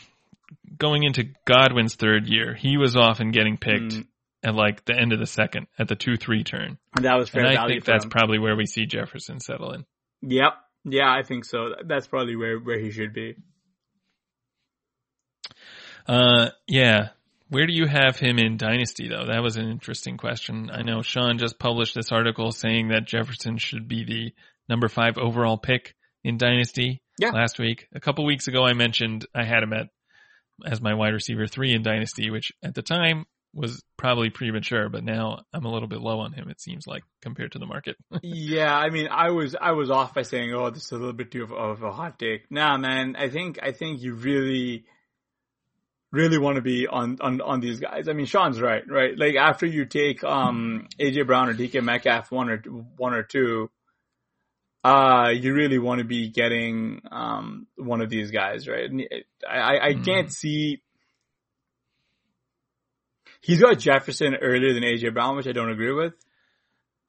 going 0.76 1.04
into 1.04 1.28
Godwin's 1.44 1.94
third 1.94 2.26
year, 2.26 2.54
he 2.54 2.76
was 2.76 2.96
often 2.96 3.30
getting 3.30 3.56
picked 3.56 3.94
mm 3.94 4.06
at 4.44 4.54
like 4.54 4.84
the 4.84 4.94
end 4.98 5.12
of 5.12 5.20
the 5.20 5.26
second 5.26 5.66
at 5.78 5.88
the 5.88 5.94
two 5.94 6.16
three 6.16 6.42
turn. 6.42 6.78
And 6.96 7.04
that 7.04 7.16
was 7.16 7.28
fair 7.28 7.44
and 7.44 7.56
I 7.56 7.66
think 7.66 7.84
that's 7.84 8.04
him. 8.04 8.10
probably 8.10 8.38
where 8.38 8.56
we 8.56 8.66
see 8.66 8.86
Jefferson 8.86 9.40
settle 9.40 9.72
in. 9.72 9.84
Yep. 10.22 10.54
Yeah, 10.84 11.08
I 11.08 11.22
think 11.22 11.44
so. 11.44 11.76
That's 11.86 12.08
probably 12.08 12.34
where 12.36 12.58
where 12.58 12.78
he 12.78 12.90
should 12.90 13.12
be. 13.12 13.36
Uh, 16.06 16.50
yeah. 16.66 17.08
Where 17.48 17.66
do 17.66 17.72
you 17.72 17.86
have 17.86 18.18
him 18.18 18.38
in 18.38 18.56
Dynasty 18.56 19.08
though? 19.08 19.26
That 19.26 19.42
was 19.42 19.56
an 19.56 19.68
interesting 19.68 20.16
question. 20.16 20.70
I 20.72 20.82
know 20.82 21.02
Sean 21.02 21.38
just 21.38 21.58
published 21.58 21.94
this 21.94 22.10
article 22.10 22.50
saying 22.50 22.88
that 22.88 23.06
Jefferson 23.06 23.58
should 23.58 23.88
be 23.88 24.04
the 24.04 24.32
number 24.68 24.88
five 24.88 25.18
overall 25.18 25.58
pick 25.58 25.94
in 26.24 26.38
Dynasty 26.38 27.02
yeah. 27.18 27.30
last 27.30 27.58
week. 27.58 27.88
A 27.94 28.00
couple 28.00 28.24
weeks 28.24 28.48
ago 28.48 28.64
I 28.64 28.72
mentioned 28.72 29.26
I 29.34 29.44
had 29.44 29.62
him 29.62 29.74
at 29.74 29.88
as 30.64 30.80
my 30.80 30.94
wide 30.94 31.12
receiver 31.12 31.46
three 31.46 31.74
in 31.74 31.82
Dynasty, 31.82 32.30
which 32.30 32.52
at 32.62 32.74
the 32.74 32.82
time 32.82 33.26
was 33.54 33.82
probably 33.98 34.30
premature, 34.30 34.88
but 34.88 35.04
now 35.04 35.42
I'm 35.52 35.64
a 35.64 35.70
little 35.70 35.88
bit 35.88 36.00
low 36.00 36.20
on 36.20 36.32
him. 36.32 36.48
It 36.48 36.60
seems 36.60 36.86
like 36.86 37.02
compared 37.20 37.52
to 37.52 37.58
the 37.58 37.66
market. 37.66 37.96
yeah, 38.22 38.74
I 38.74 38.90
mean, 38.90 39.08
I 39.10 39.30
was 39.30 39.54
I 39.60 39.72
was 39.72 39.90
off 39.90 40.14
by 40.14 40.22
saying, 40.22 40.54
"Oh, 40.54 40.70
this 40.70 40.86
is 40.86 40.92
a 40.92 40.96
little 40.96 41.12
bit 41.12 41.30
too 41.30 41.42
of, 41.42 41.52
of 41.52 41.82
a 41.82 41.92
hot 41.92 42.18
take." 42.18 42.50
Nah, 42.50 42.78
man, 42.78 43.16
I 43.16 43.28
think 43.28 43.58
I 43.62 43.72
think 43.72 44.00
you 44.00 44.14
really, 44.14 44.84
really 46.12 46.38
want 46.38 46.56
to 46.56 46.62
be 46.62 46.86
on 46.86 47.18
on 47.20 47.40
on 47.40 47.60
these 47.60 47.80
guys. 47.80 48.06
I 48.06 48.12
mean, 48.12 48.26
Sean's 48.26 48.60
right, 48.60 48.82
right? 48.88 49.18
Like 49.18 49.34
after 49.34 49.66
you 49.66 49.86
take 49.86 50.22
um 50.22 50.86
AJ 51.00 51.26
Brown 51.26 51.48
or 51.48 51.54
DK 51.54 51.82
Metcalf 51.82 52.30
one 52.30 52.50
or 52.50 52.58
one 52.96 53.14
or 53.14 53.24
two, 53.24 53.70
uh, 54.84 55.30
you 55.34 55.54
really 55.54 55.78
want 55.78 55.98
to 55.98 56.04
be 56.04 56.28
getting 56.28 57.00
um 57.10 57.66
one 57.76 58.00
of 58.00 58.10
these 58.10 58.30
guys, 58.30 58.68
right? 58.68 58.88
And 58.88 59.02
I 59.48 59.78
I, 59.78 59.94
mm. 59.94 60.04
can't 60.04 60.30
see 60.30 60.82
He's 63.42 63.60
got 63.60 63.78
Jefferson 63.78 64.36
earlier 64.36 64.72
than 64.72 64.84
AJ 64.84 65.14
Brown, 65.14 65.36
which 65.36 65.48
I 65.48 65.52
don't 65.52 65.70
agree 65.70 65.92
with. 65.92 66.14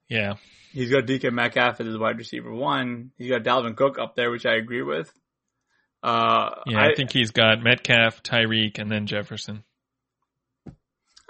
Yeah. 0.09 0.33
He's 0.71 0.89
got 0.89 1.05
DK 1.05 1.31
Metcalf 1.31 1.79
as 1.79 1.85
his 1.85 1.97
wide 1.97 2.17
receiver 2.17 2.51
one. 2.51 3.11
He's 3.17 3.29
got 3.29 3.43
Dalvin 3.43 3.77
Cook 3.77 3.99
up 3.99 4.15
there, 4.15 4.31
which 4.31 4.47
I 4.47 4.55
agree 4.55 4.81
with. 4.81 5.13
Uh, 6.03 6.55
yeah, 6.67 6.79
I, 6.79 6.89
I, 6.89 6.95
think 6.95 7.13
he's 7.13 7.31
got 7.31 7.63
Metcalf, 7.63 8.21
Tyreek, 8.23 8.77
and 8.77 8.91
then 8.91 9.07
Jefferson. 9.07 9.63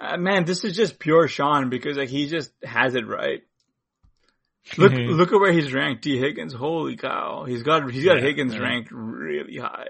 Uh, 0.00 0.16
man, 0.16 0.44
this 0.44 0.64
is 0.64 0.74
just 0.74 0.98
pure 0.98 1.28
Sean 1.28 1.70
because 1.70 1.96
like 1.96 2.08
he 2.08 2.26
just 2.26 2.50
has 2.64 2.96
it 2.96 3.06
right. 3.06 3.42
Look, 4.76 4.92
look 4.92 5.32
at 5.32 5.38
where 5.38 5.52
he's 5.52 5.72
ranked. 5.72 6.02
Tee 6.02 6.18
Higgins, 6.18 6.54
holy 6.54 6.96
cow, 6.96 7.44
he's 7.44 7.62
got 7.62 7.88
he's 7.90 8.04
got 8.04 8.16
yeah, 8.16 8.22
Higgins 8.22 8.58
ranked 8.58 8.90
really 8.90 9.58
high. 9.58 9.88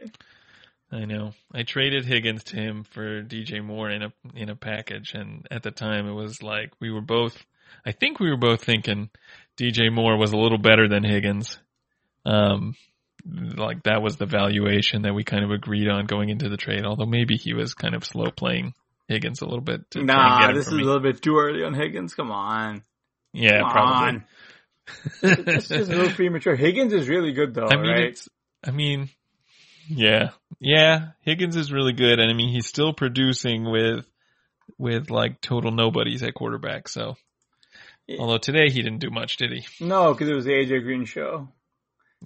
I 0.92 1.07
know. 1.07 1.33
I 1.53 1.62
traded 1.62 2.05
Higgins 2.05 2.44
to 2.44 2.57
him 2.57 2.85
for 2.85 3.23
DJ 3.23 3.64
Moore 3.64 3.90
in 3.90 4.03
a 4.03 4.12
in 4.35 4.51
a 4.51 4.57
package, 4.57 5.14
and 5.14 5.47
at 5.51 5.62
the 5.62 5.70
time 5.70 6.07
it 6.07 6.12
was 6.12 6.42
like 6.42 6.73
we 6.81 6.90
were 6.90 7.01
both. 7.01 7.42
I 7.87 7.92
think 7.92 8.20
we 8.20 8.29
were 8.29 8.37
both 8.37 8.62
thinking 8.62 9.09
DJ 9.57 9.92
Moore 9.92 10.18
was 10.18 10.33
a 10.33 10.37
little 10.37 10.59
better 10.59 10.88
than 10.88 11.05
Higgins. 11.05 11.59
Um, 12.27 12.77
like 13.26 13.84
that 13.84 14.02
was 14.02 14.16
the 14.16 14.26
valuation 14.26 15.02
that 15.02 15.14
we 15.14 15.24
kind 15.24 15.44
of 15.44 15.50
agreed 15.50 15.88
on 15.88 16.06
going 16.06 16.28
into 16.28 16.48
the 16.48 16.56
trade. 16.56 16.84
Although 16.84 17.06
maybe 17.06 17.37
he 17.37 17.54
was 17.54 17.75
kind 17.75 17.94
of 17.94 18.04
slow 18.04 18.31
playing 18.31 18.75
Higgins 19.08 19.40
a 19.40 19.44
little 19.44 19.60
bit. 19.60 19.90
To 19.92 20.02
nah, 20.02 20.52
this 20.52 20.66
is 20.66 20.72
me. 20.72 20.83
a 20.83 20.85
little 20.85 21.00
bit 21.00 21.22
too 21.22 21.37
early 21.37 21.64
on 21.64 21.75
Higgins. 21.75 22.14
Come 22.14 22.31
on. 22.31 22.83
Yeah, 23.33 23.60
Come 23.60 23.70
probably. 23.70 24.08
On. 24.08 24.25
it's 25.22 25.68
just 25.68 25.90
a 25.90 25.96
little 25.96 26.10
premature. 26.10 26.56
Higgins 26.56 26.92
is 26.92 27.08
really 27.08 27.33
good 27.33 27.54
though, 27.54 27.68
I 27.68 27.77
mean, 27.77 27.90
right? 27.90 28.29
I 28.62 28.70
mean, 28.70 29.08
yeah. 29.88 30.31
Yeah. 30.60 31.08
Higgins 31.22 31.56
is 31.56 31.72
really 31.72 31.92
good. 31.92 32.18
And 32.18 32.31
I 32.31 32.35
mean, 32.35 32.50
he's 32.50 32.66
still 32.66 32.92
producing 32.92 33.70
with, 33.70 34.06
with 34.79 35.10
like 35.10 35.40
total 35.40 35.70
nobodies 35.70 36.22
at 36.22 36.35
quarterback. 36.35 36.88
So, 36.88 37.16
although 38.18 38.38
today 38.38 38.70
he 38.70 38.83
didn't 38.83 39.00
do 39.00 39.10
much, 39.10 39.37
did 39.37 39.52
he? 39.52 39.85
No, 39.85 40.12
because 40.12 40.29
it 40.29 40.35
was 40.35 40.44
the 40.44 40.52
AJ 40.52 40.83
Green 40.83 41.04
show. 41.04 41.48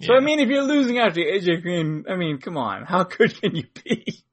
So, 0.01 0.13
yeah. 0.13 0.19
I 0.19 0.21
mean, 0.21 0.39
if 0.39 0.49
you're 0.49 0.63
losing 0.63 0.99
after 0.99 1.19
AJ 1.19 1.61
Green, 1.61 2.05
I 2.09 2.15
mean, 2.15 2.39
come 2.39 2.57
on. 2.57 2.85
How 2.85 3.03
good 3.03 3.39
can 3.39 3.55
you 3.55 3.65
be? 3.83 4.23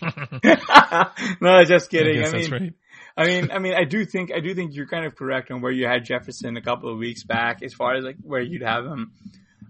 no, 1.40 1.64
just 1.64 1.90
kidding. 1.90 2.24
I, 2.24 2.28
I 2.28 2.32
mean, 2.32 2.50
right. 2.50 2.72
I 3.16 3.26
mean, 3.26 3.50
I 3.52 3.58
mean, 3.58 3.74
I 3.74 3.84
do 3.84 4.04
think, 4.04 4.32
I 4.32 4.40
do 4.40 4.54
think 4.54 4.74
you're 4.74 4.88
kind 4.88 5.04
of 5.04 5.14
correct 5.14 5.50
on 5.50 5.60
where 5.60 5.70
you 5.70 5.86
had 5.86 6.04
Jefferson 6.04 6.56
a 6.56 6.62
couple 6.62 6.90
of 6.90 6.98
weeks 6.98 7.22
back 7.22 7.62
as 7.62 7.72
far 7.72 7.94
as 7.94 8.04
like 8.04 8.16
where 8.22 8.40
you'd 8.40 8.62
have 8.62 8.84
him. 8.84 9.12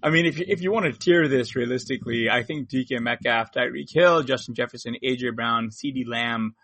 I 0.02 0.10
mean, 0.10 0.26
if 0.26 0.38
you, 0.38 0.44
if 0.48 0.62
you 0.62 0.72
want 0.72 0.86
to 0.86 0.92
tier 0.92 1.28
this 1.28 1.56
realistically, 1.56 2.28
I 2.30 2.42
think 2.42 2.68
DK 2.68 3.00
Metcalf, 3.00 3.52
Tyreek 3.52 3.92
Hill, 3.92 4.22
Justin 4.22 4.54
Jefferson, 4.54 4.96
AJ 5.02 5.34
Brown, 5.34 5.70
CeeDee 5.70 6.06
Lamb, 6.06 6.54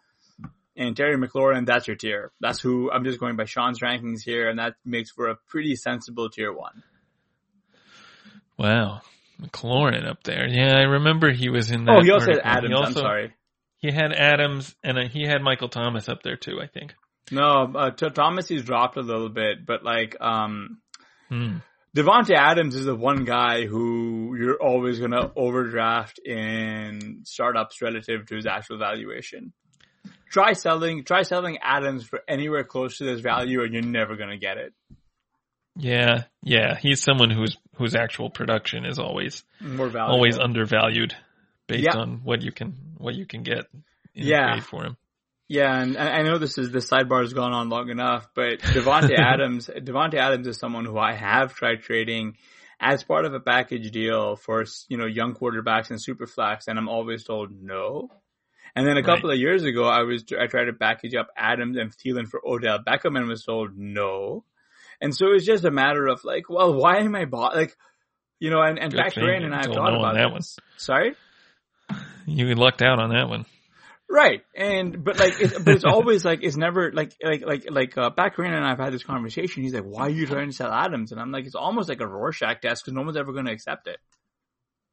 and 0.76 0.96
Terry 0.96 1.16
McLaurin, 1.16 1.66
that's 1.66 1.86
your 1.86 1.96
tier. 1.96 2.32
That's 2.40 2.60
who 2.60 2.90
I'm 2.90 3.04
just 3.04 3.20
going 3.20 3.36
by 3.36 3.44
Sean's 3.44 3.80
rankings 3.80 4.22
here, 4.22 4.48
and 4.48 4.58
that 4.58 4.74
makes 4.84 5.10
for 5.10 5.28
a 5.28 5.36
pretty 5.48 5.76
sensible 5.76 6.30
tier 6.30 6.52
one. 6.52 6.82
Wow. 8.60 9.00
McLaurin 9.40 10.06
up 10.06 10.22
there. 10.22 10.46
Yeah, 10.48 10.76
I 10.76 10.82
remember 10.82 11.32
he 11.32 11.48
was 11.48 11.70
in 11.70 11.84
that. 11.86 11.96
Oh, 11.98 12.02
he 12.02 12.10
also 12.10 12.32
article. 12.32 12.48
had 12.50 12.58
Adams. 12.58 12.78
He 12.78 12.84
I'm 12.84 12.92
sorry. 12.92 13.34
He 13.78 13.90
had 13.90 14.12
Adams, 14.12 14.76
and 14.84 14.98
uh, 14.98 15.08
he 15.08 15.22
had 15.22 15.40
Michael 15.40 15.70
Thomas 15.70 16.08
up 16.08 16.22
there 16.22 16.36
too. 16.36 16.60
I 16.62 16.66
think. 16.66 16.94
No, 17.30 17.72
uh, 17.74 17.90
Thomas 17.90 18.48
he's 18.48 18.64
dropped 18.64 18.96
a 18.96 19.02
little 19.02 19.30
bit, 19.30 19.64
but 19.64 19.82
like 19.82 20.16
um, 20.20 20.80
Hmm. 21.30 21.58
Davante 21.96 22.34
Adams 22.36 22.74
is 22.74 22.84
the 22.84 22.94
one 22.94 23.24
guy 23.24 23.66
who 23.66 24.36
you're 24.38 24.60
always 24.62 24.98
going 24.98 25.12
to 25.12 25.32
overdraft 25.34 26.18
in 26.18 27.22
startups 27.24 27.80
relative 27.80 28.26
to 28.26 28.36
his 28.36 28.46
actual 28.46 28.78
valuation. 28.78 29.52
Try 30.30 30.52
selling, 30.52 31.04
try 31.04 31.22
selling 31.22 31.58
Adams 31.62 32.04
for 32.04 32.20
anywhere 32.28 32.62
close 32.62 32.98
to 32.98 33.04
this 33.04 33.20
value, 33.20 33.62
and 33.62 33.72
you're 33.72 33.82
never 33.82 34.16
going 34.16 34.30
to 34.30 34.38
get 34.38 34.56
it. 34.56 34.72
Yeah, 35.76 36.24
yeah, 36.42 36.76
he's 36.76 37.02
someone 37.02 37.30
whose 37.30 37.56
whose 37.76 37.94
actual 37.94 38.28
production 38.30 38.84
is 38.84 38.98
always 38.98 39.44
More 39.60 39.88
valuable. 39.88 40.14
always 40.14 40.38
undervalued 40.38 41.14
based 41.66 41.84
Yeah. 41.92 41.98
on 42.00 42.20
what 42.24 42.42
you 42.42 42.52
can 42.52 42.74
what 42.98 43.14
you 43.14 43.24
can 43.26 43.42
get 43.42 43.66
in 44.14 44.26
Yeah. 44.26 44.60
for 44.60 44.84
him. 44.84 44.96
Yeah, 45.48 45.80
and 45.80 45.96
I 45.96 46.22
know 46.22 46.38
this 46.38 46.58
is 46.58 46.70
the 46.70 46.78
sidebar 46.78 47.22
has 47.22 47.32
gone 47.32 47.52
on 47.52 47.68
long 47.70 47.88
enough, 47.88 48.28
but 48.34 48.58
Davante 48.76 49.16
Adams, 49.18 49.68
Davante 49.68 50.14
Adams 50.14 50.46
is 50.46 50.58
someone 50.58 50.84
who 50.84 50.98
I 50.98 51.12
have 51.14 51.54
tried 51.54 51.82
trading 51.82 52.36
as 52.78 53.02
part 53.02 53.24
of 53.24 53.34
a 53.34 53.40
package 53.40 53.90
deal 53.90 54.36
for 54.36 54.64
you 54.88 54.96
know 54.96 55.06
young 55.06 55.34
quarterbacks 55.34 55.90
and 55.90 55.98
superflex, 55.98 56.68
and 56.68 56.78
I'm 56.78 56.88
always 56.88 57.24
told 57.24 57.50
no. 57.52 58.10
And 58.76 58.86
then 58.86 58.96
a 58.96 59.02
couple 59.02 59.30
of 59.32 59.38
years 59.38 59.64
ago, 59.64 59.84
I 59.88 60.02
was 60.02 60.24
I 60.38 60.46
tried 60.46 60.66
to 60.66 60.72
package 60.72 61.14
up 61.16 61.28
Adams 61.36 61.76
and 61.76 61.90
Thielen 61.90 62.28
for 62.28 62.40
Odell 62.46 62.78
Beckham, 62.86 63.16
and 63.18 63.26
was 63.26 63.44
told 63.44 63.76
no. 63.76 64.44
And 65.00 65.14
so 65.14 65.32
it's 65.32 65.46
just 65.46 65.64
a 65.64 65.70
matter 65.70 66.06
of 66.06 66.24
like, 66.24 66.48
well, 66.48 66.74
why 66.74 66.98
am 66.98 67.14
I 67.14 67.24
bought 67.24 67.54
like, 67.54 67.76
you 68.38 68.50
know? 68.50 68.60
And, 68.60 68.78
and 68.78 68.92
Good 68.92 68.98
back 68.98 69.14
thing 69.14 69.24
and 69.28 69.54
I 69.54 69.58
have 69.58 69.72
thought 69.72 69.94
about 69.94 70.14
that 70.14 70.34
this. 70.34 70.58
Sorry. 70.76 71.14
You 72.26 72.54
lucked 72.54 72.82
out 72.82 73.00
on 73.00 73.10
that 73.10 73.28
one. 73.28 73.46
Right, 74.12 74.42
and 74.56 75.04
but 75.04 75.20
like, 75.20 75.40
it's, 75.40 75.56
but 75.56 75.72
it's 75.72 75.84
always 75.88 76.24
like 76.24 76.40
it's 76.42 76.56
never 76.56 76.90
like 76.92 77.14
like 77.22 77.42
like 77.46 77.66
like 77.70 77.96
uh, 77.96 78.10
back 78.10 78.38
Rand 78.38 78.54
and 78.54 78.64
I 78.64 78.70
have 78.70 78.80
had 78.80 78.92
this 78.92 79.04
conversation. 79.04 79.62
He's 79.62 79.72
like, 79.72 79.84
"Why 79.84 80.02
are 80.06 80.10
you 80.10 80.26
trying 80.26 80.48
to 80.48 80.52
sell 80.52 80.72
Adams?" 80.72 81.12
And 81.12 81.20
I'm 81.20 81.30
like, 81.30 81.46
"It's 81.46 81.54
almost 81.54 81.88
like 81.88 82.00
a 82.00 82.08
Rorschach 82.08 82.60
test 82.60 82.84
because 82.84 82.92
no 82.92 83.02
one's 83.02 83.16
ever 83.16 83.32
going 83.32 83.44
to 83.44 83.52
accept 83.52 83.86
it." 83.86 83.98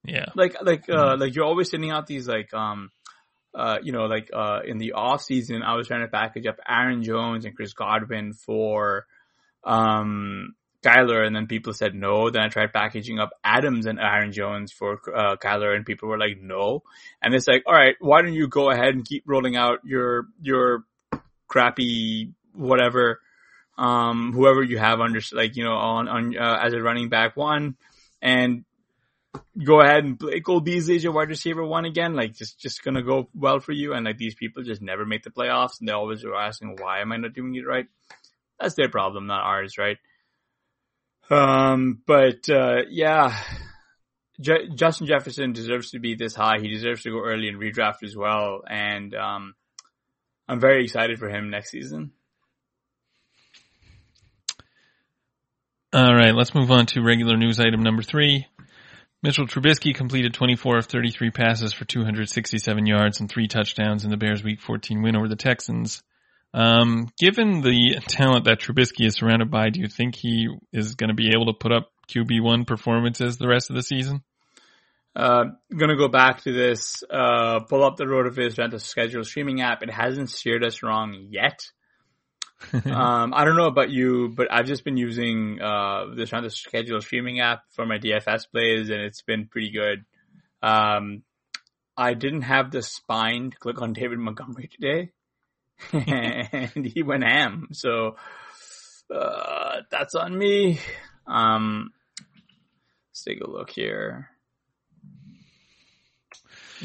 Yeah. 0.03 0.27
Like 0.35 0.55
like 0.61 0.89
uh 0.89 1.17
like 1.17 1.35
you're 1.35 1.45
always 1.45 1.69
sending 1.69 1.91
out 1.91 2.05
these 2.07 2.27
like 2.27 2.53
um 2.53 2.91
uh 3.57 3.77
you 3.81 3.91
know 3.91 4.05
like 4.05 4.29
uh 4.33 4.59
in 4.65 4.77
the 4.77 4.93
off 4.93 5.21
season 5.21 5.63
I 5.63 5.75
was 5.75 5.87
trying 5.87 6.01
to 6.01 6.07
package 6.07 6.45
up 6.45 6.57
Aaron 6.67 7.03
Jones 7.03 7.45
and 7.45 7.55
Chris 7.55 7.73
Godwin 7.73 8.33
for 8.33 9.05
um 9.63 10.55
Kyler 10.83 11.25
and 11.25 11.35
then 11.35 11.47
people 11.47 11.73
said 11.73 11.95
no. 11.95 12.29
Then 12.29 12.43
I 12.43 12.47
tried 12.49 12.71
packaging 12.71 13.19
up 13.19 13.31
Adams 13.43 13.85
and 13.87 13.99
Aaron 13.99 14.31
Jones 14.31 14.71
for 14.71 14.99
uh, 15.13 15.35
Kyler 15.35 15.75
and 15.75 15.85
people 15.85 16.07
were 16.07 16.19
like 16.19 16.39
no. 16.39 16.83
And 17.21 17.33
it's 17.33 17.47
like, 17.47 17.63
all 17.65 17.73
right, 17.73 17.95
why 17.99 18.21
don't 18.21 18.33
you 18.33 18.47
go 18.47 18.69
ahead 18.69 18.93
and 18.93 19.03
keep 19.03 19.23
rolling 19.25 19.55
out 19.55 19.79
your 19.83 20.27
your 20.41 20.83
crappy 21.47 22.33
whatever 22.53 23.21
um 23.77 24.33
whoever 24.33 24.61
you 24.63 24.77
have 24.77 24.99
under 24.99 25.21
like 25.31 25.55
you 25.55 25.63
know 25.63 25.75
on 25.75 26.07
on 26.07 26.37
uh, 26.37 26.59
as 26.61 26.73
a 26.73 26.81
running 26.81 27.09
back 27.09 27.37
one 27.37 27.75
and 28.21 28.65
go 29.63 29.81
ahead 29.81 30.03
and 30.03 30.19
play 30.19 30.39
Cole 30.39 30.61
Beasley 30.61 30.95
as 30.95 31.03
your 31.03 31.13
wide 31.13 31.29
receiver 31.29 31.63
one 31.63 31.85
again. 31.85 32.15
Like 32.15 32.33
just 32.33 32.59
just 32.59 32.83
gonna 32.83 33.03
go 33.03 33.29
well 33.33 33.59
for 33.59 33.71
you. 33.71 33.93
And 33.93 34.05
like 34.05 34.17
these 34.17 34.35
people 34.35 34.63
just 34.63 34.81
never 34.81 35.05
make 35.05 35.23
the 35.23 35.29
playoffs, 35.29 35.79
and 35.79 35.87
they 35.87 35.93
always 35.93 36.23
are 36.23 36.35
asking 36.35 36.77
why 36.79 37.01
am 37.01 37.11
I 37.11 37.17
not 37.17 37.33
doing 37.33 37.55
it 37.55 37.65
right. 37.67 37.87
That's 38.59 38.75
their 38.75 38.89
problem, 38.89 39.27
not 39.27 39.43
ours, 39.43 39.77
right? 39.77 39.97
Um, 41.29 42.01
but 42.05 42.49
uh, 42.49 42.83
yeah, 42.89 43.37
J- 44.39 44.69
Justin 44.73 45.07
Jefferson 45.07 45.53
deserves 45.53 45.91
to 45.91 45.99
be 45.99 46.15
this 46.15 46.35
high. 46.35 46.59
He 46.59 46.69
deserves 46.69 47.03
to 47.03 47.11
go 47.11 47.19
early 47.19 47.49
and 47.49 47.59
redraft 47.59 48.03
as 48.03 48.15
well. 48.15 48.61
And 48.67 49.13
um, 49.15 49.55
I'm 50.47 50.59
very 50.59 50.83
excited 50.83 51.19
for 51.19 51.29
him 51.29 51.49
next 51.49 51.71
season. 51.71 52.11
All 55.93 56.13
right, 56.13 56.35
let's 56.35 56.53
move 56.53 56.69
on 56.69 56.85
to 56.87 57.01
regular 57.01 57.37
news 57.37 57.59
item 57.59 57.81
number 57.81 58.03
three. 58.03 58.45
Mitchell 59.23 59.47
Trubisky 59.47 59.95
completed 59.95 60.33
24 60.33 60.77
of 60.77 60.85
33 60.85 61.31
passes 61.31 61.73
for 61.73 61.85
267 61.85 62.85
yards 62.85 63.19
and 63.19 63.29
three 63.29 63.47
touchdowns 63.47 64.05
in 64.05 64.11
the 64.11 64.17
Bears' 64.17 64.43
Week 64.43 64.61
14 64.61 65.01
win 65.01 65.15
over 65.15 65.27
the 65.27 65.35
Texans. 65.35 66.03
Um, 66.53 67.09
given 67.19 67.61
the 67.61 67.99
talent 68.07 68.45
that 68.45 68.59
Trubisky 68.59 69.05
is 69.05 69.15
surrounded 69.15 69.51
by, 69.51 69.69
do 69.69 69.79
you 69.79 69.87
think 69.87 70.15
he 70.15 70.47
is 70.73 70.95
going 70.95 71.09
to 71.09 71.15
be 71.15 71.31
able 71.33 71.47
to 71.47 71.53
put 71.53 71.71
up 71.71 71.91
QB1 72.09 72.65
performances 72.65 73.37
the 73.37 73.47
rest 73.47 73.69
of 73.69 73.75
the 73.75 73.83
season? 73.83 74.23
Uh, 75.15 75.45
gonna 75.75 75.97
go 75.97 76.07
back 76.07 76.43
to 76.43 76.53
this, 76.53 77.01
uh, 77.09 77.61
pull 77.61 77.83
up 77.83 77.97
the 77.97 78.03
RotoViz 78.03 78.59
rental 78.59 78.77
schedule 78.77 79.23
streaming 79.23 79.61
app. 79.61 79.81
It 79.81 79.89
hasn't 79.89 80.29
steered 80.29 80.63
us 80.63 80.83
wrong 80.83 81.29
yet. 81.31 81.59
um, 82.85 83.33
I 83.33 83.43
don't 83.43 83.57
know 83.57 83.65
about 83.65 83.89
you, 83.89 84.31
but 84.35 84.47
I've 84.51 84.67
just 84.67 84.83
been 84.83 84.95
using, 84.95 85.59
uh, 85.59 86.13
this 86.15 86.31
rental 86.31 86.51
schedule 86.51 87.01
streaming 87.01 87.39
app 87.39 87.63
for 87.71 87.87
my 87.87 87.97
DFS 87.97 88.43
plays 88.51 88.91
and 88.91 89.01
it's 89.01 89.23
been 89.23 89.47
pretty 89.47 89.71
good. 89.71 90.05
Um, 90.61 91.23
I 91.97 92.13
didn't 92.13 92.43
have 92.43 92.69
the 92.69 92.83
spine 92.83 93.49
to 93.49 93.57
click 93.57 93.81
on 93.81 93.93
David 93.93 94.19
Montgomery 94.19 94.69
today 94.71 95.13
and 95.93 96.85
he 96.85 97.03
went 97.03 97.23
ham. 97.23 97.69
So, 97.71 98.15
uh, 99.13 99.81
that's 99.89 100.15
on 100.15 100.37
me. 100.37 100.79
Um, 101.27 101.91
let's 103.09 103.23
take 103.23 103.41
a 103.41 103.49
look 103.49 103.69
here. 103.69 104.29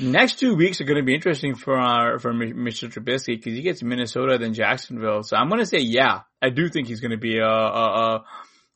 Next 0.00 0.38
two 0.38 0.54
weeks 0.54 0.80
are 0.80 0.84
going 0.84 0.98
to 0.98 1.02
be 1.02 1.14
interesting 1.14 1.54
for 1.54 1.76
our, 1.76 2.18
for 2.18 2.32
Mr. 2.32 2.90
Trubisky 2.90 3.36
because 3.36 3.52
he 3.52 3.62
gets 3.62 3.82
Minnesota 3.82 4.38
then 4.38 4.54
Jacksonville. 4.54 5.22
So 5.22 5.36
I'm 5.36 5.48
going 5.48 5.60
to 5.60 5.66
say, 5.66 5.80
yeah, 5.80 6.20
I 6.40 6.48
do 6.48 6.70
think 6.70 6.88
he's 6.88 7.00
going 7.00 7.10
to 7.10 7.18
be 7.18 7.38
a, 7.38 7.46
a, 7.46 7.50
a, 7.50 8.24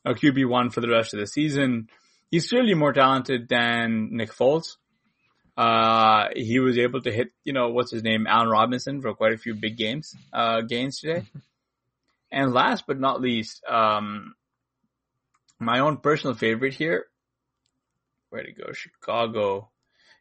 a 0.05 0.13
QB 0.13 0.47
one 0.47 0.69
for 0.69 0.81
the 0.81 0.89
rest 0.89 1.15
of 1.15 1.19
the 1.19 1.25
season. 1.25 1.89
He's 2.29 2.49
clearly 2.49 2.75
more 2.75 2.93
talented 2.93 3.49
than 3.49 4.09
Nick 4.11 4.31
Foles. 4.31 4.75
Uh, 5.57 6.27
he 6.35 6.59
was 6.59 6.77
able 6.77 7.01
to 7.01 7.11
hit, 7.11 7.29
you 7.43 7.51
know, 7.51 7.69
what's 7.69 7.91
his 7.91 8.03
name, 8.03 8.27
Allen 8.27 8.47
Robinson 8.47 9.01
for 9.01 9.13
quite 9.15 9.33
a 9.33 9.37
few 9.37 9.55
big 9.55 9.75
games, 9.75 10.15
uh, 10.31 10.61
gains 10.61 10.99
today. 10.99 11.23
and 12.31 12.53
last 12.53 12.85
but 12.85 12.99
not 12.99 13.21
least, 13.21 13.63
um, 13.67 14.35
my 15.59 15.79
own 15.79 15.97
personal 15.97 16.35
favorite 16.35 16.75
here. 16.75 17.07
Where 18.29 18.43
to 18.43 18.51
go? 18.51 18.71
Chicago. 18.73 19.69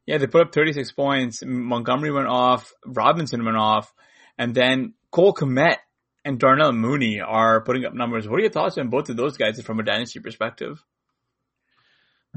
Yeah, 0.06 0.18
they 0.18 0.26
put 0.26 0.40
up 0.40 0.54
36 0.54 0.92
points. 0.92 1.42
Montgomery 1.44 2.12
went 2.12 2.28
off. 2.28 2.72
Robinson 2.86 3.44
went 3.44 3.56
off. 3.56 3.92
And 4.38 4.54
then 4.54 4.94
Cole 5.10 5.34
Kmet 5.34 5.76
and 6.24 6.38
Darnell 6.38 6.72
Mooney 6.72 7.20
are 7.20 7.60
putting 7.60 7.84
up 7.84 7.94
numbers. 7.94 8.28
What 8.28 8.38
are 8.38 8.42
your 8.42 8.50
thoughts 8.50 8.78
on 8.78 8.88
both 8.88 9.10
of 9.10 9.16
those 9.16 9.36
guys 9.36 9.60
from 9.60 9.80
a 9.80 9.82
dynasty 9.82 10.20
perspective? 10.20 10.82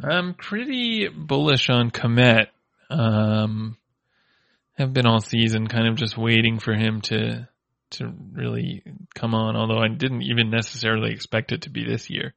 I'm 0.04 0.34
pretty 0.34 1.08
bullish 1.08 1.70
on 1.70 1.92
Kmet. 1.92 2.48
Um, 2.90 3.78
have 4.78 4.94
been 4.94 5.06
all 5.06 5.20
season 5.20 5.68
kind 5.68 5.88
of 5.88 5.96
just 5.96 6.18
waiting 6.18 6.58
for 6.58 6.74
him 6.74 7.02
to, 7.02 7.48
to 7.92 8.14
really 8.32 8.82
come 9.14 9.36
on, 9.36 9.56
although 9.56 9.80
I 9.80 9.90
didn't 9.90 10.24
even 10.24 10.50
necessarily 10.50 11.12
expect 11.12 11.52
it 11.52 11.64
to 11.64 11.70
be 11.70 11.86
this 11.86 12.10
year. 12.10 12.34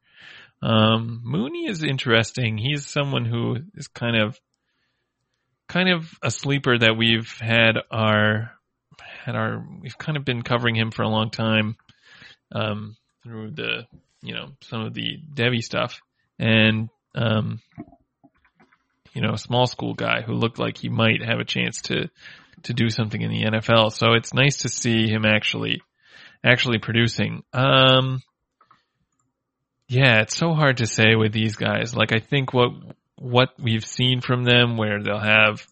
Um, 0.60 1.20
Mooney 1.24 1.68
is 1.68 1.82
interesting. 1.82 2.58
He's 2.58 2.86
someone 2.86 3.24
who 3.24 3.58
is 3.74 3.86
kind 3.88 4.16
of, 4.16 4.38
kind 5.68 5.88
of 5.88 6.10
a 6.22 6.30
sleeper 6.30 6.76
that 6.78 6.96
we've 6.96 7.32
had 7.40 7.76
our, 7.90 8.50
had 9.24 9.36
our, 9.36 9.64
we've 9.80 9.98
kind 9.98 10.16
of 10.16 10.24
been 10.24 10.42
covering 10.42 10.74
him 10.74 10.90
for 10.90 11.02
a 11.02 11.08
long 11.08 11.30
time, 11.30 11.76
um, 12.52 12.96
through 13.22 13.52
the, 13.52 13.86
you 14.20 14.34
know, 14.34 14.48
some 14.62 14.82
of 14.82 14.94
the 14.94 15.18
Devy 15.32 15.62
stuff 15.62 16.00
and, 16.38 16.88
um, 17.14 17.60
you 19.12 19.20
know, 19.20 19.34
a 19.34 19.38
small 19.38 19.66
school 19.66 19.94
guy 19.94 20.22
who 20.22 20.32
looked 20.32 20.58
like 20.58 20.78
he 20.78 20.88
might 20.88 21.22
have 21.22 21.38
a 21.38 21.44
chance 21.44 21.82
to, 21.82 22.10
to 22.64 22.72
do 22.72 22.88
something 22.88 23.20
in 23.20 23.30
the 23.30 23.44
NFL. 23.44 23.92
So 23.92 24.14
it's 24.14 24.34
nice 24.34 24.58
to 24.58 24.68
see 24.68 25.08
him 25.08 25.24
actually, 25.24 25.82
actually 26.44 26.78
producing. 26.78 27.42
Um, 27.52 28.22
yeah, 29.88 30.20
it's 30.20 30.36
so 30.36 30.54
hard 30.54 30.78
to 30.78 30.86
say 30.86 31.14
with 31.14 31.32
these 31.32 31.56
guys. 31.56 31.94
Like 31.94 32.12
I 32.12 32.20
think 32.20 32.54
what, 32.54 32.70
what 33.16 33.50
we've 33.58 33.84
seen 33.84 34.20
from 34.20 34.44
them 34.44 34.76
where 34.76 35.02
they'll 35.02 35.18
have 35.18 35.66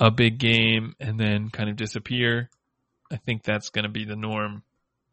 a 0.00 0.10
big 0.10 0.38
game 0.38 0.94
and 0.98 1.18
then 1.18 1.50
kind 1.50 1.68
of 1.68 1.76
disappear. 1.76 2.48
I 3.10 3.16
think 3.16 3.42
that's 3.42 3.70
going 3.70 3.84
to 3.84 3.90
be 3.90 4.04
the 4.04 4.16
norm. 4.16 4.62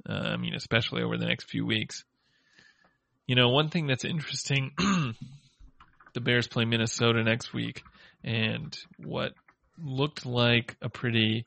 Uh, 0.07 0.13
I 0.13 0.37
mean, 0.37 0.55
especially 0.55 1.03
over 1.03 1.17
the 1.17 1.25
next 1.25 1.49
few 1.49 1.65
weeks. 1.65 2.05
You 3.27 3.35
know, 3.35 3.49
one 3.49 3.69
thing 3.69 3.85
that's 3.85 4.05
interesting 4.05 4.71
the 6.13 6.21
Bears 6.21 6.47
play 6.47 6.65
Minnesota 6.65 7.23
next 7.23 7.53
week, 7.53 7.83
and 8.23 8.77
what 8.97 9.33
looked 9.77 10.25
like 10.25 10.75
a 10.81 10.89
pretty 10.89 11.45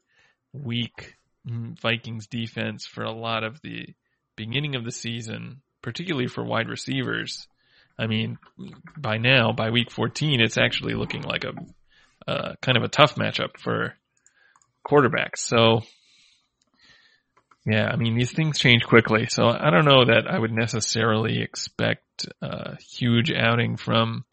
weak 0.52 1.16
Vikings 1.44 2.26
defense 2.26 2.86
for 2.86 3.02
a 3.02 3.12
lot 3.12 3.44
of 3.44 3.60
the 3.62 3.86
beginning 4.36 4.76
of 4.76 4.84
the 4.84 4.92
season, 4.92 5.60
particularly 5.82 6.28
for 6.28 6.44
wide 6.44 6.68
receivers. 6.68 7.46
I 7.98 8.06
mean, 8.06 8.38
by 8.96 9.18
now, 9.18 9.52
by 9.52 9.70
week 9.70 9.90
14, 9.90 10.40
it's 10.40 10.56
actually 10.56 10.94
looking 10.94 11.22
like 11.22 11.44
a 11.44 11.52
uh, 12.30 12.54
kind 12.62 12.78
of 12.78 12.84
a 12.84 12.88
tough 12.88 13.16
matchup 13.16 13.58
for 13.58 13.94
quarterbacks. 14.86 15.38
So, 15.38 15.82
yeah, 17.66 17.86
I 17.86 17.96
mean, 17.96 18.16
these 18.16 18.32
things 18.32 18.58
change 18.58 18.84
quickly. 18.84 19.26
So 19.28 19.44
I 19.44 19.70
don't 19.70 19.84
know 19.84 20.04
that 20.04 20.26
I 20.28 20.38
would 20.38 20.52
necessarily 20.52 21.42
expect 21.42 22.28
a 22.40 22.76
huge 22.80 23.32
outing 23.32 23.76
from 23.76 24.24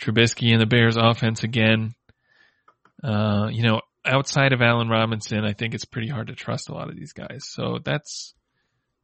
Trubisky 0.00 0.52
and 0.52 0.60
the 0.60 0.66
Bears 0.66 0.96
offense 0.96 1.42
again. 1.42 1.94
Uh, 3.02 3.48
you 3.50 3.62
know, 3.62 3.80
outside 4.04 4.52
of 4.52 4.62
Allen 4.62 4.88
Robinson, 4.88 5.44
I 5.44 5.52
think 5.52 5.74
it's 5.74 5.84
pretty 5.84 6.08
hard 6.08 6.28
to 6.28 6.34
trust 6.34 6.68
a 6.68 6.74
lot 6.74 6.88
of 6.88 6.96
these 6.96 7.12
guys. 7.12 7.46
So 7.48 7.78
that's, 7.84 8.34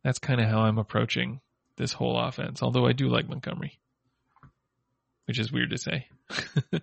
that's 0.04 0.18
kind 0.18 0.40
of 0.40 0.48
how 0.48 0.60
I'm 0.60 0.78
approaching 0.78 1.40
this 1.76 1.92
whole 1.92 2.18
offense. 2.18 2.62
Although 2.62 2.86
I 2.86 2.92
do 2.92 3.08
like 3.08 3.28
Montgomery, 3.28 3.78
which 5.26 5.38
is 5.38 5.52
weird 5.52 5.70
to 5.70 5.78
say. 5.78 6.08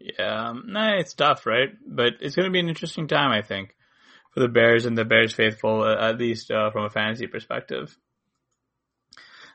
yeah, 0.00 0.48
um, 0.48 0.64
nah, 0.68 0.96
it's 0.96 1.14
tough, 1.14 1.46
right? 1.46 1.70
But 1.86 2.14
it's 2.20 2.34
going 2.34 2.46
to 2.46 2.52
be 2.52 2.60
an 2.60 2.68
interesting 2.68 3.08
time, 3.08 3.30
I 3.30 3.42
think, 3.42 3.74
for 4.32 4.40
the 4.40 4.48
Bears 4.48 4.86
and 4.86 4.98
the 4.98 5.04
Bears 5.04 5.34
faithful, 5.34 5.86
at 5.86 6.18
least 6.18 6.50
uh, 6.50 6.70
from 6.70 6.84
a 6.84 6.90
fantasy 6.90 7.26
perspective. 7.26 7.96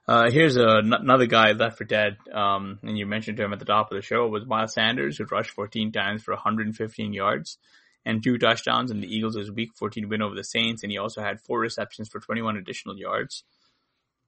Uh, 0.10 0.32
here's 0.32 0.58
a, 0.58 0.68
another 0.68 1.28
guy 1.28 1.52
left 1.52 1.78
for 1.78 1.84
dead, 1.84 2.18
um, 2.34 2.80
and 2.82 2.98
you 2.98 3.06
mentioned 3.06 3.38
to 3.38 3.44
him 3.44 3.54
at 3.54 3.60
the 3.60 3.66
top 3.66 3.92
of 3.92 3.96
the 3.96 4.02
show 4.02 4.28
was 4.28 4.44
Miles 4.44 4.74
Sanders, 4.74 5.20
who 5.20 5.26
rushed 5.26 5.52
14 5.52 5.92
times 5.92 6.24
for 6.24 6.34
115 6.34 7.14
yards 7.14 7.60
and 8.08 8.24
two 8.24 8.40
touchdowns 8.40 8.90
in 8.90 9.02
the 9.02 9.08
Eagles' 9.08 9.52
Week 9.52 9.70
14 9.76 10.10
win 10.10 10.24
over 10.24 10.34
the 10.34 10.44
Saints, 10.44 10.82
and 10.82 10.92
he 10.92 10.98
also 10.98 11.22
had 11.22 11.40
four 11.42 11.60
receptions 11.60 12.10
for 12.10 12.20
21 12.20 12.58
additional 12.58 12.98
yards. 12.98 13.44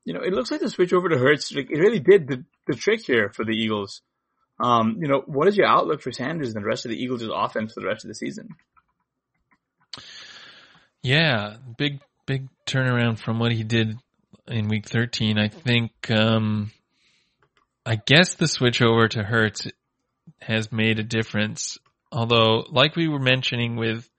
You 0.05 0.13
know, 0.13 0.21
it 0.21 0.33
looks 0.33 0.51
like 0.51 0.61
the 0.61 0.69
switch 0.69 0.93
over 0.93 1.09
to 1.09 1.17
Hurts, 1.17 1.51
it 1.51 1.67
really 1.71 1.99
did 1.99 2.27
the, 2.27 2.45
the 2.67 2.75
trick 2.75 3.03
here 3.03 3.29
for 3.29 3.43
the 3.43 3.53
Eagles. 3.53 4.03
Um, 4.59 4.97
you 5.01 5.07
know, 5.07 5.23
what 5.25 5.47
is 5.47 5.57
your 5.57 5.65
outlook 5.65 6.03
for 6.03 6.11
Sanders 6.11 6.53
and 6.53 6.63
the 6.63 6.67
rest 6.67 6.85
of 6.85 6.91
the 6.91 7.03
Eagles' 7.03 7.23
offense 7.23 7.73
for 7.73 7.79
the 7.79 7.87
rest 7.87 8.05
of 8.05 8.09
the 8.09 8.13
season? 8.13 8.49
Yeah, 11.01 11.55
big, 11.75 12.01
big 12.27 12.49
turnaround 12.67 13.17
from 13.17 13.39
what 13.39 13.51
he 13.51 13.63
did 13.63 13.97
in 14.47 14.67
week 14.67 14.87
13. 14.87 15.37
I 15.37 15.47
think, 15.47 15.91
um, 16.09 16.71
I 17.85 17.95
guess 17.95 18.35
the 18.35 18.47
switch 18.47 18.81
over 18.81 19.07
to 19.09 19.23
Hurts 19.23 19.67
has 20.41 20.71
made 20.71 20.99
a 20.99 21.03
difference. 21.03 21.77
Although, 22.11 22.65
like 22.69 22.95
we 22.95 23.07
were 23.07 23.19
mentioning 23.19 23.75
with 23.75 24.09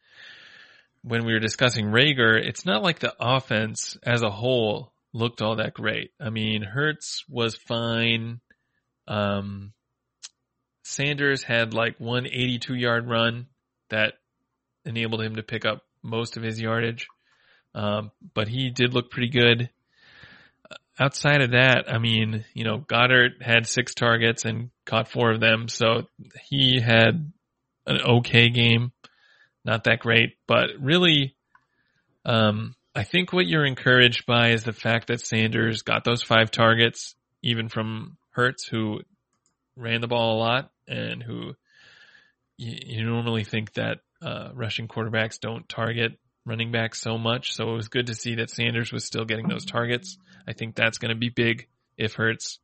when 1.03 1.25
we 1.25 1.33
were 1.33 1.41
discussing 1.41 1.87
Reagor, 1.87 2.41
it's 2.41 2.65
not 2.65 2.83
like 2.83 3.01
the 3.01 3.15
offense 3.21 3.97
as 4.03 4.23
a 4.23 4.31
whole 4.31 4.93
looked 5.13 5.43
all 5.43 5.57
that 5.57 5.75
great. 5.75 6.13
I 6.21 6.31
mean, 6.31 6.63
Hurts 6.63 7.25
was 7.29 7.57
fine. 7.57 8.41
Um, 9.07 9.73
Sanders 10.85 11.43
had 11.43 11.75
like 11.75 11.97
one 11.99 12.27
82 12.27 12.75
yard 12.75 13.09
run 13.09 13.47
that 13.91 14.15
enabled 14.85 15.23
him 15.23 15.37
to 15.37 15.43
pick 15.43 15.65
up 15.65 15.83
most 16.03 16.37
of 16.37 16.43
his 16.43 16.61
yardage. 16.61 17.07
Um, 17.75 18.11
but 18.35 18.49
he 18.49 18.71
did 18.71 18.95
look 18.95 19.11
pretty 19.11 19.29
good 19.29 19.71
outside 20.99 21.43
of 21.43 21.53
that, 21.53 21.93
I 21.93 21.99
mean, 21.99 22.45
you 22.55 22.65
know, 22.65 22.79
Goedert 22.79 23.43
had 23.43 23.67
six 23.67 23.95
targets 23.95 24.45
and 24.45 24.71
caught 24.85 25.09
four 25.09 25.31
of 25.31 25.41
them, 25.41 25.69
so 25.69 26.09
he 26.45 26.81
had 26.81 27.33
an 27.87 28.01
okay 28.01 28.51
game, 28.51 28.93
not 29.65 29.85
that 29.85 30.01
great, 30.01 30.37
but 30.47 30.71
really, 30.81 31.35
um, 32.25 32.75
I 32.95 33.05
think 33.05 33.33
what 33.33 33.47
you're 33.47 33.65
encouraged 33.65 34.27
by 34.27 34.51
is 34.51 34.65
the 34.65 34.73
fact 34.73 35.09
that 35.09 35.27
Sanders 35.27 35.83
got 35.83 36.05
those 36.05 36.23
five 36.23 36.51
targets, 36.51 37.15
even 37.43 37.69
from 37.69 38.19
Hurts, 38.31 38.67
who 38.67 39.01
ran 39.77 40.01
the 40.01 40.09
ball 40.09 40.37
a 40.37 40.39
lot 40.39 40.71
and 40.87 41.23
who 41.23 41.55
you, 42.59 42.79
you 42.87 43.05
normally 43.05 43.45
think 43.45 43.73
that 43.75 43.99
uh, 44.21 44.51
rushing 44.55 44.89
quarterbacks 44.89 45.41
don't 45.41 45.69
target 45.69 46.19
running 46.45 46.73
back 46.73 46.95
so 46.95 47.19
much. 47.19 47.55
So 47.55 47.71
it 47.71 47.77
was 47.77 47.89
good 47.89 48.09
to 48.09 48.15
see 48.15 48.37
that 48.37 48.51
Sanders 48.51 48.93
was 48.93 49.05
still 49.05 49.25
getting 49.25 49.49
those 49.49 49.65
targets. 49.65 50.19
I 50.47 50.53
think 50.53 50.75
that's 50.75 50.99
going 50.99 51.11
to 51.11 51.19
be 51.19 51.29
big 51.29 51.69
if 51.97 52.15
Hurts 52.15 52.59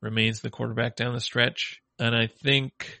remains 0.00 0.40
the 0.40 0.50
quarterback 0.50 0.96
down 0.96 1.14
the 1.14 1.20
stretch. 1.20 1.80
And 1.98 2.14
I 2.14 2.26
think, 2.26 3.00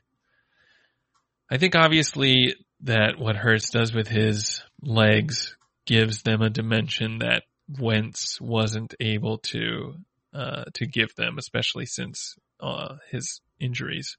I 1.50 1.58
think 1.58 1.74
obviously 1.74 2.54
that 2.82 3.18
what 3.18 3.36
Hurts 3.36 3.70
does 3.70 3.92
with 3.92 4.08
his 4.08 4.62
legs 4.80 5.56
gives 5.86 6.22
them 6.22 6.40
a 6.40 6.50
dimension 6.50 7.18
that 7.18 7.42
Wentz 7.78 8.40
wasn't 8.40 8.94
able 9.00 9.38
to, 9.38 9.94
uh, 10.32 10.64
to 10.74 10.86
give 10.86 11.14
them, 11.14 11.36
especially 11.38 11.86
since, 11.86 12.36
uh, 12.60 12.96
his 13.10 13.40
injuries. 13.60 14.16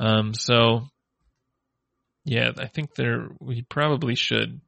Um, 0.00 0.34
so 0.34 0.88
yeah, 2.24 2.50
I 2.58 2.66
think 2.66 2.94
there, 2.94 3.28
we 3.40 3.62
probably 3.62 4.14
should 4.14 4.60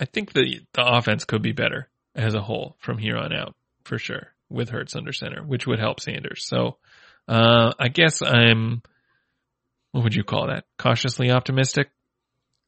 I 0.00 0.06
think 0.06 0.32
the 0.32 0.60
the 0.72 0.84
offense 0.84 1.24
could 1.24 1.42
be 1.42 1.52
better 1.52 1.88
as 2.14 2.34
a 2.34 2.40
whole 2.40 2.76
from 2.80 2.98
here 2.98 3.16
on 3.16 3.32
out 3.32 3.54
for 3.84 3.98
sure 3.98 4.28
with 4.48 4.70
Hurts 4.70 4.96
under 4.96 5.12
center, 5.12 5.42
which 5.42 5.66
would 5.66 5.78
help 5.78 6.00
Sanders. 6.00 6.46
So 6.46 6.78
uh, 7.28 7.72
I 7.78 7.88
guess 7.88 8.22
I'm 8.22 8.82
what 9.92 10.04
would 10.04 10.14
you 10.14 10.24
call 10.24 10.48
that? 10.48 10.64
Cautiously 10.78 11.30
optimistic. 11.30 11.90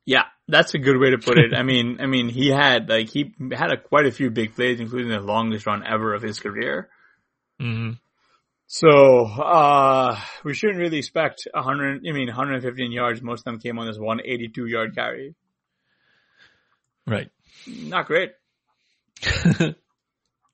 Yeah, 0.04 0.24
that's 0.48 0.74
a 0.74 0.78
good 0.78 0.98
way 0.98 1.10
to 1.10 1.18
put 1.18 1.38
it. 1.38 1.54
I 1.56 1.62
mean, 1.62 1.98
I 2.00 2.06
mean, 2.06 2.28
he 2.28 2.48
had 2.48 2.88
like 2.88 3.08
he 3.08 3.34
had 3.52 3.72
a, 3.72 3.76
quite 3.76 4.06
a 4.06 4.12
few 4.12 4.30
big 4.30 4.54
plays, 4.54 4.80
including 4.80 5.10
the 5.10 5.20
longest 5.20 5.66
run 5.66 5.84
ever 5.86 6.14
of 6.14 6.22
his 6.22 6.38
career. 6.38 6.88
Mm-hmm. 7.60 7.92
So 8.66 9.26
uh, 9.26 10.18
we 10.44 10.54
shouldn't 10.54 10.78
really 10.78 10.98
expect 10.98 11.46
100. 11.52 12.06
I 12.08 12.12
mean, 12.12 12.26
115 12.26 12.90
yards. 12.90 13.22
Most 13.22 13.40
of 13.40 13.44
them 13.44 13.60
came 13.60 13.78
on 13.78 13.86
this 13.86 13.98
182 13.98 14.66
yard 14.66 14.94
carry. 14.94 15.34
Right. 17.06 17.30
Not 17.66 18.06
great. 18.06 18.32
right. 19.60 19.74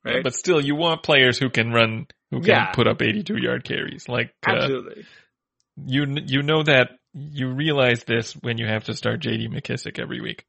Yeah, 0.05 0.21
but 0.23 0.35
still, 0.35 0.61
you 0.61 0.75
want 0.75 1.03
players 1.03 1.39
who 1.39 1.51
can 1.51 1.73
run, 1.73 2.07
who 2.31 2.41
can 2.41 2.49
yeah. 2.49 2.71
put 2.73 2.87
up 2.87 3.03
82 3.03 3.37
yard 3.37 3.65
carries. 3.65 4.09
Like, 4.09 4.35
absolutely. 4.47 5.03
Uh, 5.03 5.85
you, 5.87 6.07
you 6.27 6.43
know 6.43 6.63
that 6.63 6.91
you 7.15 7.49
realize 7.49 8.05
this 8.05 8.33
when 8.35 8.59
you 8.59 8.67
have 8.67 8.85
to 8.85 8.95
start 8.95 9.21
JD 9.21 9.49
McKissic 9.49 9.99
every 9.99 10.21
week. 10.21 10.45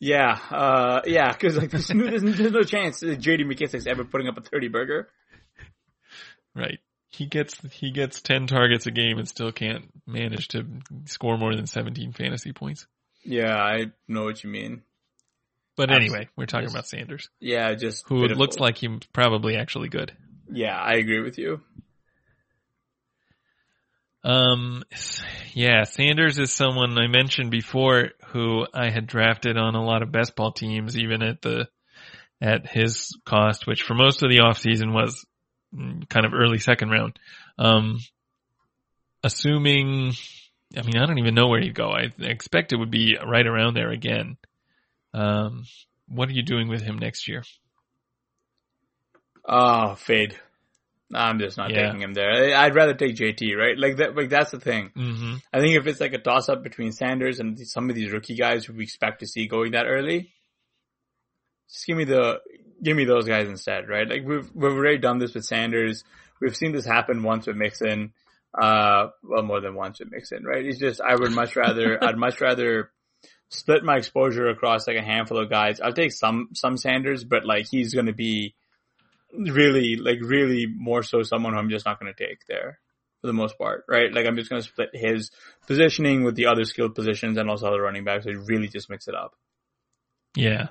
Yeah, 0.00 0.38
uh, 0.50 1.00
yeah, 1.06 1.32
cause 1.32 1.56
like 1.56 1.70
there's, 1.70 1.88
there's, 1.88 2.22
there's 2.22 2.52
no 2.52 2.62
chance 2.62 3.00
that 3.00 3.20
JD 3.20 3.42
McKissic's 3.42 3.86
ever 3.86 4.04
putting 4.04 4.28
up 4.28 4.38
a 4.38 4.40
30 4.40 4.68
burger. 4.68 5.08
Right. 6.54 6.78
He 7.10 7.26
gets, 7.26 7.56
he 7.72 7.90
gets 7.90 8.20
10 8.20 8.46
targets 8.46 8.86
a 8.86 8.90
game 8.90 9.18
and 9.18 9.28
still 9.28 9.50
can't 9.50 9.86
manage 10.06 10.48
to 10.48 10.66
score 11.06 11.36
more 11.36 11.54
than 11.54 11.66
17 11.66 12.12
fantasy 12.12 12.52
points. 12.52 12.86
Yeah, 13.24 13.56
I 13.56 13.86
know 14.06 14.24
what 14.24 14.44
you 14.44 14.50
mean. 14.50 14.82
But 15.78 15.92
anyway, 15.92 16.28
we're 16.34 16.46
talking 16.46 16.66
just, 16.66 16.74
about 16.74 16.88
Sanders. 16.88 17.30
Yeah, 17.38 17.72
just 17.74 18.04
who 18.08 18.22
pitiful. 18.22 18.40
looks 18.40 18.58
like 18.58 18.78
he's 18.78 18.98
probably 19.12 19.56
actually 19.56 19.88
good. 19.88 20.10
Yeah, 20.50 20.76
I 20.76 20.94
agree 20.94 21.22
with 21.22 21.38
you. 21.38 21.60
Um, 24.24 24.82
yeah, 25.54 25.84
Sanders 25.84 26.40
is 26.40 26.52
someone 26.52 26.98
I 26.98 27.06
mentioned 27.06 27.52
before 27.52 28.08
who 28.30 28.66
I 28.74 28.90
had 28.90 29.06
drafted 29.06 29.56
on 29.56 29.76
a 29.76 29.84
lot 29.84 30.02
of 30.02 30.10
best 30.10 30.34
ball 30.34 30.50
teams, 30.50 30.98
even 30.98 31.22
at 31.22 31.42
the, 31.42 31.68
at 32.42 32.68
his 32.68 33.16
cost, 33.24 33.68
which 33.68 33.82
for 33.82 33.94
most 33.94 34.24
of 34.24 34.30
the 34.30 34.38
offseason 34.38 34.92
was 34.92 35.24
kind 35.72 36.26
of 36.26 36.34
early 36.34 36.58
second 36.58 36.90
round. 36.90 37.20
Um, 37.56 38.00
assuming, 39.22 40.14
I 40.76 40.82
mean, 40.82 40.96
I 40.96 41.06
don't 41.06 41.18
even 41.18 41.36
know 41.36 41.46
where 41.46 41.60
he'd 41.60 41.76
go. 41.76 41.90
I 41.90 42.08
expect 42.18 42.72
it 42.72 42.78
would 42.78 42.90
be 42.90 43.16
right 43.24 43.46
around 43.46 43.74
there 43.74 43.92
again. 43.92 44.38
Um, 45.14 45.64
what 46.08 46.28
are 46.28 46.32
you 46.32 46.42
doing 46.42 46.68
with 46.68 46.82
him 46.82 46.98
next 46.98 47.28
year? 47.28 47.42
Oh, 49.46 49.94
fade. 49.94 50.36
I'm 51.14 51.38
just 51.38 51.56
not 51.56 51.70
yeah. 51.70 51.86
taking 51.86 52.02
him 52.02 52.12
there. 52.12 52.54
I'd 52.54 52.74
rather 52.74 52.92
take 52.92 53.16
JT, 53.16 53.56
right? 53.56 53.78
Like 53.78 53.96
that, 53.96 54.14
like 54.14 54.28
that's 54.28 54.50
the 54.50 54.60
thing. 54.60 54.90
Mm-hmm. 54.94 55.36
I 55.52 55.60
think 55.60 55.76
if 55.76 55.86
it's 55.86 56.00
like 56.00 56.12
a 56.12 56.18
toss 56.18 56.50
up 56.50 56.62
between 56.62 56.92
Sanders 56.92 57.40
and 57.40 57.58
some 57.66 57.88
of 57.88 57.96
these 57.96 58.12
rookie 58.12 58.36
guys 58.36 58.66
who 58.66 58.74
we 58.74 58.82
expect 58.82 59.20
to 59.20 59.26
see 59.26 59.46
going 59.46 59.72
that 59.72 59.86
early, 59.86 60.32
just 61.70 61.86
give 61.86 61.96
me 61.96 62.04
the, 62.04 62.40
give 62.82 62.94
me 62.94 63.06
those 63.06 63.26
guys 63.26 63.48
instead, 63.48 63.88
right? 63.88 64.06
Like 64.06 64.22
we've, 64.24 64.50
we've 64.54 64.72
already 64.72 64.98
done 64.98 65.18
this 65.18 65.32
with 65.32 65.44
Sanders. 65.44 66.04
We've 66.42 66.56
seen 66.56 66.72
this 66.72 66.84
happen 66.84 67.22
once 67.22 67.46
with 67.46 67.56
Mixon, 67.56 68.12
uh, 68.60 69.08
well, 69.22 69.42
more 69.42 69.62
than 69.62 69.74
once 69.74 70.00
with 70.00 70.10
Mixon, 70.10 70.44
right? 70.44 70.64
It's 70.64 70.78
just, 70.78 71.00
I 71.00 71.14
would 71.14 71.32
much 71.32 71.56
rather, 71.56 71.98
I'd 72.04 72.18
much 72.18 72.40
rather 72.42 72.90
split 73.50 73.84
my 73.84 73.96
exposure 73.96 74.48
across 74.48 74.86
like 74.86 74.96
a 74.96 75.02
handful 75.02 75.42
of 75.42 75.50
guys. 75.50 75.80
I'll 75.80 75.92
take 75.92 76.12
some 76.12 76.48
some 76.54 76.76
Sanders, 76.76 77.24
but 77.24 77.44
like 77.46 77.66
he's 77.70 77.94
going 77.94 78.06
to 78.06 78.12
be 78.12 78.54
really 79.32 79.96
like 79.96 80.18
really 80.22 80.66
more 80.66 81.02
so 81.02 81.22
someone 81.22 81.52
who 81.52 81.58
I'm 81.58 81.70
just 81.70 81.86
not 81.86 82.00
going 82.00 82.12
to 82.12 82.26
take 82.26 82.46
there. 82.46 82.78
for 83.20 83.26
the 83.26 83.32
most 83.32 83.58
part, 83.58 83.84
right? 83.88 84.12
Like 84.12 84.26
I'm 84.26 84.36
just 84.36 84.50
going 84.50 84.62
to 84.62 84.68
split 84.68 84.90
his 84.92 85.30
positioning 85.66 86.24
with 86.24 86.36
the 86.36 86.46
other 86.46 86.64
skilled 86.64 86.94
positions 86.94 87.36
and 87.36 87.50
also 87.50 87.66
other 87.66 87.82
running 87.82 88.04
backs. 88.04 88.24
So 88.24 88.32
really 88.32 88.68
just 88.68 88.90
mix 88.90 89.08
it 89.08 89.14
up. 89.14 89.34
Yeah. 90.36 90.68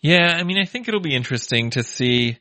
Yeah. 0.00 0.34
I 0.36 0.42
mean, 0.42 0.58
I 0.58 0.64
think 0.64 0.88
it'll 0.88 1.00
be 1.00 1.14
interesting 1.14 1.70
to 1.70 1.82
see. 1.82 2.38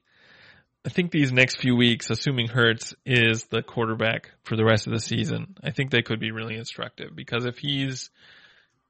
I 0.86 0.90
think 0.90 1.12
these 1.12 1.32
next 1.32 1.58
few 1.58 1.76
weeks, 1.76 2.10
assuming 2.10 2.48
Hurts 2.48 2.96
is 3.06 3.44
the 3.46 3.62
quarterback 3.62 4.32
for 4.44 4.56
the 4.56 4.66
rest 4.66 4.88
of 4.88 4.94
the 4.94 5.00
season, 5.00 5.56
I 5.64 5.72
think 5.72 5.92
they 5.92 6.02
could 6.02 6.20
be 6.20 6.32
really 6.32 6.56
instructive 6.56 7.16
because 7.16 7.46
if 7.46 7.60
he's 7.60 8.10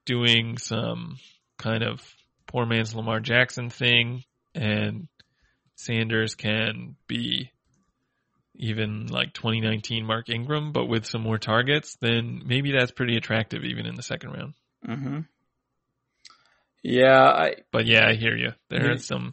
doing 0.04 0.58
some 0.58 1.18
kind 1.58 1.82
of 1.82 2.02
poor 2.46 2.66
man's 2.66 2.94
Lamar 2.94 3.20
Jackson 3.20 3.70
thing 3.70 4.24
and 4.54 5.08
Sanders 5.76 6.34
can 6.34 6.96
be 7.06 7.50
even 8.54 9.06
like 9.06 9.32
2019 9.32 10.04
Mark 10.04 10.28
Ingram, 10.28 10.72
but 10.72 10.86
with 10.86 11.06
some 11.06 11.22
more 11.22 11.38
targets, 11.38 11.96
then 12.00 12.42
maybe 12.44 12.72
that's 12.72 12.92
pretty 12.92 13.16
attractive 13.16 13.64
even 13.64 13.86
in 13.86 13.94
the 13.94 14.02
second 14.02 14.30
round. 14.30 14.54
Mm-hmm. 14.86 15.20
Yeah, 16.82 17.22
I, 17.22 17.54
but 17.70 17.86
yeah, 17.86 18.06
I 18.06 18.14
hear 18.14 18.36
you. 18.36 18.52
There 18.68 18.92
are 18.92 18.98
some 18.98 19.32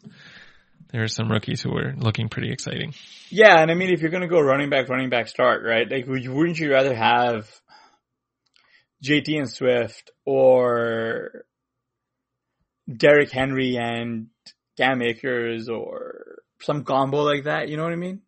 there 0.92 1.04
are 1.04 1.08
some 1.08 1.32
rookies 1.32 1.62
who 1.62 1.76
are 1.76 1.94
looking 1.98 2.30
pretty 2.30 2.52
exciting. 2.52 2.94
Yeah, 3.30 3.60
and 3.62 3.70
I 3.70 3.74
mean, 3.76 3.92
if 3.92 4.02
you're 4.02 4.12
going 4.12 4.24
to 4.24 4.28
go 4.28 4.40
running 4.40 4.70
back, 4.70 4.90
running 4.90 5.10
back 5.10 5.28
start, 5.28 5.64
right? 5.64 5.90
Like, 5.90 6.06
wouldn't 6.08 6.60
you 6.60 6.72
rather 6.72 6.96
have 6.96 7.48
JT 9.04 9.38
and 9.38 9.50
Swift 9.50 10.12
or 10.26 11.46
Derrick 12.92 13.32
Henry 13.32 13.78
and 13.78 14.28
Cam 14.78 15.02
Akers 15.02 15.70
or 15.70 16.40
some 16.62 16.84
combo 16.84 17.24
like 17.24 17.46
that? 17.46 17.70
You 17.70 17.78
know 17.78 17.84
what 17.84 17.94
I 17.94 17.98
mean? 17.98 18.22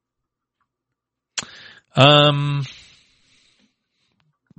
Um, 1.96 2.66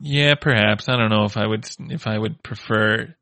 yeah, 0.01 0.35
perhaps. 0.35 0.89
I 0.89 0.97
don't 0.97 1.11
know 1.11 1.25
if 1.25 1.37
I 1.37 1.47
would 1.47 1.69
if 1.91 2.07
I 2.07 2.19
would 2.19 2.43
prefer 2.43 3.15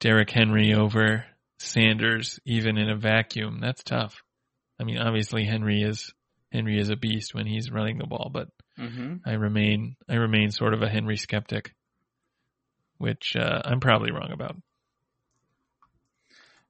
Derrick 0.00 0.30
Henry 0.30 0.74
over 0.74 1.24
Sanders 1.58 2.38
even 2.44 2.76
in 2.76 2.90
a 2.90 2.96
vacuum. 2.96 3.58
That's 3.60 3.82
tough. 3.82 4.22
I 4.78 4.84
mean, 4.84 4.98
obviously 4.98 5.44
Henry 5.44 5.82
is 5.82 6.12
Henry 6.52 6.78
is 6.78 6.90
a 6.90 6.96
beast 6.96 7.34
when 7.34 7.46
he's 7.46 7.70
running 7.70 7.98
the 7.98 8.06
ball, 8.06 8.30
but 8.32 8.48
mm-hmm. 8.78 9.16
I 9.26 9.32
remain 9.32 9.96
I 10.08 10.14
remain 10.14 10.50
sort 10.50 10.74
of 10.74 10.82
a 10.82 10.88
Henry 10.88 11.16
skeptic, 11.16 11.74
which 12.98 13.36
uh, 13.36 13.62
I'm 13.64 13.80
probably 13.80 14.12
wrong 14.12 14.30
about. 14.32 14.56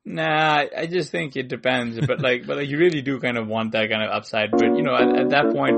Nah, 0.07 0.65
I 0.77 0.87
just 0.87 1.11
think 1.11 1.35
it 1.37 1.49
depends. 1.49 1.99
But 2.07 2.21
like, 2.21 2.47
but 2.47 2.59
like, 2.59 2.69
you 2.69 2.79
really 2.79 3.01
do 3.01 3.19
kind 3.21 3.39
of 3.39 3.47
want 3.47 3.73
that 3.73 3.89
kind 3.89 4.03
of 4.03 4.11
upside. 4.11 4.51
But 4.51 4.77
you 4.77 4.83
know, 4.83 4.95
at, 4.95 5.17
at 5.19 5.31
that 5.31 5.53
point, 5.55 5.77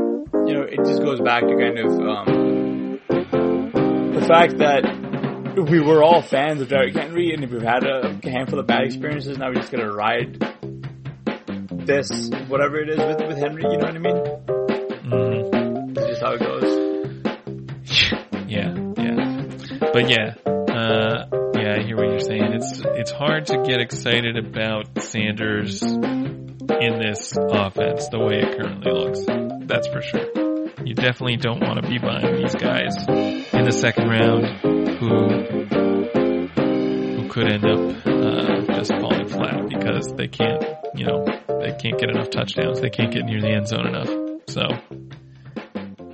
you 0.49 0.55
know, 0.55 0.63
it 0.63 0.79
just 0.85 1.01
goes 1.01 1.21
back 1.21 1.43
to 1.43 1.57
kind 1.57 1.79
of 1.79 1.87
um, 1.87 3.01
the 4.15 4.25
fact 4.27 4.59
that 4.59 4.83
we 5.71 5.81
were 5.81 6.03
all 6.03 6.23
fans 6.23 6.61
of 6.61 6.69
Derrick 6.69 6.97
Henry, 6.97 7.33
and 7.33 7.45
if 7.45 7.51
we've 7.51 7.63
had 7.63 7.85
a 7.85 8.19
handful 8.25 8.59
of 8.59 8.67
bad 8.67 8.83
experiences. 8.83 9.39
Now 9.39 9.49
we're 9.49 9.55
just 9.55 9.71
gonna 9.71 9.93
ride 9.93 10.41
this, 11.87 12.31
whatever 12.49 12.81
it 12.81 12.91
is, 12.91 12.99
with 12.99 13.29
with 13.29 13.39
Henry. 13.39 13.63
You 13.63 13.79
know 13.79 13.87
what 13.87 13.95
I 13.95 13.99
mean? 13.99 14.17
Mm. 15.07 15.46
But 19.97 20.11
yeah. 20.11 20.35
Uh, 20.45 21.25
yeah, 21.55 21.77
I 21.79 21.83
hear 21.83 21.97
what 21.97 22.11
you're 22.11 22.21
saying. 22.21 22.53
It's 22.53 22.83
it's 22.85 23.11
hard 23.11 23.47
to 23.47 23.63
get 23.63 23.81
excited 23.81 24.37
about 24.37 25.03
Sanders 25.03 25.81
in 25.81 26.99
this 27.01 27.35
offense 27.35 28.07
the 28.11 28.19
way 28.19 28.41
it 28.41 28.59
currently 28.59 28.93
looks. 28.93 29.25
That's 29.67 29.89
for 29.89 30.03
sure. 30.03 30.27
You 30.85 30.95
definitely 30.95 31.39
don't 31.39 31.61
want 31.61 31.83
to 31.83 31.89
be 31.89 31.97
buying 31.97 32.37
these 32.37 32.55
guys 32.57 32.95
in 33.09 33.65
the 33.65 33.73
second 33.73 34.11
round 34.11 34.45
who 34.99 35.29
who 37.17 37.29
could 37.31 37.51
end 37.51 37.65
up 37.65 38.07
uh, 38.07 38.75
just 38.75 38.93
falling 39.01 39.29
flat 39.29 39.67
because 39.71 40.13
they 40.13 40.29
can't, 40.29 40.63
you 40.95 41.07
know, 41.07 41.25
they 41.25 41.73
can't 41.73 41.99
get 41.99 42.11
enough 42.11 42.29
touchdowns. 42.29 42.83
They 42.83 42.91
can't 42.91 43.15
get 43.15 43.25
near 43.25 43.41
the 43.41 43.49
end 43.49 43.67
zone 43.67 43.87
enough. 43.87 44.11
So, 44.49 44.63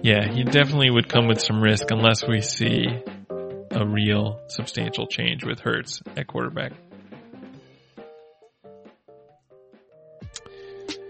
yeah, 0.05 0.33
he 0.33 0.45
definitely 0.45 0.91
would 0.91 1.09
come 1.09 1.26
with 1.26 1.41
some 1.41 1.61
risk 1.61 1.91
unless 1.91 2.24
we 2.24 2.43
see 2.43 2.87
a 3.72 3.86
real 3.86 4.40
substantial 4.48 5.06
change 5.06 5.44
with 5.44 5.60
Hurts 5.60 6.02
at 6.16 6.26
quarterback. 6.26 6.72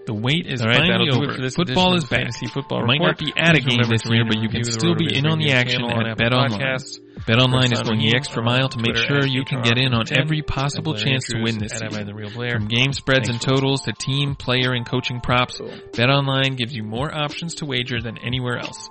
The 0.05 0.15
wait 0.15 0.47
is 0.47 0.65
right, 0.65 0.79
finally 0.79 1.11
over. 1.11 1.49
Football 1.51 1.95
is 1.95 2.05
back. 2.05 2.21
Fantasy 2.21 2.49
football 2.49 2.85
might 2.85 3.01
not 3.01 3.19
be 3.19 3.33
at 3.37 3.57
a 3.57 3.61
game 3.61 3.79
this 3.89 4.05
year, 4.11 4.25
but 4.27 4.39
you 4.39 4.49
can 4.49 4.65
still 4.65 4.97
be 4.97 5.15
in 5.15 5.27
on 5.27 5.39
the 5.39 5.53
action 5.53 5.85
at 5.85 6.19
BetOnline. 6.19 6.59
BetOnline 7.23 7.73
is 7.73 7.83
going 7.83 8.01
the 8.01 8.15
extra 8.17 8.43
mile 8.43 8.69
to 8.69 8.79
make 8.79 8.97
sure 8.97 9.25
you 9.25 9.45
can 9.45 9.63
get 9.63 9.79
in 9.79 9.95
on 9.95 10.07
every 10.11 10.43
possible 10.43 10.95
chance 10.95 11.27
to 11.27 11.41
win 11.41 11.59
this 11.59 11.73
season. 11.73 12.09
From 12.51 12.67
game 12.67 12.93
spreads 12.93 13.29
and 13.29 13.41
totals 13.41 13.83
to 13.83 13.93
team, 13.93 14.35
player, 14.35 14.73
and 14.73 14.85
coaching 14.85 15.21
props, 15.21 15.61
BetOnline 15.61 16.57
gives 16.57 16.75
you 16.75 16.83
more 16.83 17.15
options 17.15 17.55
to 17.57 17.67
wager 17.67 18.01
than 18.01 18.19
anywhere 18.19 18.59
else. 18.59 18.91